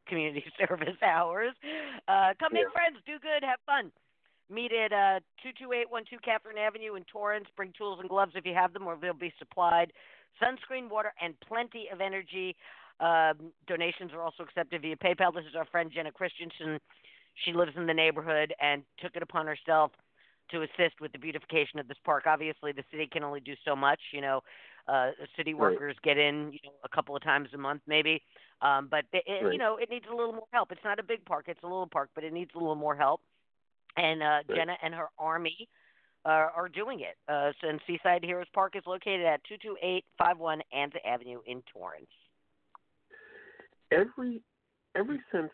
community 0.08 0.44
service 0.58 0.98
hours. 1.02 1.54
Uh, 2.08 2.34
come 2.40 2.52
make 2.52 2.64
Yeah. 2.64 2.70
friends, 2.72 2.96
do 3.06 3.12
good, 3.20 3.46
have 3.46 3.60
fun. 3.66 3.92
Meet 4.50 4.72
at 4.72 4.92
uh, 4.92 5.20
22812 5.42 6.20
Catherine 6.22 6.58
Avenue 6.58 6.96
in 6.96 7.04
Torrance. 7.04 7.46
Bring 7.56 7.72
tools 7.76 7.98
and 8.00 8.08
gloves 8.08 8.32
if 8.34 8.44
you 8.44 8.54
have 8.54 8.72
them, 8.72 8.86
or 8.86 8.96
they'll 9.00 9.14
be 9.14 9.32
supplied. 9.38 9.92
Sunscreen, 10.42 10.90
water, 10.90 11.12
and 11.22 11.34
plenty 11.40 11.88
of 11.92 12.00
energy. 12.00 12.54
Um, 13.00 13.52
donations 13.66 14.12
are 14.12 14.22
also 14.22 14.42
accepted 14.42 14.82
via 14.82 14.96
PayPal. 14.96 15.34
This 15.34 15.44
is 15.48 15.56
our 15.56 15.64
friend 15.66 15.90
Jenna 15.92 16.12
Christensen. 16.12 16.78
She 17.44 17.52
lives 17.52 17.72
in 17.76 17.86
the 17.86 17.94
neighborhood 17.94 18.54
and 18.60 18.82
took 19.00 19.16
it 19.16 19.22
upon 19.22 19.46
herself 19.46 19.92
to 20.50 20.62
assist 20.62 21.00
with 21.00 21.12
the 21.12 21.18
beautification 21.18 21.78
of 21.78 21.88
this 21.88 21.96
park. 22.04 22.24
Obviously, 22.26 22.72
the 22.72 22.84
city 22.90 23.08
can 23.10 23.24
only 23.24 23.40
do 23.40 23.54
so 23.64 23.74
much. 23.74 24.00
You 24.12 24.20
know, 24.20 24.40
uh, 24.88 25.12
city 25.36 25.54
Right. 25.54 25.72
workers 25.72 25.96
get 26.02 26.18
in, 26.18 26.52
you 26.52 26.60
know, 26.64 26.72
a 26.84 26.88
couple 26.88 27.16
of 27.16 27.22
times 27.22 27.48
a 27.54 27.58
month 27.58 27.80
maybe, 27.86 28.22
um, 28.60 28.88
but 28.88 29.06
it, 29.12 29.24
it, 29.26 29.44
Right. 29.44 29.52
you 29.52 29.58
know, 29.58 29.76
it 29.78 29.88
needs 29.88 30.06
a 30.06 30.14
little 30.14 30.34
more 30.34 30.46
help. 30.52 30.70
It's 30.70 30.84
not 30.84 30.98
a 30.98 31.02
big 31.02 31.24
park; 31.24 31.46
it's 31.48 31.62
a 31.62 31.66
little 31.66 31.86
park, 31.86 32.10
but 32.14 32.24
it 32.24 32.32
needs 32.32 32.50
a 32.54 32.58
little 32.58 32.74
more 32.74 32.94
help. 32.94 33.22
And 33.96 34.22
uh, 34.22 34.26
Right. 34.26 34.56
Jenna 34.56 34.76
and 34.82 34.94
her 34.94 35.08
army 35.18 35.68
uh, 36.24 36.48
are 36.56 36.68
doing 36.68 37.00
it. 37.00 37.16
Uh, 37.28 37.52
so, 37.60 37.68
and 37.68 37.80
Seaside 37.86 38.24
Heroes 38.24 38.46
Park 38.54 38.76
is 38.76 38.82
located 38.86 39.26
at 39.26 39.42
22851 39.44 40.62
Anza 40.74 40.96
Avenue 41.06 41.40
in 41.46 41.62
Torrance. 41.72 42.06
every 43.90 44.40
ever 44.96 45.18
since 45.32 45.50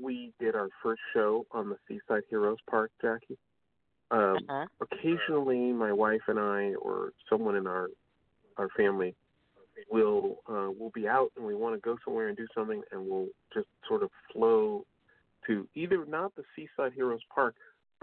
we 0.00 0.32
did 0.40 0.54
our 0.54 0.68
first 0.82 1.00
show 1.12 1.46
on 1.52 1.68
the 1.68 1.76
Seaside 1.88 2.22
Heroes 2.28 2.58
Park, 2.68 2.90
Jackie, 3.00 3.38
um, 4.10 4.38
Uh-huh. 4.48 4.66
occasionally 4.80 5.72
my 5.72 5.92
wife 5.92 6.22
and 6.28 6.38
I 6.38 6.74
or 6.74 7.12
someone 7.28 7.56
in 7.56 7.66
our 7.66 7.88
our 8.56 8.68
family 8.76 9.14
we'll 9.90 10.36
uh, 10.48 10.70
we'll 10.78 10.90
be 10.94 11.08
out 11.08 11.32
and 11.36 11.44
we 11.44 11.54
want 11.54 11.74
to 11.74 11.80
go 11.80 11.96
somewhere 12.04 12.28
and 12.28 12.36
do 12.36 12.46
something, 12.54 12.82
and 12.92 13.06
we'll 13.08 13.28
just 13.52 13.66
sort 13.88 14.02
of 14.02 14.10
flow 14.32 14.84
to 15.46 15.66
either 15.74 16.04
not 16.06 16.34
the 16.36 16.44
Seaside 16.54 16.92
Heroes 16.94 17.20
Park, 17.34 17.54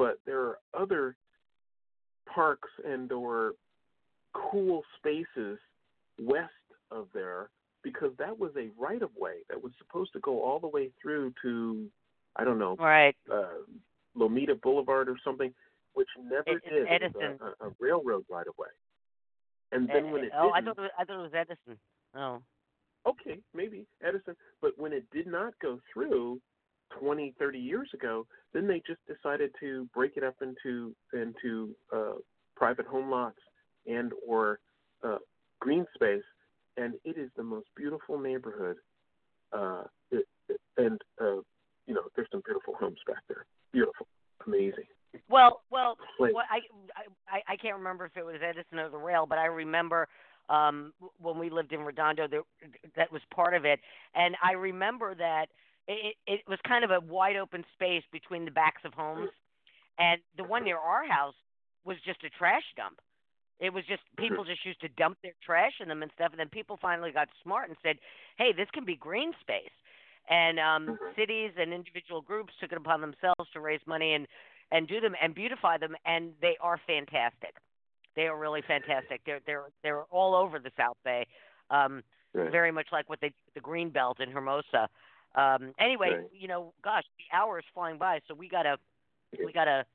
but 0.02 0.20
there 0.26 0.42
are 0.42 0.58
other 0.74 1.16
parks 2.26 2.70
and 2.84 3.12
or 3.12 3.52
cool 4.34 4.82
spaces 4.98 5.60
west 6.20 6.50
of 6.90 7.06
there 7.14 7.50
because 7.84 8.10
that 8.18 8.40
was 8.40 8.52
a 8.58 8.70
right 8.80 9.04
of 9.04 9.12
way 9.16 9.36
that 9.48 9.62
was 9.62 9.72
supposed 9.78 10.12
to 10.14 10.20
go 10.22 10.42
all 10.42 10.58
the 10.58 10.68
way 10.68 10.90
through 11.00 11.32
to 11.44 11.86
I 12.36 12.44
don't 12.44 12.58
know 12.58 12.76
right 12.80 13.16
uh, 13.32 13.62
Lomita 14.18 14.60
Boulevard 14.60 15.08
or 15.08 15.18
something, 15.24 15.54
which 15.94 16.08
never 16.18 16.44
It- 16.48 16.64
did. 16.68 16.88
Edison. 16.90 17.38
a, 17.40 17.66
a, 17.66 17.70
a 17.70 17.74
railroad 17.80 18.26
right 18.28 18.48
of 18.48 18.58
way. 18.58 18.70
And 19.72 19.88
then 19.88 20.12
when 20.12 20.24
it 20.24 20.32
oh, 20.36 20.50
I 20.50 20.62
thought 20.62 20.78
it 20.78 20.82
was, 20.82 20.92
I 20.98 21.06
thought 21.06 21.20
it 21.20 21.32
was 21.32 21.34
Edison. 21.36 21.78
Oh, 22.16 22.42
okay, 23.06 23.38
maybe 23.54 23.86
Edison, 24.04 24.36
but 24.62 24.72
when 24.80 24.94
it 24.94 25.06
did 25.12 25.28
not 25.28 25.54
go 25.62 25.80
through 25.94 26.42
20, 27.00 27.34
30 27.40 27.60
years 27.60 27.90
ago, 27.94 28.26
then 28.54 28.68
they 28.68 28.82
just 28.86 29.00
decided 29.08 29.52
to 29.60 29.88
break 29.94 30.14
it 30.18 30.24
up 30.24 30.36
into 30.42 30.96
into 31.14 31.76
uh, 31.94 32.14
private 32.56 32.86
home 32.86 33.10
lots 33.10 33.40
and 33.88 34.12
or 34.28 34.60
uh, 35.04 35.18
green 35.60 35.86
space, 35.96 36.24
and 36.78 36.94
it 37.04 37.18
is 37.18 37.30
the 37.38 37.44
most 37.44 37.68
beautiful 37.76 38.20
neighborhood. 38.20 38.78
Uh, 39.54 39.84
it, 40.12 40.26
it, 40.50 40.60
and 40.78 41.02
uh, 41.20 41.42
you 41.88 41.94
know, 41.94 42.04
there's 42.16 42.28
some 42.32 42.42
beautiful 42.46 42.76
homes 42.80 43.00
back 43.08 43.24
there. 43.28 43.46
Beautiful, 43.72 44.08
amazing. 44.46 44.86
well, 45.30 45.62
well, 45.70 45.98
I, 46.50 46.60
I 47.30 47.54
I 47.54 47.56
can't 47.58 47.78
remember 47.78 48.06
if 48.06 48.16
it 48.16 48.26
was 48.26 48.36
Edison 48.48 48.80
or 48.80 48.90
the 48.90 48.98
rail, 48.98 49.26
but 49.28 49.38
I 49.38 49.46
remember 49.46 50.08
um 50.50 50.94
when 51.20 51.38
we 51.38 51.50
lived 51.50 51.72
in 51.72 51.82
Redondo, 51.82 52.28
there, 52.28 52.42
that 52.96 53.12
was 53.12 53.22
part 53.34 53.54
of 53.54 53.66
it, 53.66 53.80
and 54.16 54.36
I 54.44 54.54
remember 54.54 55.16
that 55.16 55.48
it, 55.92 56.16
it 56.28 56.42
was 56.48 56.60
kind 56.68 56.84
of 56.84 56.92
a 56.92 57.00
wide 57.00 57.36
open 57.38 57.64
space 57.74 58.04
between 58.12 58.46
the 58.46 58.52
backs 58.52 58.82
of 58.86 58.94
homes, 58.94 59.30
and 60.00 60.22
the 60.38 60.44
one 60.44 60.64
near 60.64 60.78
our 60.78 61.08
house 61.08 61.36
was 61.84 61.98
just 62.06 62.24
a 62.24 62.30
trash 62.30 62.64
dump. 62.76 63.00
It 63.60 63.72
was 63.74 63.86
just 63.86 64.02
people 64.18 64.44
just 64.44 64.66
used 64.66 64.82
to 64.82 64.90
dump 64.90 65.18
their 65.22 65.34
trash 65.44 65.74
in 65.82 65.88
them 65.88 66.02
and 66.02 66.12
stuff, 66.16 66.32
and 66.32 66.40
then 66.40 66.50
people 66.50 66.78
finally 66.82 67.12
got 67.12 67.30
smart 67.44 67.70
and 67.70 67.78
said, 67.84 67.98
"Hey, 68.38 68.54
this 68.54 68.70
can 68.72 68.86
be 68.86 68.96
green 68.96 69.34
space." 69.42 69.72
And 70.30 70.60
um 70.60 71.00
cities 71.16 71.52
and 71.58 71.74
individual 71.74 72.22
groups 72.22 72.54
took 72.60 72.72
it 72.72 72.78
upon 72.78 73.02
themselves 73.02 73.50
to 73.54 73.60
raise 73.60 73.82
money 73.86 74.14
and 74.14 74.28
and 74.72 74.88
do 74.88 75.00
them 75.00 75.16
and 75.22 75.36
beautify 75.36 75.78
them 75.78 75.96
and 76.06 76.34
they 76.42 76.58
are 76.62 76.80
fantastic. 76.88 77.56
They 78.16 78.28
are 78.28 78.38
really 78.38 78.62
fantastic. 78.68 79.22
They're 79.26 79.42
they're 79.46 79.66
they're 79.84 80.04
all 80.04 80.36
over 80.36 80.60
the 80.60 80.72
South 80.78 80.98
Bay. 81.04 81.28
Um 81.70 82.04
Right. 82.34 82.50
very 82.50 82.72
much 82.72 82.88
like 82.94 83.10
what 83.10 83.20
they 83.20 83.34
the 83.56 83.60
green 83.60 83.90
belt 83.90 84.22
in 84.22 84.32
Hermosa. 84.32 84.88
Um 85.36 85.74
anyway, 85.80 86.16
Right. 86.16 86.30
you 86.34 86.48
know, 86.48 86.74
gosh, 86.84 87.04
the 87.18 87.36
hour 87.36 87.60
is 87.60 87.66
flying 87.74 87.98
by, 87.98 88.20
so 88.28 88.34
we 88.34 88.50
gotta 88.50 88.78
we 89.44 89.54
gotta 89.54 89.86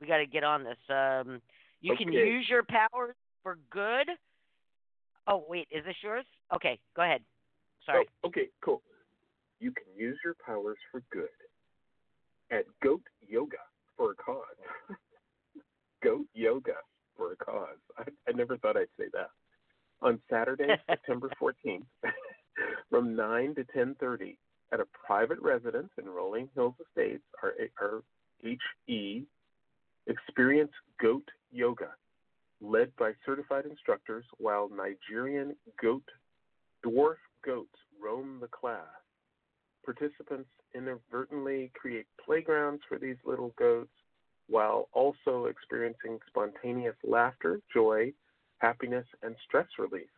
we 0.00 0.06
gotta 0.06 0.26
get 0.26 0.44
on 0.44 0.64
this. 0.64 0.78
Um 0.88 1.40
you 1.80 1.96
can 1.96 2.12
use 2.12 2.48
your 2.48 2.62
powers 2.62 3.14
for 3.42 3.58
good. 3.70 4.08
Oh 5.26 5.44
wait, 5.48 5.68
is 5.70 5.84
this 5.84 5.96
yours? 6.02 6.24
Okay, 6.54 6.78
go 6.96 7.02
ahead. 7.02 7.22
Sorry. 7.84 8.06
Oh, 8.22 8.28
okay, 8.28 8.48
cool. 8.62 8.82
You 9.60 9.70
can 9.72 9.86
use 9.96 10.18
your 10.24 10.34
powers 10.44 10.78
for 10.90 11.02
good 11.10 11.28
at 12.50 12.64
Goat 12.82 13.02
Yoga 13.26 13.58
for 13.96 14.12
a 14.12 14.14
cause. 14.14 14.38
Goat 16.02 16.26
Yoga 16.34 16.74
for 17.16 17.32
a 17.32 17.36
cause. 17.36 17.78
I, 17.98 18.04
I 18.28 18.32
never 18.32 18.56
thought 18.58 18.76
I'd 18.76 18.86
say 18.98 19.06
that. 19.12 19.30
On 20.02 20.20
Saturday, 20.30 20.68
September 20.88 21.30
14th, 21.40 21.84
from 22.90 23.16
9 23.16 23.54
to 23.54 23.64
10:30, 23.64 24.36
at 24.72 24.80
a 24.80 24.86
private 25.06 25.38
residence 25.40 25.90
in 25.98 26.08
Rolling 26.08 26.48
Hills 26.54 26.74
Estates, 26.80 27.22
our, 27.42 28.02
HE, 28.86 29.24
experience 30.06 30.72
Goat 31.00 31.28
Yoga, 31.52 31.90
led 32.60 32.94
by 32.96 33.12
certified 33.24 33.64
instructors, 33.66 34.24
while 34.38 34.68
Nigerian 34.68 35.54
goat 35.80 36.04
dwarf 36.84 37.16
goats 37.44 37.76
roam 38.02 38.38
the 38.40 38.48
class. 38.48 38.86
Participants 39.84 40.48
inadvertently 40.74 41.70
create 41.74 42.06
playgrounds 42.24 42.82
for 42.88 42.98
these 42.98 43.16
little 43.24 43.54
goats 43.58 43.90
while 44.48 44.88
also 44.92 45.46
experiencing 45.46 46.18
spontaneous 46.26 46.96
laughter, 47.02 47.60
joy, 47.72 48.12
happiness, 48.58 49.06
and 49.22 49.34
stress 49.46 49.66
relief. 49.78 50.08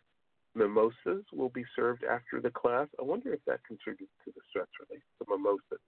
Mimosas 0.56 1.24
will 1.32 1.50
be 1.50 1.64
served 1.76 2.02
after 2.02 2.40
the 2.40 2.50
class. 2.50 2.88
I 2.98 3.02
wonder 3.02 3.32
if 3.34 3.40
that 3.46 3.60
contributes 3.68 4.12
to 4.24 4.32
the 4.34 4.40
stress 4.48 4.66
relief. 4.88 5.02
The 5.18 5.26
mimosas 5.28 5.84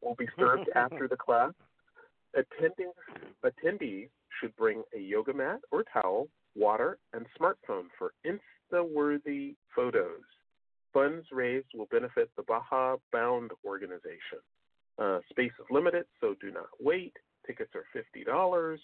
will 0.00 0.14
be 0.14 0.26
served 0.38 0.68
after 0.74 1.06
the 1.06 1.16
class. 1.16 1.52
Attending 2.34 2.92
attendees 3.44 4.08
should 4.40 4.56
bring 4.56 4.82
a 4.96 4.98
yoga 4.98 5.34
mat 5.34 5.60
or 5.70 5.84
towel, 5.92 6.28
water, 6.56 6.98
and 7.12 7.26
smartphone 7.38 7.84
for 7.98 8.14
Insta-worthy 8.26 9.56
photos. 9.76 10.22
Funds 10.94 11.26
raised 11.30 11.68
will 11.74 11.88
benefit 11.90 12.30
the 12.36 12.42
Baja 12.44 12.96
Bound 13.12 13.50
organization. 13.64 14.40
Uh, 14.98 15.18
space 15.28 15.52
is 15.58 15.66
limited, 15.70 16.06
so 16.20 16.34
do 16.40 16.50
not 16.50 16.68
wait. 16.80 17.12
Tickets 17.46 17.72
are 17.74 17.84
$50. 17.94 18.78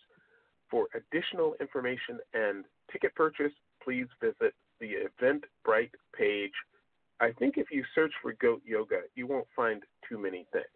For 0.70 0.86
additional 0.94 1.54
information 1.60 2.18
and 2.34 2.66
ticket 2.92 3.14
purchase, 3.14 3.52
please 3.82 4.06
visit 4.20 4.54
the 4.88 5.24
Eventbrite 5.24 5.90
page. 6.16 6.52
I 7.20 7.32
think 7.32 7.56
if 7.56 7.66
you 7.70 7.84
search 7.94 8.12
for 8.22 8.32
goat 8.34 8.62
yoga, 8.64 9.00
you 9.14 9.26
won't 9.26 9.46
find 9.54 9.82
too 10.08 10.18
many 10.18 10.46
things. 10.52 10.66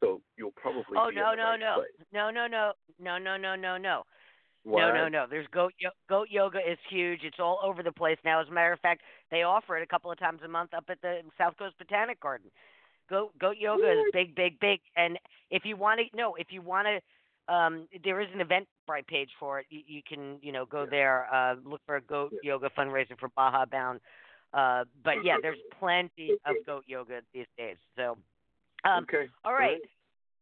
So 0.00 0.20
you'll 0.36 0.52
probably 0.52 0.96
Oh 0.96 1.10
no, 1.10 1.34
no, 1.34 1.56
no. 1.56 1.82
No, 2.12 2.30
no, 2.30 2.46
no. 2.46 2.72
No, 3.00 3.18
no, 3.18 3.36
no, 3.36 3.56
no, 3.56 3.76
no. 3.76 4.02
No, 4.66 4.94
no, 4.94 5.08
no. 5.08 5.26
There's 5.28 5.46
goat 5.52 5.72
yo- 5.78 5.90
goat 6.08 6.28
yoga 6.30 6.58
is 6.58 6.78
huge. 6.88 7.20
It's 7.22 7.38
all 7.38 7.60
over 7.62 7.82
the 7.82 7.92
place 7.92 8.18
now. 8.24 8.40
As 8.40 8.48
a 8.48 8.52
matter 8.52 8.72
of 8.72 8.80
fact, 8.80 9.02
they 9.30 9.42
offer 9.42 9.76
it 9.76 9.82
a 9.82 9.86
couple 9.86 10.10
of 10.10 10.18
times 10.18 10.40
a 10.44 10.48
month 10.48 10.72
up 10.74 10.84
at 10.88 11.00
the 11.02 11.20
South 11.36 11.56
Coast 11.58 11.76
Botanic 11.78 12.20
Garden. 12.20 12.50
Goat 13.10 13.32
goat 13.38 13.56
yoga 13.58 13.82
what? 13.82 13.92
is 13.92 14.04
big, 14.12 14.34
big, 14.34 14.58
big. 14.60 14.80
And 14.96 15.18
if 15.50 15.64
you 15.64 15.76
want 15.76 16.00
to, 16.00 16.16
no, 16.16 16.34
if 16.36 16.46
you 16.50 16.62
want 16.62 16.86
to 16.86 17.00
um, 17.48 17.88
there 18.02 18.20
is 18.20 18.28
an 18.34 18.40
Eventbrite 18.40 19.06
page 19.06 19.30
for 19.38 19.60
it. 19.60 19.66
You, 19.70 19.80
you 19.86 20.02
can, 20.06 20.38
you 20.40 20.52
know, 20.52 20.64
go 20.66 20.84
Yeah. 20.84 20.90
there, 20.90 21.34
uh, 21.34 21.54
look 21.64 21.80
for 21.86 21.96
a 21.96 22.00
goat 22.00 22.32
Yeah. 22.32 22.52
yoga 22.52 22.70
fundraiser 22.70 23.18
for 23.18 23.28
Baja 23.30 23.64
Bound. 23.66 24.00
Uh, 24.52 24.84
but 25.02 25.24
yeah, 25.24 25.36
there's 25.42 25.58
plenty 25.78 26.32
of 26.46 26.54
goat 26.64 26.84
yoga 26.86 27.20
these 27.32 27.46
days. 27.58 27.76
So, 27.96 28.16
um, 28.84 29.02
okay. 29.04 29.28
all 29.44 29.52
right. 29.54 29.80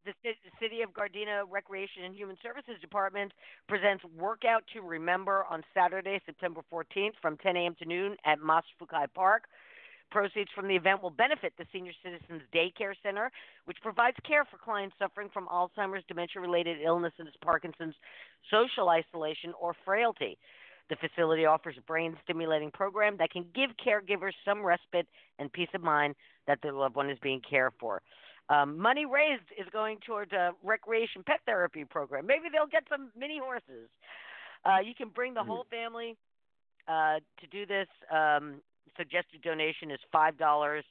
The 0.04 0.12
the 0.24 0.32
City 0.60 0.82
of 0.82 0.90
Gardena 0.90 1.44
Recreation 1.48 2.02
and 2.04 2.14
Human 2.14 2.36
Services 2.42 2.74
Department 2.80 3.32
presents 3.68 4.04
Workout 4.18 4.64
to 4.72 4.80
Remember 4.80 5.44
on 5.48 5.62
Saturday, 5.72 6.20
September 6.26 6.60
14th 6.72 7.12
from 7.22 7.36
10 7.36 7.56
a.m. 7.56 7.76
to 7.76 7.84
noon 7.84 8.16
at 8.24 8.40
Mas 8.40 8.64
Fukai 8.80 9.06
Park. 9.14 9.44
Proceeds 10.12 10.50
from 10.54 10.68
the 10.68 10.76
event 10.76 11.02
will 11.02 11.10
benefit 11.10 11.54
the 11.56 11.64
Senior 11.72 11.92
Citizens 12.04 12.42
Daycare 12.54 12.92
Center, 13.02 13.30
which 13.64 13.78
provides 13.82 14.16
care 14.28 14.44
for 14.44 14.58
clients 14.58 14.94
suffering 14.98 15.30
from 15.32 15.48
Alzheimer's, 15.48 16.04
dementia 16.06 16.40
related 16.42 16.76
illnesses, 16.84 17.28
Parkinson's, 17.42 17.94
social 18.50 18.90
isolation, 18.90 19.54
or 19.58 19.74
frailty. 19.86 20.36
The 20.90 20.96
facility 20.96 21.46
offers 21.46 21.76
a 21.78 21.80
brain 21.80 22.14
stimulating 22.24 22.70
program 22.70 23.16
that 23.18 23.30
can 23.30 23.46
give 23.54 23.70
caregivers 23.84 24.32
some 24.44 24.62
respite 24.62 25.06
and 25.38 25.50
peace 25.50 25.70
of 25.74 25.82
mind 25.82 26.14
that 26.46 26.58
their 26.62 26.72
loved 26.74 26.94
one 26.96 27.08
is 27.08 27.18
being 27.22 27.40
cared 27.48 27.72
for. 27.80 28.02
Um, 28.50 28.76
money 28.76 29.06
raised 29.06 29.48
is 29.58 29.66
going 29.72 29.98
towards 30.06 30.32
a 30.32 30.50
recreation 30.62 31.22
pet 31.24 31.40
therapy 31.46 31.84
program. 31.86 32.26
Maybe 32.26 32.44
they'll 32.52 32.66
get 32.66 32.82
some 32.90 33.10
mini 33.18 33.38
horses. 33.42 33.88
Uh, 34.66 34.80
you 34.84 34.94
can 34.94 35.08
bring 35.08 35.32
the 35.32 35.40
Hmm. 35.40 35.48
whole 35.48 35.66
family 35.70 36.16
uh, 36.86 37.20
to 37.40 37.46
do 37.50 37.64
this. 37.64 37.86
Um, 38.10 38.60
suggested 38.96 39.42
donation 39.42 39.90
is 39.90 40.00
five 40.10 40.38
dollars. 40.38 40.84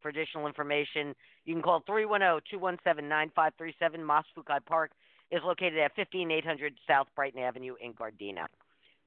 For 0.00 0.08
additional 0.08 0.48
information, 0.48 1.14
you 1.44 1.54
can 1.54 1.62
call 1.62 1.80
310-217-9537. 1.88 4.04
Moss 4.04 4.24
Fukai 4.36 4.58
Park 4.66 4.90
is 5.30 5.40
located 5.44 5.78
at 5.78 5.94
15800 5.94 6.74
South 6.88 7.06
Brighton 7.14 7.40
Avenue 7.40 7.76
in 7.80 7.92
Gardena. 7.94 8.46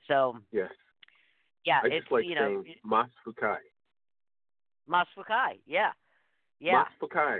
So, 0.07 0.37
Yes. 0.53 0.71
yeah, 1.65 1.79
I 1.83 1.87
it's 1.87 2.03
just 2.03 2.11
like 2.13 2.23
you 2.25 2.35
know 2.35 2.63
saying 2.63 2.75
Mas 2.85 3.09
Fukai. 3.27 3.57
Moss 4.87 5.07
Fukai. 5.17 5.59
Yeah, 5.65 5.91
yeah. 6.59 6.83
Mas 6.83 6.87
Fukai. 7.09 7.39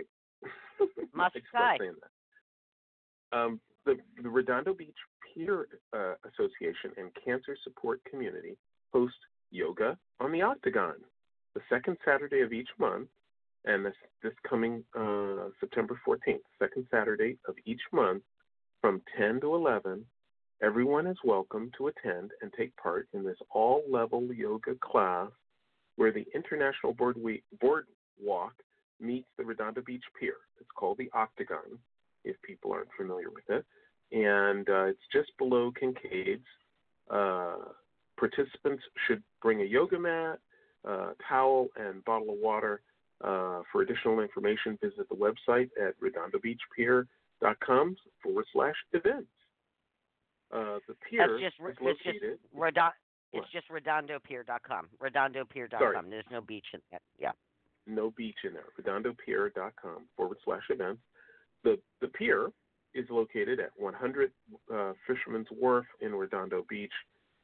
Mas 1.14 1.32
Fukai. 1.32 1.54
like 1.54 1.80
saying 1.80 1.96
that. 2.02 2.12
Um, 3.38 3.60
the, 3.86 3.98
the 4.22 4.30
Redondo 4.30 4.74
Beach 4.74 4.96
Pier 5.34 5.68
uh, 5.94 6.16
Association 6.28 6.92
and 6.98 7.10
Cancer 7.24 7.56
Support 7.64 8.02
Community 8.10 8.58
host 8.92 9.16
yoga 9.52 9.98
on 10.20 10.32
the 10.32 10.42
Octagon 10.42 10.96
the 11.56 11.62
second 11.70 11.98
Saturday 12.06 12.42
of 12.42 12.54
each 12.54 12.68
month, 12.78 13.08
and 13.64 13.84
this 13.84 13.96
this 14.22 14.34
coming 14.48 14.84
uh, 14.96 15.50
September 15.60 16.00
14th, 16.08 16.42
second 16.60 16.86
Saturday 16.92 17.38
of 17.48 17.56
each 17.66 17.82
month, 17.92 18.22
from 18.82 19.02
10 19.18 19.42
to 19.42 19.56
11. 19.56 20.06
Everyone 20.62 21.08
is 21.08 21.18
welcome 21.24 21.72
to 21.78 21.88
attend 21.88 22.32
and 22.42 22.52
take 22.54 22.76
part 22.78 23.08
in 23.14 23.24
this 23.24 23.38
all-level 23.50 24.34
yoga 24.34 24.76
class 24.82 25.30
where 25.96 26.12
the 26.12 26.26
International 26.36 26.94
Board 26.94 27.18
Boardwalk 27.62 28.54
meets 29.00 29.28
the 29.38 29.44
Redondo 29.44 29.82
Beach 29.82 30.04
Pier. 30.20 30.36
It's 30.60 30.70
called 30.76 30.98
the 30.98 31.10
Octagon, 31.14 31.80
if 32.24 32.36
people 32.42 32.74
aren't 32.74 32.90
familiar 32.98 33.30
with 33.30 33.50
it. 33.50 33.66
And 34.12 34.70
uh, 34.70 34.86
it's 34.86 35.00
just 35.12 35.32
below 35.38 35.72
Kincaid's. 35.78 36.46
Uh, 37.10 37.56
participants 38.18 38.84
should 39.08 39.22
bring 39.42 39.62
a 39.62 39.66
yoga 39.66 40.00
mat, 40.00 40.40
uh, 40.88 41.12
towel, 41.28 41.68
and 41.76 42.04
bottle 42.06 42.32
of 42.34 42.40
water. 42.40 42.82
Uh, 43.24 43.62
for 43.72 43.82
additional 43.82 44.20
information, 44.20 44.78
visit 44.84 45.08
the 45.10 45.16
website 45.16 45.70
at 45.82 45.96
redondobeachpier.com 46.02 47.96
forward 48.22 48.46
slash 48.52 48.76
events. 48.94 49.28
Uh, 50.54 50.80
the 50.88 50.96
pier 51.10 51.28
That's 51.28 51.42
just, 51.42 51.56
is 51.60 51.68
it's 51.72 51.82
located. 51.82 52.40
just 52.42 52.54
Redondo. 52.54 52.94
It's 53.34 53.52
just 53.52 53.68
redondopier.com. 53.70 54.88
Redondopier.com. 55.02 55.80
Sorry. 55.80 55.98
There's 56.10 56.26
no 56.32 56.42
beach 56.42 56.66
in 56.74 56.80
that. 56.92 57.02
Yeah. 57.20 57.32
no 57.88 58.12
beach 58.16 58.36
in 58.44 58.54
there. 58.54 58.64
RedondoPier.com 58.82 60.04
forward 60.16 60.38
slash 60.46 60.64
events. 60.70 61.02
The 61.64 61.80
the 62.02 62.08
pier 62.10 62.50
is 62.94 63.06
located 63.10 63.60
at 63.60 63.72
100 63.78 64.32
uh, 64.74 64.94
Fisherman's 65.08 65.48
Wharf 65.52 65.86
in 66.02 66.14
Redondo 66.16 66.66
Beach. 66.70 66.94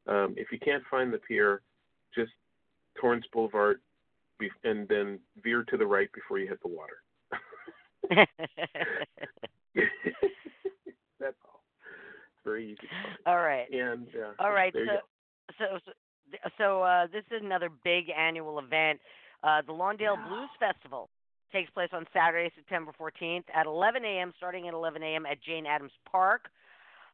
Um, 0.07 0.33
if 0.37 0.51
you 0.51 0.59
can't 0.59 0.83
find 0.89 1.13
the 1.13 1.17
pier, 1.17 1.61
just 2.13 2.31
Torrance 2.99 3.25
Boulevard, 3.31 3.79
and 4.63 4.87
then 4.87 5.19
veer 5.43 5.63
to 5.69 5.77
the 5.77 5.85
right 5.85 6.09
before 6.13 6.39
you 6.39 6.47
hit 6.47 6.59
the 6.61 6.67
water. 6.67 7.03
That's 11.19 11.37
all. 11.45 11.61
It's 12.33 12.43
very 12.43 12.71
easy. 12.71 12.87
All 13.25 13.37
right. 13.37 13.71
And 13.71 14.07
uh, 14.15 14.43
All 14.43 14.51
right. 14.51 14.73
So, 14.73 14.79
so, 15.59 15.65
so, 15.85 15.91
so 16.57 16.81
uh, 16.81 17.07
this 17.07 17.23
is 17.29 17.43
another 17.43 17.69
big 17.83 18.05
annual 18.09 18.57
event. 18.59 18.99
Uh, 19.43 19.61
the 19.65 19.73
Lawndale 19.73 20.27
Blues 20.27 20.49
Festival 20.59 21.09
takes 21.51 21.69
place 21.71 21.89
on 21.93 22.05
Saturday, 22.13 22.51
September 22.55 22.91
14th 22.99 23.43
at 23.53 23.65
11 23.65 24.05
a.m., 24.05 24.33
starting 24.37 24.67
at 24.67 24.73
11 24.73 25.03
a.m. 25.03 25.25
at 25.25 25.41
Jane 25.41 25.65
Addams 25.65 25.91
Park. 26.09 26.49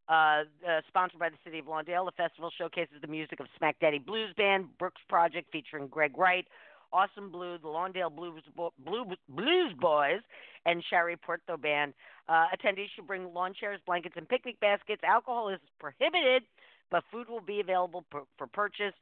Uh, 0.09 0.43
uh, 0.65 0.79
sponsored 0.87 1.19
by 1.19 1.27
the 1.27 1.35
city 1.43 1.59
of 1.59 1.65
Lawndale, 1.65 2.05
the 2.05 2.13
festival 2.15 2.49
showcases 2.57 2.95
the 3.01 3.07
music 3.07 3.41
of 3.41 3.47
Smack 3.57 3.77
Daddy 3.81 3.99
Blues 3.99 4.33
Band, 4.37 4.67
Brooks 4.79 5.01
Project 5.09 5.51
featuring 5.51 5.87
Greg 5.87 6.17
Wright, 6.17 6.47
Awesome 6.93 7.29
Blue, 7.29 7.57
the 7.57 7.67
Lawndale 7.67 8.15
Blues, 8.15 8.41
Bo- 8.55 8.73
Blue, 8.85 9.03
Blues 9.27 9.73
Boys, 9.77 10.21
and 10.65 10.81
Sherry 10.89 11.17
Puerto 11.17 11.57
Band. 11.57 11.93
Uh, 12.29 12.45
attendees 12.55 12.87
should 12.95 13.05
bring 13.05 13.33
lawn 13.33 13.53
chairs, 13.53 13.81
blankets, 13.85 14.15
and 14.17 14.29
picnic 14.29 14.57
baskets. 14.61 15.01
Alcohol 15.03 15.49
is 15.49 15.59
prohibited, 15.79 16.43
but 16.89 17.03
food 17.11 17.27
will 17.27 17.41
be 17.41 17.59
available 17.59 18.05
per, 18.09 18.21
for 18.37 18.47
purchase. 18.47 18.93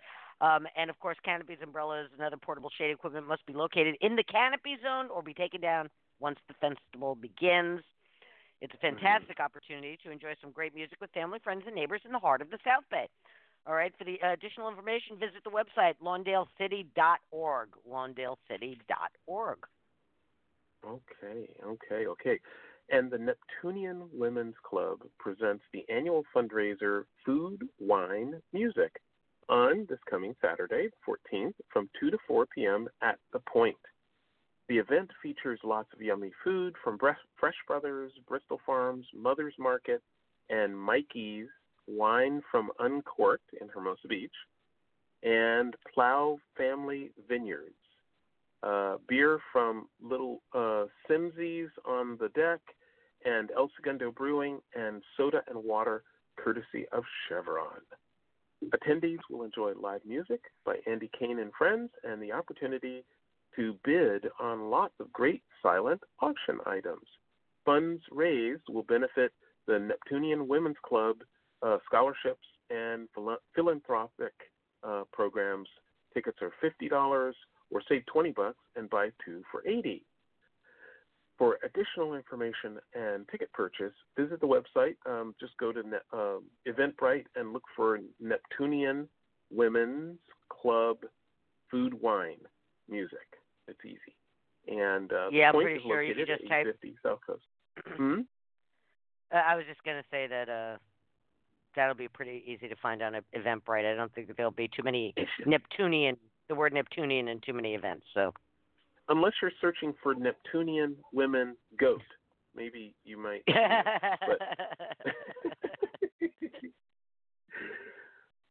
Um, 0.42 0.68
and 0.76 0.90
of 0.90 1.00
course, 1.00 1.18
canopies, 1.24 1.60
umbrellas, 1.64 2.08
and 2.14 2.26
other 2.26 2.38
portable 2.38 2.72
shade 2.78 2.92
equipment 2.92 3.28
must 3.28 3.46
be 3.46 3.54
located 3.54 3.96
in 4.02 4.16
the 4.16 4.24
canopy 4.24 4.78
zone 4.84 5.10
or 5.14 5.22
be 5.22 5.34
taken 5.34 5.62
down 5.62 5.90
once 6.20 6.40
the 6.48 6.56
festival 6.56 7.16
begins. 7.16 7.82
It's 8.62 8.74
a 8.74 8.78
fantastic 8.78 9.40
opportunity 9.40 9.98
to 10.04 10.12
enjoy 10.12 10.34
some 10.42 10.52
great 10.52 10.74
music 10.74 11.00
with 11.02 11.12
family, 11.12 11.40
friends, 11.44 11.64
and 11.66 11.76
neighbors 11.76 12.02
in 12.06 12.12
the 12.12 12.20
heart 12.20 12.42
of 12.42 12.50
the 12.50 12.58
South 12.64 12.84
Bay. 12.90 13.08
All 13.68 13.74
right, 13.74 13.94
for 13.98 14.04
the 14.04 14.18
uh, 14.24 14.34
additional 14.34 14.70
information, 14.70 15.18
visit 15.18 15.44
the 15.44 15.50
website 15.50 15.96
lawndalecity.org. 16.04 17.70
Lawndalecity.org. 17.90 19.58
Okay, 20.86 21.50
okay, 21.66 22.08
okay. 22.08 22.40
And 22.92 23.10
the 23.10 23.18
Neptunian 23.18 24.04
Women's 24.14 24.56
Club 24.64 25.00
presents 25.18 25.64
the 25.74 25.84
annual 25.90 26.24
fundraiser 26.36 27.06
Food, 27.26 27.68
Wine, 27.80 28.42
Music 28.54 29.02
on 29.50 29.86
this 29.90 30.00
coming 30.10 30.36
Saturday, 30.42 30.90
14th, 31.08 31.54
from 31.72 31.90
2 32.00 32.12
to 32.12 32.18
4 32.28 32.46
p.m. 32.48 32.88
at 33.02 33.18
The 33.34 33.40
Point. 33.40 33.78
The 34.68 34.78
event 34.78 35.12
features 35.22 35.60
lots 35.64 35.90
of 35.94 36.02
yummy 36.02 36.32
food 36.44 36.74
from 36.84 36.98
Fresh 36.98 37.56
Brothers, 37.68 38.12
Bristol 38.28 38.60
Farms, 38.66 39.06
Mother's 39.14 39.54
Market, 39.60 40.02
and 40.50 40.78
Mikey's 40.78 41.48
Wine 41.88 42.42
from 42.50 42.72
Uncorked 42.80 43.52
in 43.62 43.68
Hermosa 43.70 44.08
Beach, 44.08 44.34
and 45.22 45.76
Plow 45.94 46.40
Family 46.58 47.12
Vineyards 47.28 47.76
uh, 48.66 48.98
beer 49.08 49.40
from 49.52 49.88
Little 50.02 50.42
uh, 50.54 50.86
Simmzy's 51.08 51.70
on 51.86 52.18
the 52.20 52.30
deck, 52.30 52.60
and 53.24 53.52
El 53.56 53.70
Segundo 53.76 54.12
Brewing, 54.12 54.60
and 54.76 55.02
soda 55.16 55.42
and 55.48 55.64
water 55.64 56.04
courtesy 56.38 56.86
of 56.92 57.04
Chevron. 57.28 57.82
Attendees 58.74 59.20
will 59.30 59.44
enjoy 59.44 59.74
live 59.80 60.02
music 60.06 60.42
by 60.66 60.78
Andy 60.88 61.10
Kane 61.18 61.40
and 61.40 61.52
friends, 61.58 61.92
and 62.04 62.22
the 62.22 62.32
opportunity 62.32 63.04
to 63.56 63.76
bid 63.84 64.28
on 64.40 64.70
lots 64.70 64.94
of 65.00 65.12
great 65.14 65.42
silent 65.62 66.02
auction 66.20 66.60
items. 66.66 67.06
Funds 67.66 68.02
raised 68.12 68.64
will 68.70 68.84
benefit 68.84 69.32
the 69.68 69.80
Neptunian 69.80 70.48
Women's 70.48 70.78
Club 70.86 71.18
uh, 71.64 71.78
scholarships 71.86 72.46
and 72.70 73.08
phila- 73.14 73.38
philanthropic 73.56 74.34
uh, 74.84 75.04
programs. 75.12 75.68
Tickets 76.14 76.38
are 76.42 76.52
fifty 76.62 76.88
dollars 76.88 77.36
or 77.72 77.82
save 77.90 78.06
20 78.06 78.32
bucks 78.32 78.60
and 78.76 78.90
buy 78.90 79.10
two 79.24 79.44
for 79.52 79.68
80. 79.68 80.04
For 81.38 81.58
additional 81.64 82.14
information 82.14 82.80
and 82.94 83.28
ticket 83.30 83.52
purchase, 83.52 83.92
visit 84.18 84.40
the 84.40 84.48
website. 84.48 84.96
Um, 85.06 85.36
just 85.40 85.58
go 85.58 85.74
to 85.74 85.84
ne- 85.84 85.98
um 86.14 86.44
Eventbrite 86.68 87.26
and 87.36 87.52
look 87.52 87.64
for 87.76 88.00
Neptunian 88.22 89.10
Women's 89.52 90.20
Club 90.50 90.98
Food 91.70 91.94
Wine 92.02 92.40
Music. 92.90 93.28
It's 93.68 93.80
easy. 93.86 94.16
And 94.68 95.12
uh, 95.12 95.30
Yeah, 95.32 95.50
I'm 95.50 95.56
pretty 95.56 95.82
sure 95.82 96.02
you 96.02 96.14
just 96.16 96.48
type- 96.48 96.68
850 96.68 96.96
South 97.04 97.20
Coast. 97.26 97.44
hmm? 97.98 98.22
Uh, 99.34 99.38
I 99.38 99.56
was 99.56 99.66
just 99.68 99.84
going 99.84 99.98
to 99.98 100.08
say 100.10 100.28
that 100.28 100.50
uh, 100.50 100.78
that'll 101.76 101.96
be 101.96 102.08
pretty 102.08 102.44
easy 102.46 102.68
to 102.68 102.76
find 102.82 103.02
on 103.02 103.14
Eventbrite. 103.36 103.92
I 103.92 103.96
don't 103.96 104.14
think 104.14 104.28
that 104.28 104.38
there'll 104.38 104.52
be 104.52 104.68
too 104.68 104.84
many 104.84 105.14
Neptunian, 105.46 106.18
the 106.48 106.56
word 106.56 106.74
Neptunian 106.74 107.28
in 107.28 107.42
too 107.42 107.54
many 107.54 107.74
events. 107.76 108.06
So 108.14 108.34
Unless 109.08 109.34
you're 109.42 109.52
searching 109.62 109.94
for 110.02 110.16
Neptunian 110.16 110.96
women 111.14 111.56
goat, 111.80 112.02
maybe 112.56 112.96
you 113.04 113.18
might. 113.18 113.44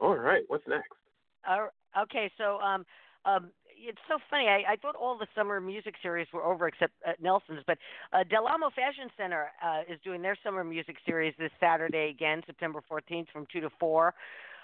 All 0.01 0.17
right, 0.17 0.43
what's 0.47 0.67
next? 0.69 0.93
Uh, 1.49 1.67
okay, 2.03 2.31
so 2.39 2.59
um, 2.59 2.85
um, 3.25 3.51
it's 3.87 4.01
so 4.09 4.19
funny. 4.31 4.47
I, 4.49 4.73
I 4.73 4.77
thought 4.77 4.97
all 4.97 5.19
the 5.19 5.27
summer 5.35 5.61
music 5.61 5.95
series 6.03 6.27
were 6.33 6.43
over 6.43 6.67
except 6.67 6.93
uh, 7.07 7.13
Nelson's, 7.21 7.63
but 7.67 7.79
uh, 8.13 8.25
Del 8.25 8.47
Amo 8.47 8.71
Fashion 8.71 9.11
Center 9.17 9.51
uh, 9.65 9.83
is 9.89 9.99
doing 10.05 10.23
their 10.23 10.37
summer 10.43 10.65
music 10.65 10.97
series 11.07 11.35
this 11.39 11.51
Saturday 11.61 12.09
again, 12.11 12.43
September 12.47 12.81
14th 12.91 13.27
from 13.33 13.47
2 13.53 13.61
to 13.61 13.71
4. 13.79 14.15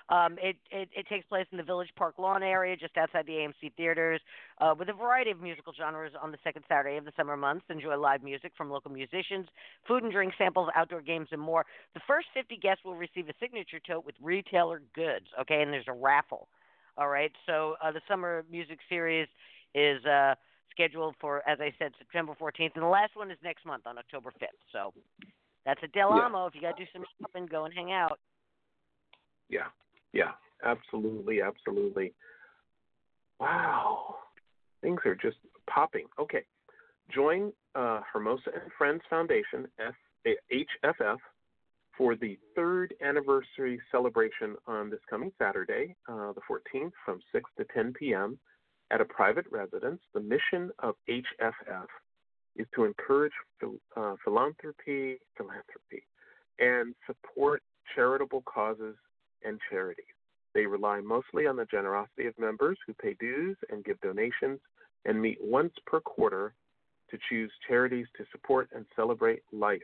Um, 0.08 0.38
it, 0.42 0.56
it, 0.72 0.88
it 0.96 1.06
takes 1.08 1.24
place 1.26 1.46
in 1.52 1.56
the 1.56 1.62
Village 1.62 1.90
Park 1.94 2.14
Lawn 2.18 2.42
area, 2.42 2.76
just 2.76 2.96
outside 2.96 3.26
the 3.26 3.32
AMC 3.32 3.72
theaters, 3.76 4.20
uh, 4.58 4.74
with 4.76 4.88
a 4.88 4.92
variety 4.92 5.30
of 5.30 5.40
musical 5.40 5.72
genres 5.72 6.12
on 6.20 6.32
the 6.32 6.38
second 6.42 6.64
Saturday 6.68 6.96
of 6.96 7.04
the 7.04 7.12
summer 7.16 7.36
months. 7.36 7.64
Enjoy 7.70 7.96
live 7.96 8.22
music 8.22 8.50
from 8.56 8.70
local 8.70 8.90
musicians, 8.90 9.46
food 9.86 10.02
and 10.02 10.12
drink 10.12 10.32
samples, 10.36 10.68
outdoor 10.74 11.00
games, 11.00 11.28
and 11.30 11.40
more. 11.40 11.64
The 11.94 12.00
first 12.08 12.26
50 12.34 12.56
guests 12.56 12.84
will 12.84 12.96
receive 12.96 13.28
a 13.28 13.34
signature 13.38 13.78
tote 13.86 14.04
with 14.04 14.16
retailer 14.20 14.82
goods. 14.96 15.26
Okay, 15.42 15.62
and 15.62 15.72
there's 15.72 15.86
a 15.86 15.92
raffle. 15.92 16.48
All 16.97 17.09
right, 17.09 17.32
so 17.47 17.76
uh, 17.82 17.93
the 17.93 18.01
summer 18.09 18.45
music 18.51 18.78
series 18.88 19.28
is 19.74 20.05
uh, 20.05 20.34
scheduled 20.70 21.14
for, 21.20 21.49
as 21.49 21.59
I 21.61 21.72
said, 21.78 21.93
September 21.99 22.34
14th, 22.41 22.72
and 22.74 22.82
the 22.82 22.88
last 22.88 23.16
one 23.16 23.30
is 23.30 23.38
next 23.43 23.64
month 23.64 23.86
on 23.86 23.99
October 23.99 24.30
5th. 24.41 24.49
So 24.72 24.93
that's 25.64 25.80
at 25.82 25.93
Del 25.93 26.11
Yeah. 26.11 26.26
Amo. 26.26 26.47
If 26.47 26.55
you 26.55 26.61
got 26.61 26.76
to 26.76 26.84
do 26.84 26.91
some 26.93 27.05
shopping, 27.20 27.47
go 27.47 27.64
and 27.64 27.74
hang 27.74 27.93
out. 27.93 28.18
Yeah, 29.49 29.66
yeah, 30.12 30.32
absolutely, 30.64 31.43
absolutely. 31.43 32.12
Wow, 33.38 34.16
things 34.80 35.01
are 35.05 35.14
just 35.14 35.38
popping. 35.68 36.07
Okay, 36.18 36.45
join 37.12 37.53
uh, 37.74 38.01
Hermosa 38.12 38.51
and 38.53 38.70
Friends 38.76 39.03
Foundation 39.09 39.66
F- 39.78 40.36
HFF 40.53 41.16
for 42.01 42.16
the 42.16 42.38
third 42.57 42.94
anniversary 43.07 43.78
celebration 43.92 44.57
on 44.66 44.88
this 44.88 45.01
coming 45.11 45.30
Saturday, 45.38 45.94
uh, 46.09 46.32
the 46.32 46.40
14th, 46.51 46.92
from 47.05 47.20
6 47.30 47.51
to 47.59 47.66
10 47.74 47.92
p.m. 47.92 48.38
at 48.90 49.03
a 49.03 49.05
private 49.05 49.44
residence. 49.51 50.01
The 50.14 50.20
mission 50.20 50.70
of 50.78 50.94
HFF 51.11 51.84
is 52.57 52.66
to 52.74 52.84
encourage 52.84 53.34
phil- 53.61 53.74
uh, 53.98 54.14
philanthropy, 54.24 55.18
philanthropy, 55.36 56.07
and 56.59 56.94
support 57.07 57.62
charitable 57.94 58.44
causes 58.46 58.96
and 59.44 59.61
charities. 59.68 60.07
They 60.55 60.64
rely 60.64 61.03
mostly 61.03 61.46
on 61.46 61.57
the 61.57 61.66
generosity 61.66 62.24
of 62.24 62.38
members 62.38 62.78
who 62.86 62.94
pay 62.94 63.14
dues 63.20 63.59
and 63.68 63.84
give 63.84 64.01
donations 64.01 64.61
and 65.05 65.20
meet 65.20 65.36
once 65.38 65.74
per 65.86 66.01
quarter 66.01 66.55
to 67.11 67.18
choose 67.28 67.53
charities 67.68 68.07
to 68.16 68.24
support 68.32 68.70
and 68.74 68.86
celebrate 68.96 69.42
life. 69.53 69.82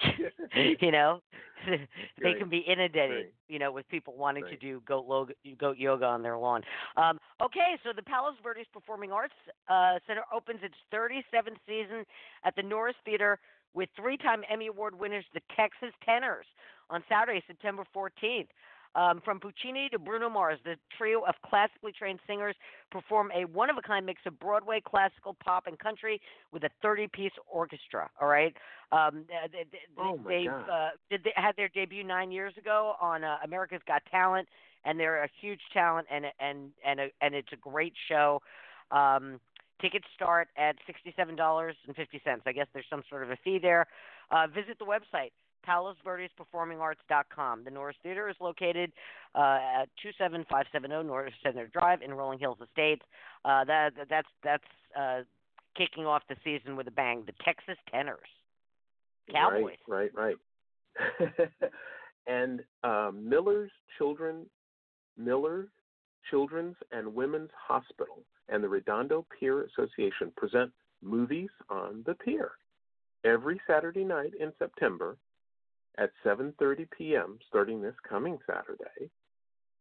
you 0.80 0.90
know, 0.90 1.20
they 2.22 2.34
can 2.34 2.48
be 2.48 2.58
inundated, 2.58 3.10
Right. 3.10 3.32
you 3.48 3.58
know, 3.58 3.70
with 3.72 3.88
people 3.88 4.14
wanting 4.16 4.44
to 4.44 4.56
do 4.56 4.82
goat, 4.86 5.06
log- 5.06 5.32
goat 5.58 5.76
yoga 5.76 6.06
on 6.06 6.22
their 6.22 6.36
lawn. 6.36 6.62
Um, 6.96 7.18
okay, 7.42 7.76
so 7.84 7.90
the 7.94 8.02
Palos 8.02 8.34
Verdes 8.42 8.66
Performing 8.72 9.12
Arts 9.12 9.34
uh, 9.68 9.98
Center 10.06 10.22
opens 10.34 10.60
its 10.62 10.74
37th 10.92 11.56
season 11.66 12.04
at 12.44 12.56
the 12.56 12.62
Norris 12.62 12.96
Theater 13.04 13.38
with 13.74 13.88
three-time 13.96 14.42
Emmy 14.50 14.66
Award 14.66 14.98
winners, 14.98 15.24
the 15.34 15.40
Texas 15.56 15.92
Tenors, 16.04 16.46
on 16.90 17.02
Saturday, 17.08 17.42
September 17.46 17.84
14th. 17.94 18.48
Um, 18.94 19.22
from 19.24 19.40
Puccini 19.40 19.88
to 19.90 19.98
Bruno 19.98 20.28
Mars, 20.28 20.58
the 20.64 20.74
trio 20.98 21.22
of 21.22 21.34
classically 21.48 21.92
trained 21.92 22.20
singers 22.26 22.54
perform 22.90 23.30
a 23.34 23.46
one 23.46 23.70
of 23.70 23.78
a 23.78 23.82
kind 23.82 24.04
mix 24.04 24.20
of 24.26 24.38
Broadway, 24.38 24.82
classical, 24.84 25.34
pop, 25.42 25.66
and 25.66 25.78
country 25.78 26.20
with 26.52 26.62
a 26.64 26.70
30 26.82 27.08
piece 27.08 27.32
orchestra. 27.50 28.10
All 28.20 28.28
right. 28.28 28.54
Um, 28.92 29.24
they, 29.50 29.64
they, 29.72 29.78
Oh, 29.98 30.18
my 30.18 30.30
they've 30.30 30.46
God. 30.50 30.68
uh, 30.68 30.88
did 31.08 31.24
they 31.24 31.32
had 31.36 31.56
their 31.56 31.68
debut 31.68 32.04
nine 32.04 32.30
years 32.30 32.52
ago 32.58 32.94
on 33.00 33.24
uh, 33.24 33.38
America's 33.42 33.80
Got 33.86 34.02
Talent, 34.10 34.46
and 34.84 35.00
they're 35.00 35.24
a 35.24 35.28
huge 35.40 35.60
talent, 35.72 36.06
and 36.10 36.26
and 36.38 36.70
and 36.84 37.00
a, 37.00 37.08
and 37.22 37.34
it's 37.34 37.52
a 37.52 37.56
great 37.56 37.94
show. 38.08 38.42
Um, 38.90 39.40
tickets 39.80 40.04
start 40.14 40.48
at 40.58 40.76
sixty-seven 40.86 41.34
dollars 41.34 41.76
and 41.86 41.96
fifty 41.96 42.20
cents. 42.24 42.42
I 42.44 42.52
guess 42.52 42.66
there's 42.74 42.84
some 42.90 43.02
sort 43.08 43.22
of 43.22 43.30
a 43.30 43.36
fee 43.42 43.58
there. 43.58 43.86
Uh, 44.30 44.46
visit 44.48 44.78
the 44.78 44.84
website 44.84 45.30
PalosVerdesPerformingArts.com. 45.68 47.64
The 47.64 47.70
Norris 47.70 47.96
Theater 48.02 48.28
is 48.28 48.36
located 48.40 48.92
uh, 49.34 49.82
at 49.82 49.88
27570 50.02 51.06
Norris 51.06 51.34
Center 51.42 51.66
Drive 51.68 52.02
in 52.02 52.12
Rolling 52.14 52.38
Hills 52.38 52.58
Estates. 52.62 53.02
Uh, 53.44 53.64
that 53.64 53.90
that's 54.08 54.28
that's 54.42 54.64
uh, 54.98 55.20
kicking 55.76 56.06
off 56.06 56.22
the 56.28 56.36
season 56.44 56.76
with 56.76 56.86
a 56.88 56.92
bang. 56.92 57.24
The 57.26 57.32
Texas 57.44 57.76
Tenors, 57.90 58.18
Cowboys. 59.30 59.76
Right, 59.88 60.10
right, 60.14 60.36
right. 61.18 61.48
and 62.26 62.60
um, 62.84 63.28
Miller's 63.28 63.70
Children, 63.98 64.46
Miller 65.16 65.68
Children's 66.30 66.76
and 66.92 67.14
Women's 67.14 67.50
Hospital 67.68 68.20
and 68.48 68.62
the 68.62 68.68
Redondo 68.68 69.26
Pier 69.38 69.62
Association 69.62 70.32
present 70.36 70.72
Movies 71.02 71.50
on 71.68 72.02
the 72.06 72.14
Pier 72.14 72.52
every 73.24 73.60
Saturday 73.66 74.04
night 74.04 74.32
in 74.38 74.52
September 74.58 75.16
at 75.98 76.10
7:30 76.24 76.88
p.m. 76.96 77.38
starting 77.48 77.82
this 77.82 77.94
coming 78.08 78.38
Saturday. 78.46 79.10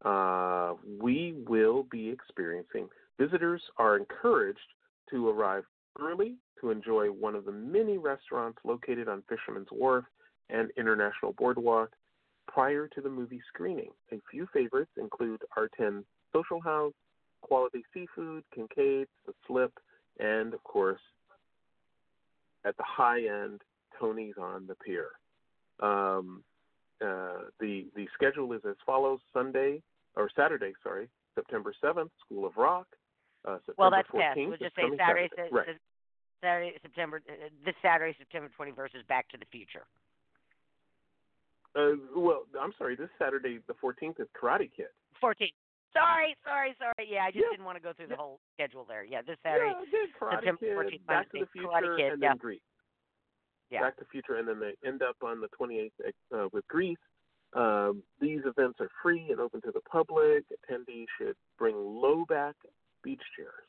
Uh, 0.04 0.74
we 1.00 1.36
will 1.48 1.84
be 1.84 2.10
experiencing. 2.10 2.90
Visitors 3.20 3.62
are 3.78 3.98
encouraged 3.98 4.60
to 5.10 5.30
arrive 5.30 5.64
early 6.00 6.36
to 6.60 6.72
enjoy 6.72 7.08
one 7.08 7.36
of 7.36 7.46
the 7.46 7.52
many 7.52 7.98
restaurants 7.98 8.58
located 8.64 9.08
on 9.08 9.24
Fisherman's 9.30 9.68
Wharf 9.72 10.06
and 10.50 10.72
International 10.78 11.34
Boardwalk 11.34 11.92
prior 12.48 12.88
to 12.88 13.02
the 13.02 13.10
movie 13.10 13.42
screening. 13.54 13.92
A 14.12 14.20
few 14.30 14.48
favorites 14.54 14.92
include 14.98 15.42
R10 15.58 16.04
Social 16.34 16.62
House, 16.62 16.94
Quality 17.42 17.84
Seafood, 17.94 18.44
Kincaid's, 18.54 19.10
The 19.26 19.34
Slip, 19.48 19.74
and 20.20 20.54
of 20.54 20.64
course, 20.64 21.00
at 22.66 22.78
the 22.78 22.84
high 22.84 23.22
end, 23.26 23.62
Tony's 24.00 24.36
on 24.40 24.68
the 24.68 24.76
Pier. 24.76 25.10
Um, 25.82 26.44
uh, 27.02 27.50
the 27.60 27.88
the 27.96 28.08
schedule 28.14 28.54
is 28.54 28.62
as 28.68 28.76
follows: 28.86 29.20
Sunday 29.34 29.82
or 30.16 30.30
Saturday, 30.36 30.74
sorry, 30.84 31.10
September 31.36 31.74
seventh, 31.82 32.12
School 32.26 32.46
of 32.46 32.56
Rock. 32.58 32.88
Uh, 33.44 33.58
September 33.66 33.74
Well, 33.78 33.92
that's 33.92 34.08
14th, 34.10 34.22
past. 34.22 34.38
We'll 34.38 34.58
just 34.58 34.76
say 34.76 34.84
Saturday, 34.98 35.30
Saturday. 35.36 35.50
Sa- 35.50 35.56
Right. 35.58 35.68
Sa- 35.68 35.82
Saturday, 36.42 36.78
September. 36.82 37.22
Uh, 37.28 37.50
this 37.66 37.76
Saturday, 37.82 38.16
September 38.20 38.50
21st 38.56 38.96
is 38.96 39.04
Back 39.08 39.28
to 39.30 39.38
the 39.38 39.46
Future. 39.46 39.86
Uh, 41.74 41.96
well, 42.16 42.44
I'm 42.60 42.74
sorry. 42.78 42.96
This 42.96 43.10
Saturday, 43.18 43.60
the 43.66 43.74
14th, 43.82 44.20
is 44.20 44.28
Karate 44.40 44.70
Kid. 44.76 44.88
14th. 45.24 45.54
Sorry, 45.94 46.36
sorry, 46.46 46.76
sorry. 46.78 47.08
Yeah, 47.10 47.26
I 47.26 47.32
just 47.32 47.44
Yeah. 47.44 47.50
didn't 47.52 47.66
want 47.66 47.78
to 47.78 47.82
go 47.84 47.94
through 47.94 48.08
the 48.08 48.14
Yeah. 48.14 48.18
whole 48.18 48.40
schedule 48.54 48.86
there. 48.86 49.04
Yeah, 49.04 49.22
this 49.24 49.40
Saturday. 49.42 49.72
yeah, 49.72 50.06
Karate 50.20 50.36
September 50.44 50.58
Kid, 50.60 51.02
14th, 51.02 51.06
Back 51.06 51.30
to 51.32 51.40
the 51.40 51.46
Future, 51.48 51.68
Karate 51.68 51.98
Kid, 51.98 52.14
and 52.14 52.22
yeah. 52.22 52.30
then 52.30 52.38
Grease. 52.38 52.62
Yeah. 53.72 53.82
Back 53.82 53.98
to 53.98 54.04
the 54.04 54.10
Future, 54.12 54.36
and 54.36 54.48
then 54.48 54.60
they 54.60 54.76
end 54.88 55.02
up 55.02 55.16
on 55.24 55.40
the 55.40 55.48
28th 55.60 55.92
uh, 56.36 56.50
with 56.52 56.68
Grease. 56.68 56.98
Um, 57.54 58.04
these 58.20 58.42
events 58.46 58.80
are 58.80 58.90
free 59.02 59.28
and 59.30 59.40
open 59.40 59.62
to 59.62 59.72
the 59.72 59.82
public. 59.82 60.46
Attendees 60.52 61.06
should 61.18 61.36
bring 61.58 61.76
low 61.76 62.26
back 62.28 62.56
beach 63.04 63.22
chairs. 63.36 63.66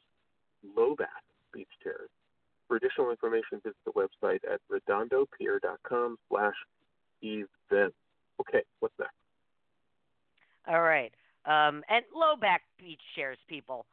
Low 0.77 0.95
back 0.95 1.23
beach 1.53 1.69
chairs. 1.83 2.11
For 2.69 2.77
additional 2.77 3.11
information, 3.11 3.61
visit 3.63 3.77
the 3.85 3.93
website 3.93 4.41
at 4.51 4.61
redondopier.com 4.71 6.17
slash 6.29 6.55
events. 7.23 7.97
Okay, 8.41 8.63
what's 8.81 8.95
next? 8.99 9.13
All 10.69 10.83
right. 10.83 11.13
Um, 11.45 11.83
and 11.89 12.05
low 12.15 12.37
back 12.41 12.63
beach 12.79 13.01
chairs, 13.17 13.39
people. 13.49 13.87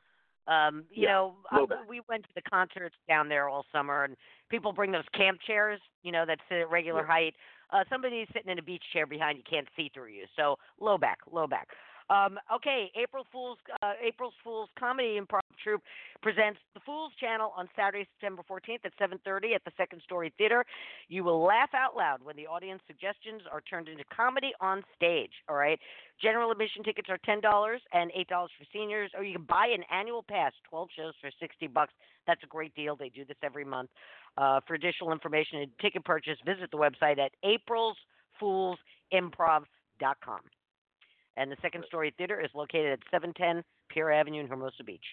Um, 0.47 0.85
you 0.91 1.03
Yeah, 1.03 1.13
know, 1.13 1.35
uh, 1.51 1.65
we 1.87 2.01
went 2.09 2.23
to 2.23 2.29
the 2.35 2.41
concerts 2.41 2.95
down 3.07 3.29
there 3.29 3.47
all 3.49 3.65
summer, 3.71 4.03
and 4.03 4.15
people 4.49 4.73
bring 4.73 4.91
those 4.91 5.07
camp 5.13 5.39
chairs, 5.45 5.79
you 6.03 6.11
know, 6.11 6.25
that 6.25 6.39
sit 6.49 6.59
at 6.59 6.69
regular 6.69 7.01
Yeah. 7.01 7.07
height. 7.07 7.35
Uh, 7.71 7.83
somebody's 7.89 8.27
sitting 8.33 8.49
in 8.49 8.57
a 8.57 8.63
beach 8.63 8.83
chair 8.91 9.05
behind 9.05 9.37
you 9.37 9.43
can't 9.43 9.67
see 9.75 9.89
through 9.93 10.07
you. 10.07 10.25
So 10.35 10.57
low 10.79 10.97
back, 10.97 11.19
low 11.31 11.45
back. 11.45 11.67
Um, 12.09 12.39
okay, 12.51 12.91
April 12.95 13.25
Fool's 13.31 13.59
uh, 13.83 13.93
April 14.01 14.33
Fool's 14.43 14.69
Comedy 14.79 15.19
Improv 15.19 15.41
Troupe 15.64 15.82
presents 16.22 16.60
The 16.74 16.82
Fool's 16.86 17.14
Channel 17.20 17.53
on 17.55 17.70
Saturday, 17.76 18.07
September 18.16 18.43
14th 18.49 18.86
at 18.86 18.93
7:30 18.97 19.53
at 19.55 19.64
the 19.64 19.72
Second 19.78 20.01
Story 20.01 20.34
Theater. 20.38 20.66
You 21.07 21.24
will 21.24 21.41
laugh 21.41 21.74
out 21.74 21.95
loud 21.95 22.22
when 22.24 22.36
the 22.36 22.47
audience 22.47 22.82
suggestions 22.88 23.43
are 23.51 23.62
turned 23.62 23.88
into 23.88 24.03
comedy 24.05 24.51
on 24.60 24.84
stage. 24.95 25.32
All 25.47 25.55
right. 25.55 25.80
General 26.22 26.51
admission 26.51 26.84
tickets 26.84 27.10
are 27.10 27.18
ten 27.20 27.39
dollars 27.41 27.82
and 27.93 28.12
eight 28.16 28.28
dollars 28.28 28.51
for 28.57 28.66
seniors, 28.74 29.12
or 29.16 29.24
you 29.24 29.36
can 29.36 29.45
buy 29.45 29.68
an 29.68 29.84
annual 29.91 30.24
pass, 30.24 30.51
twelve 30.70 30.89
shows 30.95 31.14
for 31.22 31.30
sixty 31.39 31.68
bucks. 31.68 31.93
That's 32.28 32.43
a 32.43 32.47
great 32.47 32.76
deal. 32.76 32.95
They 32.95 33.10
do 33.10 33.26
this 33.26 33.38
every 33.43 33.66
month. 33.66 33.89
Uh, 34.38 34.60
for 34.68 34.76
additional 34.76 35.12
information 35.12 35.60
and 35.60 35.72
ticket 35.82 36.05
purchase, 36.05 36.38
visit 36.45 36.70
the 36.72 36.78
website 36.78 37.18
at 37.18 37.32
aprilsfoolsimprov.com. 37.43 40.39
And 41.38 41.51
the 41.51 41.57
Second 41.62 41.86
Story 41.88 42.14
Theater 42.18 42.41
is 42.41 42.49
located 42.53 42.91
at 42.91 42.99
710 43.12 43.64
Pier 43.89 44.12
Avenue 44.12 44.41
in 44.41 44.47
Hermosa 44.47 44.84
Beach. 44.84 45.05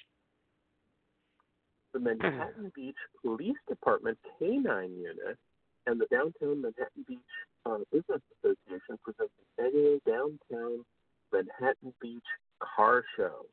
The 1.96 2.14
Manhattan 2.14 2.70
Beach 2.74 2.96
Police 3.22 3.56
Department 3.66 4.18
K-9 4.38 4.98
unit 4.98 5.38
and 5.86 5.98
the 5.98 6.04
Downtown 6.10 6.60
Manhattan 6.60 7.04
Beach 7.08 7.18
uh, 7.64 7.78
Business 7.90 8.20
Association 8.36 8.98
present 9.02 9.30
the 9.56 9.64
annual 9.64 9.98
Downtown 10.06 10.84
Manhattan 11.32 11.94
Beach 12.02 12.28
Car 12.60 13.02
Show 13.16 13.46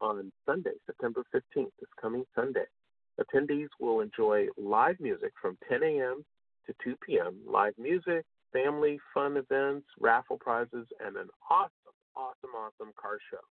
on 0.00 0.30
Sunday, 0.46 0.70
September 0.86 1.24
15th, 1.34 1.72
this 1.80 1.90
coming 2.00 2.24
Sunday. 2.36 2.66
Attendees 3.20 3.68
will 3.80 4.00
enjoy 4.00 4.46
live 4.56 5.00
music 5.00 5.32
from 5.42 5.58
10 5.68 5.82
a.m. 5.82 6.24
to 6.66 6.74
2 6.84 6.94
p.m., 7.04 7.34
live 7.44 7.74
music, 7.76 8.24
family 8.52 9.00
fun 9.12 9.36
events, 9.36 9.86
raffle 9.98 10.38
prizes, 10.38 10.86
and 11.04 11.16
an 11.16 11.28
awesome, 11.50 11.96
awesome, 12.14 12.54
awesome 12.56 12.92
car 12.94 13.18
show. 13.32 13.42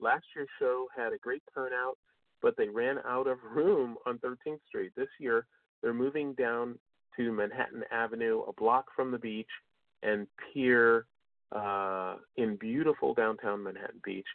Last 0.00 0.24
year's 0.34 0.48
show 0.58 0.86
had 0.96 1.12
a 1.12 1.18
great 1.18 1.42
turnout 1.54 1.98
but 2.42 2.56
they 2.56 2.68
ran 2.68 2.98
out 3.06 3.26
of 3.26 3.38
room 3.54 3.96
on 4.06 4.18
13th 4.18 4.60
Street. 4.68 4.92
This 4.96 5.08
year, 5.18 5.46
they're 5.82 5.94
moving 5.94 6.34
down 6.34 6.78
to 7.16 7.32
Manhattan 7.32 7.82
Avenue, 7.90 8.42
a 8.48 8.52
block 8.52 8.86
from 8.94 9.10
the 9.10 9.18
beach, 9.18 9.48
and 10.02 10.26
pier 10.52 11.06
uh, 11.52 12.16
in 12.36 12.56
beautiful 12.56 13.14
downtown 13.14 13.62
Manhattan 13.62 14.00
Beach. 14.04 14.26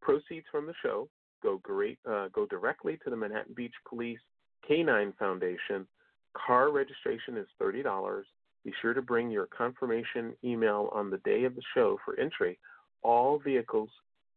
Proceeds 0.00 0.46
from 0.50 0.66
the 0.66 0.74
show 0.82 1.08
go 1.42 1.58
great 1.62 1.98
uh, 2.08 2.28
go 2.32 2.46
directly 2.46 2.98
to 3.04 3.10
the 3.10 3.16
Manhattan 3.16 3.54
Beach 3.54 3.74
Police 3.88 4.20
K9 4.68 5.16
Foundation. 5.18 5.86
Car 6.34 6.70
registration 6.70 7.36
is 7.36 7.46
thirty 7.58 7.82
dollars. 7.82 8.26
Be 8.64 8.72
sure 8.80 8.94
to 8.94 9.02
bring 9.02 9.30
your 9.30 9.46
confirmation 9.46 10.34
email 10.44 10.88
on 10.92 11.10
the 11.10 11.18
day 11.18 11.44
of 11.44 11.56
the 11.56 11.62
show 11.74 11.98
for 12.04 12.18
entry. 12.18 12.58
All 13.02 13.40
vehicles 13.40 13.90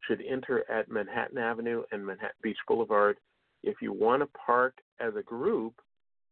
should 0.08 0.22
enter 0.28 0.70
at 0.70 0.89
Manhattan 0.89 1.38
Avenue 1.38 1.84
and 1.91 2.06
Manhattan 2.06 2.36
Beach 2.41 2.58
Boulevard. 2.68 3.18
If 3.64 3.76
you 3.82 3.91
want 3.93 4.22
to 4.22 4.28
park 4.45 4.76
as 4.99 5.16
a 5.16 5.24
group, 5.24 5.74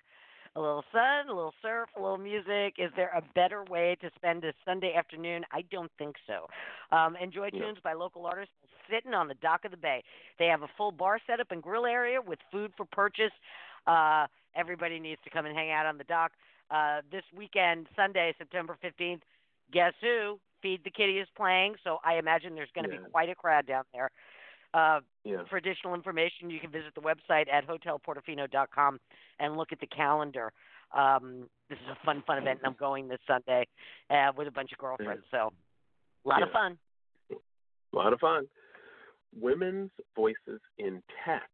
a 0.56 0.62
little 0.62 0.84
sun, 0.92 1.30
a 1.30 1.34
little 1.34 1.54
surf, 1.62 1.90
a 1.98 2.02
little 2.02 2.18
music. 2.18 2.76
Is 2.78 2.92
there 2.96 3.12
a 3.16 3.22
better 3.34 3.64
way 3.66 3.98
to 4.02 4.10
spend 4.16 4.44
a 4.46 4.54
Sunday 4.64 4.94
afternoon? 4.96 5.44
I 5.52 5.64
don't 5.70 5.92
think 5.98 6.16
so. 6.26 6.48
Um, 6.96 7.16
enjoy 7.22 7.50
yeah. 7.54 7.62
tunes 7.62 7.78
by 7.84 7.94
local 7.94 8.26
artists 8.26 8.54
sitting 8.90 9.14
on 9.14 9.28
the 9.28 9.34
dock 9.36 9.66
of 9.66 9.72
the 9.72 9.78
bay. 9.78 10.04
They 10.40 10.46
have 10.46 10.62
a 10.62 10.70
full 10.78 10.92
bar 10.92 11.20
setup 11.28 11.52
and 11.52 11.62
grill 11.62 11.86
area 11.86 12.22
with 12.22 12.40
food 12.52 12.72
for 12.78 12.86
purchase. 12.86 13.34
Uh, 13.86 14.28
everybody 14.56 15.00
needs 15.00 15.20
to 15.26 15.30
come 15.30 15.46
and 15.46 15.56
hang 15.56 15.72
out 15.72 15.86
on 15.86 15.98
the 15.98 16.04
dock. 16.06 16.32
Uh, 16.72 17.02
this 17.12 17.24
weekend, 17.36 17.88
Sunday, 17.96 18.34
September 18.38 18.78
15th, 18.84 19.22
guess 19.72 19.94
who? 20.02 20.40
Feed 20.62 20.84
the 20.84 20.90
Kitty 20.90 21.20
is 21.20 21.28
playing, 21.36 21.76
so 21.84 22.00
I 22.04 22.16
imagine 22.16 22.56
there's 22.56 22.70
going 22.74 22.90
to 22.90 22.94
yeah. 22.94 23.02
be 23.02 23.12
quite 23.12 23.30
a 23.30 23.36
crowd 23.36 23.68
down 23.68 23.84
there. 23.94 24.10
Uh, 24.76 25.00
yeah. 25.24 25.38
For 25.50 25.56
additional 25.56 25.94
information, 25.94 26.50
you 26.50 26.60
can 26.60 26.70
visit 26.70 26.94
the 26.96 27.02
website 27.02 27.46
at 27.52 27.66
hotelportofino.com 27.66 29.00
and 29.40 29.56
look 29.56 29.72
at 29.72 29.80
the 29.80 29.88
calendar. 29.88 30.52
Um, 30.94 31.48
this 31.70 31.78
is 31.80 31.86
a 31.92 32.06
fun, 32.06 32.24
fun 32.28 32.38
event, 32.38 32.60
and 32.60 32.68
I'm 32.68 32.76
going 32.78 33.08
this 33.08 33.20
Sunday 33.26 33.68
uh, 34.10 34.32
with 34.38 34.48
a 34.48 34.52
bunch 34.52 34.72
of 34.74 34.78
girlfriends. 34.78 35.24
So, 35.32 35.54
a 36.26 36.30
lot 36.30 36.40
yeah. 36.40 36.46
of 36.46 36.52
fun. 36.52 36.78
A 37.32 37.96
lot 37.96 38.12
of 38.12 38.20
fun. 38.20 38.48
Women's 39.40 39.92
Voices 40.16 40.60
in 40.78 41.02
Tech 41.26 41.50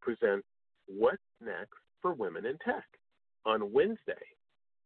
presents 0.00 0.46
What's 0.86 1.18
Next 1.44 1.76
for 2.00 2.14
Women 2.14 2.46
in 2.46 2.56
Tech 2.64 2.84
on 3.44 3.72
Wednesday, 3.72 4.14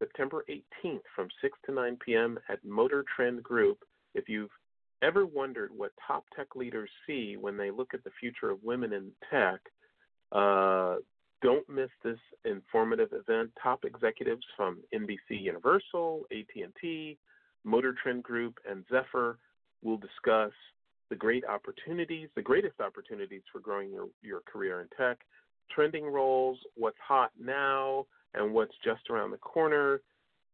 September 0.01 0.45
18th 0.51 1.03
from 1.15 1.29
6 1.41 1.59
to 1.67 1.73
9 1.73 1.99
p.m. 2.05 2.39
at 2.49 2.65
Motor 2.65 3.05
Trend 3.15 3.43
Group. 3.43 3.79
If 4.15 4.29
you've 4.29 4.51
ever 5.03 5.27
wondered 5.27 5.71
what 5.77 5.93
top 6.07 6.25
tech 6.35 6.55
leaders 6.55 6.91
see 7.07 7.37
when 7.37 7.57
they 7.57 7.71
look 7.71 7.95
at 7.95 8.05
the 8.05 8.11
future 8.21 8.51
of 8.51 8.63
women 8.63 8.93
in 8.93 9.11
tech, 9.31 9.61
uh, 10.31 10.97
don't 11.43 11.69
miss 11.69 11.91
this 12.05 12.19
informative 12.45 13.13
event. 13.13 13.51
Top 13.61 13.85
executives 13.85 14.45
from 14.57 14.79
NBC 14.95 15.43
Universal, 15.43 16.23
AT&T, 16.31 17.19
Motor 17.65 17.95
Trend 18.01 18.23
Group, 18.23 18.59
and 18.69 18.85
Zephyr 18.91 19.39
will 19.83 19.99
discuss 19.99 20.53
the 21.11 21.17
great 21.17 21.45
opportunities, 21.45 22.29
the 22.37 22.43
greatest 22.43 22.81
opportunities 22.81 23.43
for 23.53 23.59
growing 23.59 23.91
your, 23.91 24.07
your 24.23 24.41
career 24.41 24.81
in 24.81 24.87
tech, 24.97 25.19
trending 25.71 26.07
roles, 26.07 26.59
what's 26.77 26.97
hot 27.07 27.31
now, 27.39 28.07
and 28.35 28.55
what's 28.55 28.73
just 28.85 29.11
around 29.11 29.31
the 29.31 29.37
corner. 29.39 30.01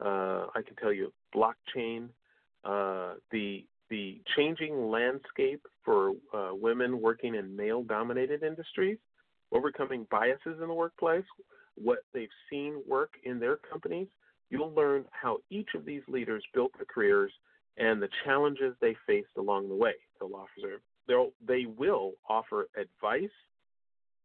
Uh, 0.00 0.46
I 0.54 0.62
can 0.66 0.74
tell 0.80 0.92
you 0.92 1.12
blockchain, 1.34 2.08
uh, 2.64 3.14
the 3.30 3.64
the 3.90 4.20
changing 4.36 4.90
landscape 4.90 5.66
for 5.84 6.12
uh, 6.34 6.50
women 6.52 7.00
working 7.00 7.34
in 7.34 7.56
male 7.56 7.82
dominated 7.82 8.42
industries, 8.42 8.98
overcoming 9.52 10.06
biases 10.10 10.60
in 10.60 10.68
the 10.68 10.74
workplace, 10.74 11.24
what 11.74 11.98
they've 12.12 12.28
seen 12.50 12.82
work 12.86 13.10
in 13.24 13.38
their 13.38 13.56
companies. 13.56 14.08
You'll 14.50 14.72
learn 14.72 15.04
how 15.10 15.38
each 15.50 15.70
of 15.74 15.84
these 15.84 16.02
leaders 16.08 16.42
built 16.54 16.72
their 16.76 16.86
careers 16.86 17.32
and 17.76 18.02
the 18.02 18.08
challenges 18.24 18.74
they 18.80 18.96
faced 19.06 19.36
along 19.36 19.68
the 19.68 19.74
way. 19.74 19.94
They'll 20.18 20.34
offer, 20.34 21.30
they 21.46 21.66
will 21.66 22.12
offer 22.28 22.68
advice 22.76 23.30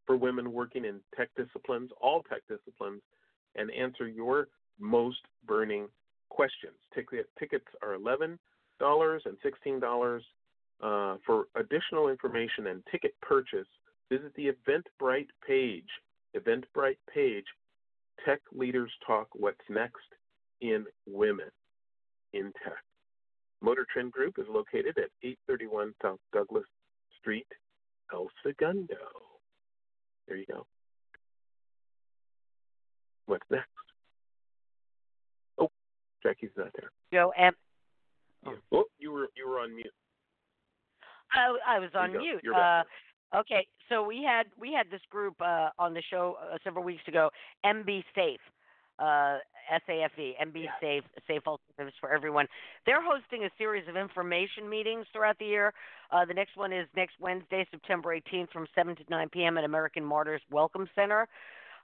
for 0.06 0.18
women 0.18 0.52
working 0.52 0.86
in 0.86 1.00
tech 1.16 1.30
disciplines, 1.38 1.92
all 2.02 2.24
tech 2.24 2.42
disciplines, 2.50 3.02
and 3.56 3.72
answer 3.72 4.08
your 4.08 4.48
most 4.80 5.20
burning 5.46 5.88
questions. 6.30 6.74
Tickets 6.94 7.68
are 7.82 7.94
11 7.94 8.28
dollars 8.28 8.40
and 8.80 9.38
sixteen 9.44 9.80
dollars. 9.80 10.24
Uh, 10.82 11.16
for 11.26 11.46
additional 11.56 12.10
information 12.10 12.68
and 12.68 12.84
ticket 12.92 13.14
purchase, 13.22 13.68
visit 14.12 14.34
the 14.36 14.52
Eventbrite 14.52 15.30
page. 15.48 15.88
Eventbrite 16.36 16.98
page. 17.14 17.46
Tech 18.26 18.42
leaders 18.52 18.92
talk. 19.06 19.28
What's 19.34 19.62
next 19.70 20.04
in 20.62 20.86
women 21.08 21.50
in 22.34 22.52
tech? 22.64 22.84
Motor 23.62 23.86
Trend 23.92 24.12
Group 24.12 24.36
is 24.38 24.46
located 24.50 24.98
at 24.98 25.10
831 25.24 25.94
South 26.02 26.20
Douglas 26.34 26.66
Street, 27.20 27.48
El 28.14 28.28
Segundo. 28.46 28.98
There 30.28 30.36
you 30.36 30.46
go. 30.52 30.66
What's 33.26 33.46
next? 33.50 33.70
Oh, 35.58 35.70
Jackie's 36.22 36.50
not 36.58 36.72
there. 36.76 36.92
Joe, 37.14 37.32
am, 37.38 37.54
Oh. 38.46 38.56
oh, 38.74 38.84
you 39.00 39.12
were 39.12 39.28
you 39.36 39.48
were 39.48 39.60
on 39.60 39.76
mute. 39.76 39.94
I, 41.34 41.76
I 41.76 41.80
was 41.80 41.90
on 41.96 42.12
mute. 42.12 42.44
Uh, 42.56 42.84
okay, 43.36 43.68
so 43.90 44.04
we 44.04 44.24
had 44.24 44.46
we 44.60 44.72
had 44.72 44.90
this 44.92 45.02
group 45.10 45.36
uh, 45.42 45.70
on 45.80 45.94
the 45.94 46.04
show 46.10 46.38
uh, 46.42 46.58
several 46.64 46.84
weeks 46.84 47.02
ago. 47.08 47.30
MB 47.66 48.04
Safe, 48.16 48.40
uh, 49.00 49.38
SAFE, 49.88 50.36
MB 50.42 50.56
yeah. 50.56 50.70
Safe, 50.82 51.04
Safe 51.28 51.42
Alternatives 51.46 51.98
for 52.00 52.14
Everyone. 52.14 52.48
They're 52.86 53.04
hosting 53.04 53.46
a 53.46 53.50
series 53.58 53.88
of 53.88 53.96
information 53.96 54.70
meetings 54.70 55.06
throughout 55.12 55.40
the 55.40 55.46
year. 55.46 55.74
Uh, 56.12 56.26
the 56.26 56.34
next 56.34 56.56
one 56.56 56.72
is 56.72 56.88
next 56.96 57.14
Wednesday, 57.20 57.66
September 57.72 58.16
18th, 58.16 58.52
from 58.52 58.68
7 58.76 58.96
to 58.96 59.04
9 59.10 59.30
p.m. 59.30 59.58
at 59.58 59.64
American 59.64 60.04
Martyrs 60.06 60.42
Welcome 60.52 60.88
Center. 60.96 61.28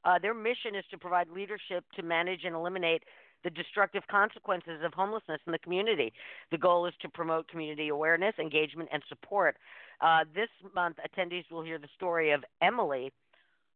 Uh, 0.05 0.19
their 0.19 0.33
mission 0.33 0.75
is 0.75 0.85
to 0.91 0.97
provide 0.97 1.27
leadership 1.29 1.83
to 1.95 2.03
manage 2.03 2.41
and 2.45 2.55
eliminate 2.55 3.03
the 3.43 3.49
destructive 3.49 4.03
consequences 4.09 4.81
of 4.83 4.93
homelessness 4.93 5.39
in 5.45 5.51
the 5.51 5.59
community. 5.59 6.13
The 6.51 6.57
goal 6.57 6.85
is 6.85 6.93
to 7.01 7.09
promote 7.09 7.47
community 7.47 7.89
awareness, 7.89 8.35
engagement, 8.39 8.89
and 8.91 9.01
support. 9.07 9.57
Uh, 10.01 10.25
this 10.33 10.49
month, 10.75 10.97
attendees 10.97 11.49
will 11.51 11.63
hear 11.63 11.77
the 11.77 11.87
story 11.95 12.31
of 12.31 12.43
Emily, 12.61 13.11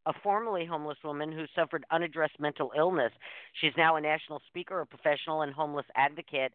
a 0.05 0.13
formerly 0.21 0.65
homeless 0.65 0.97
woman 1.03 1.31
who 1.31 1.45
suffered 1.55 1.85
unaddressed 1.91 2.39
mental 2.39 2.71
illness. 2.77 3.11
She's 3.61 3.73
now 3.77 3.95
a 3.95 4.01
national 4.01 4.41
speaker, 4.47 4.81
a 4.81 4.85
professional, 4.85 5.41
and 5.41 5.53
homeless 5.53 5.85
advocate. 5.95 6.51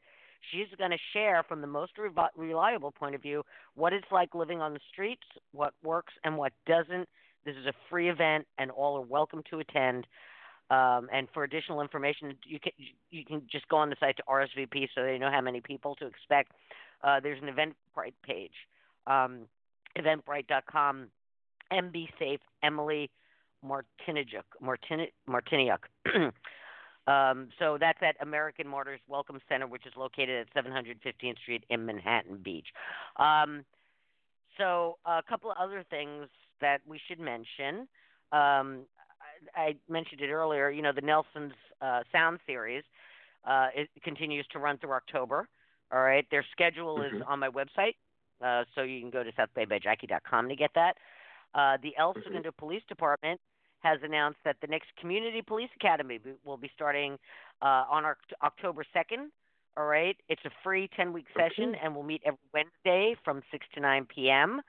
She's 0.53 0.69
going 0.77 0.91
to 0.91 0.99
share 1.13 1.43
from 1.43 1.61
the 1.61 1.67
most 1.67 1.93
re- 1.99 2.11
reliable 2.37 2.93
point 2.93 3.15
of 3.15 3.23
view 3.23 3.43
what 3.75 3.93
it's 3.93 4.07
like 4.13 4.35
living 4.35 4.61
on 4.61 4.73
the 4.75 4.81
streets, 4.93 5.23
what 5.53 5.73
works 5.83 6.13
and 6.25 6.37
what 6.37 6.53
doesn't. 6.67 7.09
This 7.45 7.57
is 7.57 7.67
a 7.67 7.73
free 7.89 8.11
event, 8.11 8.47
and 8.59 8.71
all 8.71 8.99
are 8.99 9.07
welcome 9.07 9.43
to 9.51 9.61
attend. 9.61 10.07
Um, 10.71 11.09
and 11.13 11.29
for 11.33 11.45
additional 11.45 11.81
information, 11.81 12.37
you 12.45 12.61
can 12.61 12.73
you 13.11 13.25
can 13.25 13.43
just 13.51 13.69
go 13.69 13.79
on 13.79 13.89
the 13.89 13.97
site 13.99 14.17
to 14.19 14.23
RSVP 14.29 14.89
so 14.95 15.03
they 15.03 15.19
know 15.19 15.31
how 15.31 15.41
many 15.41 15.61
people 15.61 15.95
to 15.97 16.07
expect. 16.07 16.53
Uh, 17.03 17.21
there's 17.21 17.43
an 17.43 17.49
Eventbrite 17.49 18.15
page, 18.25 18.53
um, 19.07 19.47
eventbrite.com. 19.97 21.09
MB 21.73 22.09
Safe 22.19 22.41
Emily 22.63 23.11
Martiniuk. 23.65 24.45
Martini, 24.61 25.13
Martiniuk. 25.29 25.79
um, 27.07 27.49
so 27.59 27.77
that's 27.79 27.99
at 28.03 28.17
American 28.21 28.67
Martyrs 28.69 29.01
Welcome 29.09 29.41
Center, 29.49 29.67
which 29.67 29.87
is 29.87 29.93
located 29.97 30.47
at 30.47 30.65
715th 30.65 31.39
Street 31.39 31.65
in 31.69 31.85
Manhattan 31.85 32.39
Beach. 32.43 32.69
Um, 33.17 33.65
so 34.57 34.99
a 35.07 35.23
couple 35.29 35.51
of 35.51 35.57
other 35.59 35.85
things 35.89 36.27
that 36.61 36.81
we 36.87 37.01
should 37.07 37.21
mention. 37.21 37.89
I 39.55 39.77
mentioned 39.89 40.21
it 40.21 40.31
earlier. 40.31 40.71
You 40.71 40.83
know, 40.83 40.93
the 40.93 41.01
Nelson's 41.01 41.55
uh, 41.81 42.03
Sound 42.13 42.39
series 42.47 42.85
uh, 43.47 43.69
it 43.75 43.89
continues 44.03 44.47
to 44.53 44.59
run 44.59 44.79
through 44.79 44.93
October. 44.93 45.49
All 45.93 46.01
right, 46.03 46.27
their 46.31 46.45
schedule 46.53 47.01
is 47.03 47.13
Mhm. 47.13 47.29
on 47.29 47.39
my 47.39 47.49
website, 47.49 47.95
uh, 48.43 48.65
so 48.75 48.83
you 48.83 49.01
can 49.01 49.11
go 49.11 49.23
to 49.23 49.33
southbaybyjackie.com 49.33 50.49
to 50.49 50.57
get 50.57 50.73
that. 50.75 50.99
Uh, 51.55 51.79
the 51.79 51.97
El 51.97 52.15
Mhm. 52.15 52.57
Police 52.57 52.85
Department 52.89 53.41
has 53.83 54.03
announced 54.03 54.43
that 54.45 54.61
the 54.61 54.67
next 54.67 54.95
Community 54.97 55.41
Police 55.41 55.71
Academy 55.77 56.21
will 56.45 56.57
be 56.59 56.69
starting 56.75 57.19
uh, 57.63 57.85
on 57.89 58.05
Oct- 58.05 58.35
October 58.43 58.85
2nd. 58.93 59.31
All 59.77 59.87
right, 59.87 60.17
it's 60.29 60.45
a 60.45 60.51
free 60.63 60.89
10 60.89 61.13
week 61.13 61.27
session, 61.35 61.71
Okay. 61.71 61.79
and 61.83 61.95
we'll 61.95 62.05
meet 62.05 62.23
every 62.25 62.39
Wednesday 62.53 63.15
from 63.25 63.43
6 63.51 63.67
to 63.75 63.81
9 63.81 64.05
p.m. 64.07 64.61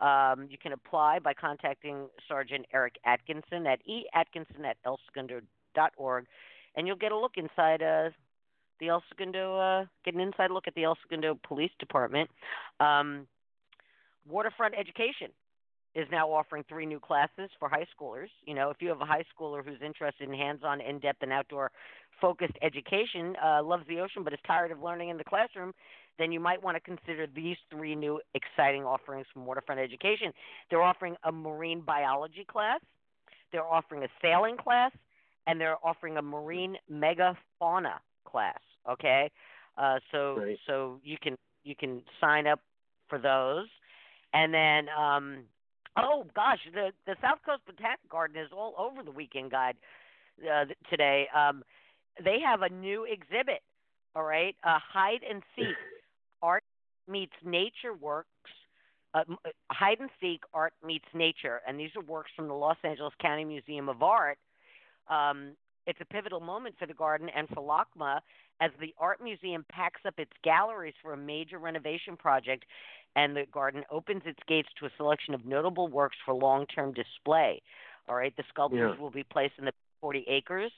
Um, 0.00 0.46
you 0.50 0.58
can 0.58 0.72
apply 0.72 1.20
by 1.20 1.32
contacting 1.32 2.08
Sergeant 2.28 2.66
Eric 2.72 2.96
Atkinson 3.04 3.66
at 3.66 3.80
eatkinson 3.86 4.64
at 4.64 4.76
elsegundo.org, 4.84 6.26
and 6.76 6.86
you'll 6.86 6.96
get 6.96 7.12
a 7.12 7.18
look 7.18 7.32
inside 7.36 7.82
uh, 7.82 8.10
the 8.78 8.88
El 8.88 9.02
Segundo, 9.08 9.58
uh, 9.58 9.84
get 10.04 10.14
an 10.14 10.20
inside 10.20 10.50
look 10.50 10.66
at 10.66 10.74
the 10.74 10.84
El 10.84 10.98
Segundo 11.02 11.38
Police 11.42 11.70
Department. 11.78 12.28
Um, 12.80 13.26
Waterfront 14.28 14.74
Education 14.78 15.28
is 15.94 16.06
now 16.10 16.30
offering 16.30 16.62
three 16.68 16.84
new 16.84 17.00
classes 17.00 17.48
for 17.58 17.70
high 17.70 17.86
schoolers. 17.98 18.28
You 18.44 18.54
know, 18.54 18.68
if 18.68 18.76
you 18.80 18.88
have 18.88 19.00
a 19.00 19.06
high 19.06 19.24
schooler 19.34 19.64
who's 19.64 19.80
interested 19.82 20.28
in 20.28 20.34
hands-on, 20.34 20.82
in-depth, 20.82 21.22
and 21.22 21.32
outdoor-focused 21.32 22.58
education, 22.60 23.34
uh, 23.42 23.62
loves 23.62 23.84
the 23.88 24.00
ocean 24.00 24.22
but 24.22 24.34
is 24.34 24.38
tired 24.46 24.72
of 24.72 24.82
learning 24.82 25.08
in 25.08 25.16
the 25.16 25.24
classroom, 25.24 25.72
then 26.18 26.32
you 26.32 26.40
might 26.40 26.62
want 26.62 26.76
to 26.76 26.80
consider 26.80 27.26
these 27.26 27.56
three 27.70 27.94
new 27.94 28.20
exciting 28.34 28.84
offerings 28.84 29.26
from 29.32 29.44
Waterfront 29.46 29.80
Education. 29.80 30.32
They're 30.70 30.82
offering 30.82 31.16
a 31.24 31.32
marine 31.32 31.80
biology 31.80 32.44
class, 32.48 32.80
they're 33.52 33.64
offering 33.64 34.02
a 34.04 34.08
sailing 34.22 34.56
class, 34.56 34.92
and 35.46 35.60
they're 35.60 35.76
offering 35.84 36.16
a 36.16 36.22
marine 36.22 36.76
megafauna 36.90 37.98
class. 38.24 38.58
Okay, 38.90 39.30
uh, 39.78 39.98
so 40.12 40.36
Right. 40.38 40.58
so 40.66 41.00
you 41.02 41.16
can 41.20 41.36
you 41.64 41.74
can 41.74 42.02
sign 42.20 42.46
up 42.46 42.60
for 43.08 43.18
those, 43.18 43.66
and 44.32 44.52
then 44.54 44.88
um, 44.96 45.44
oh 45.96 46.24
gosh, 46.34 46.58
the 46.72 46.92
the 47.06 47.16
South 47.20 47.38
Coast 47.44 47.62
Botanic 47.66 47.98
Garden 48.08 48.36
is 48.40 48.50
all 48.52 48.74
over 48.78 49.02
the 49.02 49.10
weekend 49.10 49.50
guide 49.50 49.76
uh, 50.42 50.66
today. 50.90 51.26
Um, 51.34 51.62
they 52.24 52.38
have 52.44 52.62
a 52.62 52.68
new 52.68 53.04
exhibit. 53.04 53.62
All 54.14 54.22
right, 54.22 54.56
uh, 54.64 54.78
hide 54.80 55.20
and 55.28 55.42
seek 55.54 55.66
art 56.42 56.64
meets 57.08 57.32
nature 57.44 57.94
works. 58.00 58.28
Uh, 59.14 59.20
uh, 59.30 59.50
hide 59.70 59.98
and 60.00 60.10
seek 60.20 60.42
art 60.52 60.74
meets 60.84 61.06
nature, 61.14 61.60
and 61.66 61.78
these 61.80 61.90
are 61.96 62.02
works 62.02 62.30
from 62.36 62.48
the 62.48 62.54
Los 62.54 62.76
Angeles 62.84 63.14
County 63.20 63.44
Museum 63.44 63.88
of 63.88 64.02
Art. 64.02 64.38
Um, 65.08 65.52
it's 65.86 66.00
a 66.00 66.04
pivotal 66.04 66.40
moment 66.40 66.74
for 66.78 66.86
the 66.86 66.94
garden 66.94 67.28
and 67.34 67.48
for 67.48 67.62
LACMA 67.62 68.20
as 68.60 68.70
the 68.80 68.94
art 68.98 69.22
museum 69.22 69.64
packs 69.70 70.00
up 70.06 70.14
its 70.18 70.32
galleries 70.42 70.94
for 71.02 71.12
a 71.12 71.16
major 71.16 71.58
renovation 71.58 72.16
project, 72.16 72.64
and 73.14 73.36
the 73.36 73.44
garden 73.52 73.84
opens 73.90 74.22
its 74.26 74.40
gates 74.48 74.68
to 74.78 74.86
a 74.86 74.90
selection 74.96 75.32
of 75.34 75.46
notable 75.46 75.88
works 75.88 76.16
for 76.24 76.34
long-term 76.34 76.92
display. 76.92 77.62
All 78.08 78.16
right, 78.16 78.36
the 78.36 78.44
sculptures 78.48 78.94
Yeah. 78.96 79.00
will 79.02 79.10
be 79.10 79.24
placed 79.24 79.58
in 79.58 79.64
the 79.64 79.72
40 80.00 80.24
acres. 80.28 80.72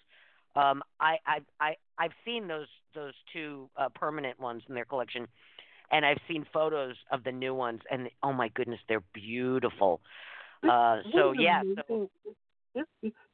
Um, 0.56 0.82
I, 1.00 1.16
I, 1.26 1.38
I, 1.60 1.74
I've 1.98 2.12
seen 2.24 2.48
those 2.48 2.66
those 2.94 3.12
two 3.32 3.68
uh, 3.76 3.88
permanent 3.94 4.40
ones 4.40 4.62
in 4.68 4.74
their 4.74 4.84
collection, 4.84 5.28
and 5.92 6.04
I've 6.04 6.18
seen 6.26 6.44
photos 6.52 6.96
of 7.12 7.22
the 7.24 7.32
new 7.32 7.54
ones, 7.54 7.80
and 7.90 8.08
oh 8.22 8.32
my 8.32 8.48
goodness, 8.48 8.80
they're 8.88 9.04
beautiful. 9.12 10.00
Uh, 10.68 10.98
so 11.14 11.32
yeah, 11.32 11.62
so 11.86 12.10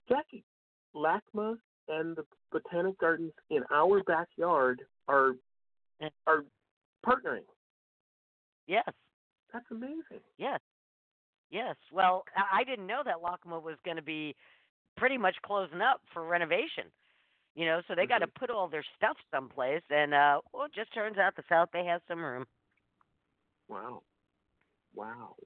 Jackie, 0.08 0.44
LACMA 0.94 1.56
and 1.88 2.16
the 2.16 2.24
Botanic 2.52 2.98
Gardens 2.98 3.32
in 3.50 3.62
our 3.72 4.02
backyard 4.02 4.82
are 5.08 5.36
Yeah. 6.00 6.10
are 6.26 6.44
partnering. 7.06 7.44
yes, 8.66 8.88
That's 9.52 9.70
amazing. 9.70 10.20
yes, 10.36 10.60
yes. 11.50 11.76
Well, 11.92 12.24
I 12.52 12.64
didn't 12.64 12.86
know 12.86 13.02
that 13.04 13.16
LACMA 13.22 13.62
was 13.62 13.76
going 13.84 13.96
to 13.96 14.02
be 14.02 14.34
pretty 14.96 15.16
much 15.18 15.36
closing 15.42 15.80
up 15.80 16.02
for 16.12 16.24
renovation. 16.24 16.84
You 17.54 17.66
know, 17.66 17.82
so 17.86 17.94
they 17.94 18.06
got 18.06 18.18
to 18.18 18.26
Mhm. 18.26 18.34
put 18.34 18.50
all 18.50 18.68
their 18.68 18.82
stuff 18.96 19.16
someplace, 19.30 19.82
and 19.88 20.12
uh, 20.12 20.40
well, 20.52 20.64
it 20.64 20.72
just 20.72 20.92
turns 20.92 21.18
out 21.18 21.36
the 21.36 21.44
South 21.48 21.70
Bay 21.70 21.84
has 21.84 22.00
some 22.08 22.22
room. 22.24 22.46
Wow. 23.68 24.02
Wow. 24.94 25.36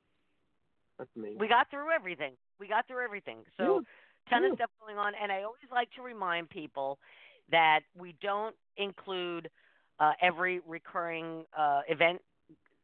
That's 0.99 1.11
amazing. 1.17 1.39
We 1.39 1.49
got 1.49 1.71
through 1.71 1.91
everything. 1.91 2.33
We 2.59 2.67
got 2.67 2.87
through 2.87 3.05
everything. 3.05 3.39
So, 3.57 3.85
ton 4.31 4.43
yeah. 4.43 4.51
of 4.51 4.55
stuff 4.57 4.71
going 4.81 4.99
on, 4.99 5.15
and 5.21 5.31
I 5.31 5.43
always 5.43 5.71
like 5.71 5.91
to 5.93 6.03
remind 6.03 6.51
people 6.51 6.99
that 7.51 7.81
we 7.95 8.15
don't 8.21 8.57
include 8.77 9.51
uh, 10.01 10.13
every 10.21 10.61
recurring 10.67 11.45
uh, 11.57 11.83
event, 11.89 12.21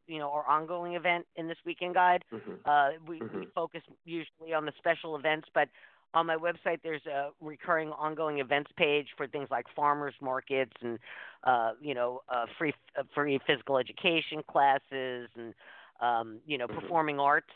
you 0.07 0.19
know, 0.19 0.29
or 0.29 0.47
ongoing 0.47 0.95
event 0.95 1.27
in 1.37 1.49
this 1.49 1.59
weekend 1.65 1.95
guide. 1.95 2.25
Mhm. 2.33 2.59
Uh, 2.65 2.99
we, 3.07 3.21
we 3.21 3.47
Mhm. 3.47 3.53
focus 3.53 3.83
usually 4.05 4.53
on 4.53 4.65
the 4.65 4.73
special 4.79 5.17
events, 5.17 5.49
but 5.55 5.69
on 6.15 6.27
my 6.27 6.37
website 6.37 6.79
there's 6.83 7.05
a 7.07 7.31
recurring 7.41 7.91
ongoing 7.91 8.39
events 8.39 8.71
page 8.77 9.09
for 9.17 9.27
things 9.27 9.49
like 9.51 9.67
farmers 9.75 10.15
markets 10.21 10.73
and 10.83 10.99
uh, 11.45 11.73
you 11.81 11.95
know 11.95 12.23
uh, 12.29 12.47
free 12.59 12.73
uh, 12.99 13.03
free 13.15 13.39
physical 13.47 13.79
education 13.79 14.43
classes 14.49 15.29
and 15.37 15.55
um, 16.01 16.39
you 16.47 16.59
know 16.59 16.67
Mhm. 16.67 16.81
performing 16.81 17.19
arts 17.21 17.51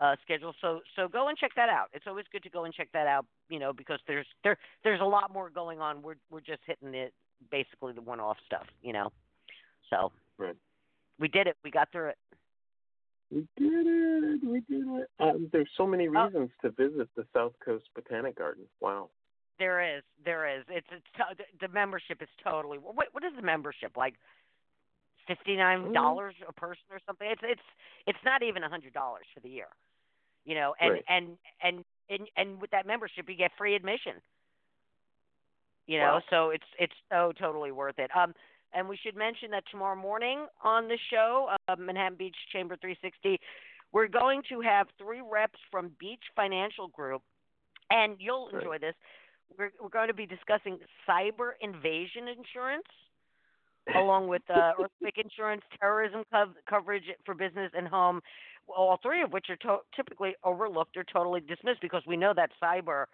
uh, 0.00 0.16
schedule. 0.24 0.54
So 0.60 0.80
so 0.96 1.08
go 1.08 1.28
and 1.28 1.38
check 1.38 1.52
that 1.56 1.68
out. 1.68 1.88
It's 1.92 2.06
always 2.06 2.26
good 2.32 2.42
to 2.44 2.50
go 2.50 2.64
and 2.64 2.74
check 2.74 2.88
that 2.92 3.06
out. 3.06 3.26
You 3.48 3.58
know 3.58 3.72
because 3.72 4.00
there's 4.06 4.26
there 4.42 4.58
there's 4.82 5.00
a 5.00 5.04
lot 5.04 5.32
more 5.32 5.50
going 5.50 5.80
on. 5.80 6.02
We're 6.02 6.16
we're 6.30 6.40
just 6.40 6.60
hitting 6.66 6.90
the 6.92 7.10
basically 7.50 7.92
the 7.92 8.02
one 8.02 8.20
off 8.20 8.36
stuff. 8.46 8.66
You 8.82 8.92
know, 8.92 9.12
so 9.90 10.12
Right. 10.38 10.56
we 11.18 11.28
did 11.28 11.46
it. 11.46 11.56
We 11.64 11.70
got 11.70 11.92
through 11.92 12.08
it. 12.08 12.18
We 13.34 13.48
did 13.56 13.86
it. 13.86 14.44
We 14.44 14.60
did 14.60 14.86
it. 14.86 15.10
Um, 15.18 15.48
there's 15.52 15.68
so 15.76 15.86
many 15.86 16.06
Oh. 16.08 16.24
reasons 16.26 16.50
to 16.62 16.70
visit 16.70 17.08
the 17.16 17.26
South 17.32 17.52
Coast 17.64 17.84
Botanic 17.94 18.36
Garden. 18.36 18.64
Wow. 18.80 19.10
There 19.58 19.82
is, 19.96 20.04
there 20.24 20.46
is. 20.48 20.64
It's 20.68 20.86
it's 20.90 21.06
to, 21.16 21.44
the 21.60 21.68
membership 21.68 22.22
is 22.22 22.28
totally. 22.42 22.78
What 22.78 23.08
what 23.12 23.24
is 23.24 23.34
the 23.34 23.42
membership 23.42 23.96
like? 23.96 24.14
Fifty 25.26 25.56
nine 25.56 25.92
dollars 25.92 26.34
a 26.46 26.52
person 26.52 26.84
or 26.90 27.00
something. 27.06 27.28
It's 27.28 27.42
it's 27.44 27.62
it's 28.06 28.18
not 28.24 28.42
even 28.42 28.62
a 28.62 28.68
hundred 28.68 28.92
dollars 28.92 29.26
for 29.34 29.40
the 29.40 29.48
year. 29.48 29.68
You 30.44 30.54
know, 30.54 30.74
and, 30.80 30.92
Right. 30.92 31.04
and 31.08 31.38
and 31.62 31.84
and 32.10 32.28
and 32.36 32.60
with 32.60 32.70
that 32.70 32.86
membership, 32.86 33.28
you 33.28 33.34
get 33.34 33.52
free 33.56 33.74
admission. 33.74 34.20
You 35.86 35.98
know, 35.98 36.14
Wow. 36.14 36.22
so 36.30 36.50
it's 36.50 36.66
it's 36.78 36.94
so 37.10 37.32
totally 37.32 37.72
worth 37.72 37.98
it. 37.98 38.10
Um, 38.14 38.34
and 38.74 38.88
we 38.88 38.96
should 38.96 39.16
mention 39.16 39.50
that 39.52 39.64
tomorrow 39.70 39.96
morning 39.96 40.46
on 40.62 40.88
the 40.88 40.98
show, 41.10 41.48
uh, 41.68 41.76
Manhattan 41.78 42.16
Beach 42.18 42.36
Chamber 42.52 42.76
360, 42.76 43.38
we're 43.92 44.08
going 44.08 44.42
to 44.48 44.60
have 44.60 44.88
three 44.98 45.22
reps 45.22 45.58
from 45.70 45.92
Beach 46.00 46.22
Financial 46.34 46.88
Group, 46.88 47.22
and 47.90 48.16
you'll 48.18 48.46
Right. 48.52 48.62
enjoy 48.62 48.78
this. 48.78 48.94
We're 49.56 49.70
we're 49.80 49.88
going 49.90 50.08
to 50.08 50.14
be 50.14 50.26
discussing 50.26 50.78
cyber 51.08 51.52
invasion 51.60 52.26
insurance, 52.28 52.86
along 53.94 54.28
with 54.28 54.42
uh, 54.50 54.72
earthquake 54.82 55.18
insurance, 55.18 55.62
terrorism 55.78 56.24
cov- 56.32 56.56
coverage 56.68 57.04
for 57.24 57.34
business 57.34 57.70
and 57.76 57.86
home. 57.86 58.20
All 58.66 58.98
three 59.02 59.22
of 59.22 59.32
which 59.32 59.46
are 59.50 59.56
to- 59.56 59.82
typically 59.94 60.34
overlooked 60.42 60.96
or 60.96 61.04
totally 61.04 61.40
dismissed 61.40 61.82
because 61.82 62.02
we 62.06 62.16
know 62.16 62.32
that 62.34 62.50
cyber 62.62 63.04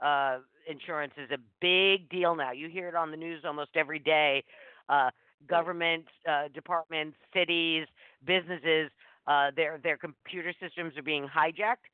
uh, 0.00 0.38
insurance 0.68 1.14
is 1.16 1.30
a 1.30 1.38
big 1.60 2.08
deal 2.10 2.36
now. 2.36 2.52
You 2.52 2.68
hear 2.68 2.88
it 2.88 2.94
on 2.94 3.10
the 3.10 3.16
news 3.16 3.42
almost 3.44 3.70
every 3.74 3.98
day. 3.98 4.44
Uh, 4.92 5.10
government 5.48 6.06
uh, 6.28 6.48
departments, 6.54 7.16
cities, 7.34 7.86
businesses, 8.26 8.90
uh, 9.26 9.50
their 9.56 9.78
their 9.82 9.98
computer 9.98 10.52
systems 10.60 10.96
are 10.98 11.02
being 11.02 11.26
hijacked, 11.26 11.88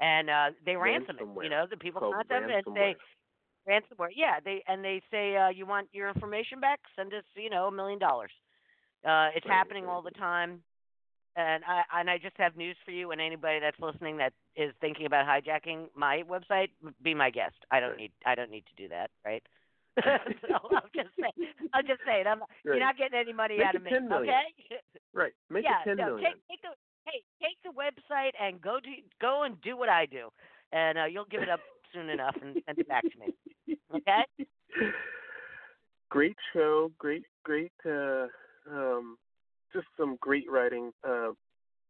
and 0.00 0.30
uh, 0.30 0.50
they 0.66 0.76
ransom 0.76 1.18
it. 1.20 1.28
You 1.40 1.50
know, 1.50 1.66
the 1.70 1.76
people 1.76 2.02
contact 2.02 2.28
them 2.28 2.48
and 2.48 2.66
say 2.74 2.96
ransomware. 3.68 4.10
Yeah, 4.14 4.40
they 4.44 4.62
and 4.68 4.84
they 4.84 5.02
say 5.10 5.36
uh, 5.36 5.48
you 5.50 5.66
want 5.66 5.88
your 5.92 6.08
information 6.08 6.60
back, 6.60 6.80
send 6.96 7.12
us 7.14 7.24
you 7.36 7.50
know 7.50 7.66
a 7.68 7.72
million 7.72 7.98
dollars. 7.98 8.32
Uh, 9.04 9.28
it's 9.36 9.46
Right, 9.46 9.56
happening 9.56 9.86
right. 9.86 9.88
all 9.88 10.02
the 10.02 10.10
time. 10.12 10.62
And 11.36 11.64
I 11.64 11.82
and 12.00 12.10
I 12.10 12.18
just 12.18 12.36
have 12.38 12.56
news 12.56 12.76
for 12.84 12.90
you 12.92 13.12
and 13.12 13.20
anybody 13.20 13.60
that's 13.60 13.78
listening 13.80 14.18
that 14.18 14.32
is 14.56 14.72
thinking 14.80 15.06
about 15.06 15.26
hijacking 15.26 15.86
my 15.96 16.22
website, 16.28 16.68
be 17.02 17.14
my 17.14 17.30
guest. 17.30 17.56
I 17.70 17.80
don't 17.80 17.96
Right. 17.96 17.98
need 17.98 18.12
I 18.26 18.34
don't 18.34 18.50
need 18.50 18.64
to 18.66 18.82
do 18.82 18.88
that, 18.88 19.10
right? 19.24 19.42
so 20.48 20.58
I'll 20.74 20.90
just 20.94 21.14
say 21.18 21.30
I'll 21.72 21.82
just 21.82 22.00
say 22.06 22.20
it. 22.20 22.26
I'm 22.26 22.40
you're 22.64 22.78
not 22.78 22.96
getting 22.96 23.18
any 23.18 23.32
money 23.32 23.58
Make 23.58 23.66
out 23.66 23.76
of 23.76 23.82
me. 23.82 23.90
10 23.90 24.08
million. 24.08 24.34
Okay? 24.34 24.80
Right. 25.14 25.32
Make 25.48 25.62
yeah, 25.62 25.82
it 25.82 25.84
ten 25.90 25.96
no, 25.96 26.16
million. 26.16 26.32
take 26.32 26.48
take 26.50 26.62
the 26.62 26.74
hey, 27.06 27.22
take 27.40 27.56
the 27.62 27.70
website 27.70 28.32
and 28.40 28.60
go 28.60 28.80
to 28.80 28.90
go 29.20 29.44
and 29.44 29.60
do 29.62 29.76
what 29.76 29.88
I 29.88 30.06
do. 30.06 30.28
And 30.72 30.98
uh, 30.98 31.04
you'll 31.04 31.30
give 31.30 31.40
it 31.42 31.48
up 31.48 31.60
soon 31.92 32.10
enough 32.10 32.34
and 32.42 32.60
send 32.66 32.78
it 32.78 32.88
back 32.88 33.04
to 33.04 33.18
me. 33.20 33.76
Okay? 33.94 34.46
great 36.10 36.36
show. 36.52 36.90
Great, 36.98 37.24
great. 37.44 37.70
Uh, 37.86 38.26
um, 38.68 39.16
just 39.72 39.86
some 39.96 40.16
great 40.20 40.50
writing. 40.50 40.92
Uh, 41.08 41.30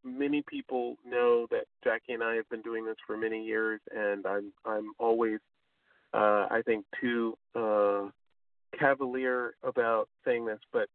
many 0.05 0.42
people 0.48 0.96
know 1.07 1.46
that 1.50 1.64
Jackie 1.82 2.12
and 2.12 2.22
I 2.22 2.34
have 2.34 2.48
been 2.50 2.62
doing 2.62 2.84
this 2.84 2.96
for 3.07 3.16
many 3.16 3.44
years, 3.44 3.80
and 3.94 4.26
I'm 4.26 4.52
I'm 4.64 4.92
always, 4.98 5.38
uh, 6.15 6.47
I 6.51 6.62
think, 6.65 6.85
too 7.01 7.37
uh, 7.55 8.09
cavalier 8.79 9.55
about 9.62 10.09
saying 10.25 10.47
this, 10.47 10.61
but 10.73 10.89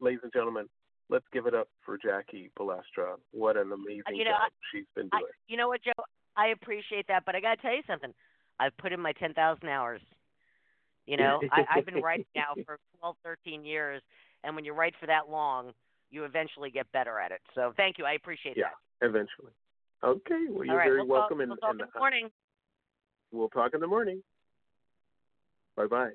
ladies 0.00 0.20
and 0.22 0.32
gentlemen, 0.32 0.66
let's 1.10 1.24
give 1.32 1.46
it 1.46 1.54
up 1.54 1.68
for 1.84 1.98
Jackie 1.98 2.50
Balestra. 2.58 3.16
What 3.32 3.56
an 3.56 3.70
amazing 3.72 4.02
you 4.14 4.24
know, 4.24 4.30
job 4.30 4.40
I, 4.40 4.48
she's 4.72 4.86
been 4.96 5.08
I, 5.12 5.18
doing. 5.18 5.32
you 5.48 5.56
know 5.56 5.68
what, 5.68 5.82
Joe? 5.82 5.92
I 6.36 6.48
appreciate 6.48 7.06
that, 7.08 7.24
but 7.26 7.34
I 7.34 7.40
got 7.40 7.56
to 7.56 7.62
tell 7.62 7.74
you 7.74 7.82
something. 7.86 8.12
I've 8.58 8.76
put 8.78 8.92
in 8.92 9.00
my 9.00 9.12
10,000 9.12 9.68
hours. 9.68 10.00
You 11.06 11.16
know, 11.16 11.40
I, 11.50 11.64
I've 11.74 11.84
been 11.86 12.00
writing 12.00 12.24
now 12.34 12.54
for 12.64 12.78
12, 13.00 13.16
13 13.24 13.64
years, 13.64 14.00
and 14.44 14.54
when 14.54 14.64
you 14.64 14.72
write 14.72 14.94
for 15.00 15.06
that 15.06 15.28
long, 15.30 15.72
you 16.10 16.24
eventually 16.24 16.70
get 16.70 16.90
better 16.92 17.18
at 17.18 17.32
it. 17.32 17.40
So 17.54 17.72
thank 17.76 17.98
you. 17.98 18.04
I 18.04 18.12
appreciate 18.12 18.56
yeah, 18.56 18.66
that. 19.00 19.08
eventually. 19.08 19.52
Okay, 20.04 20.46
well, 20.48 20.64
you're 20.64 20.76
right, 20.76 20.88
very 20.88 20.98
we'll 20.98 21.08
welcome. 21.08 21.38
Talk, 21.38 21.42
and, 21.42 21.50
we'll 21.50 21.56
talk 21.56 21.70
and, 21.70 21.80
in 21.80 21.86
the 21.92 21.98
uh, 21.98 22.00
morning. 22.00 22.30
we'll 23.32 23.48
talk 23.48 23.74
in 23.74 23.80
the 23.80 23.86
morning. 23.86 24.22
Bye 25.76 25.86
bye. 25.88 26.12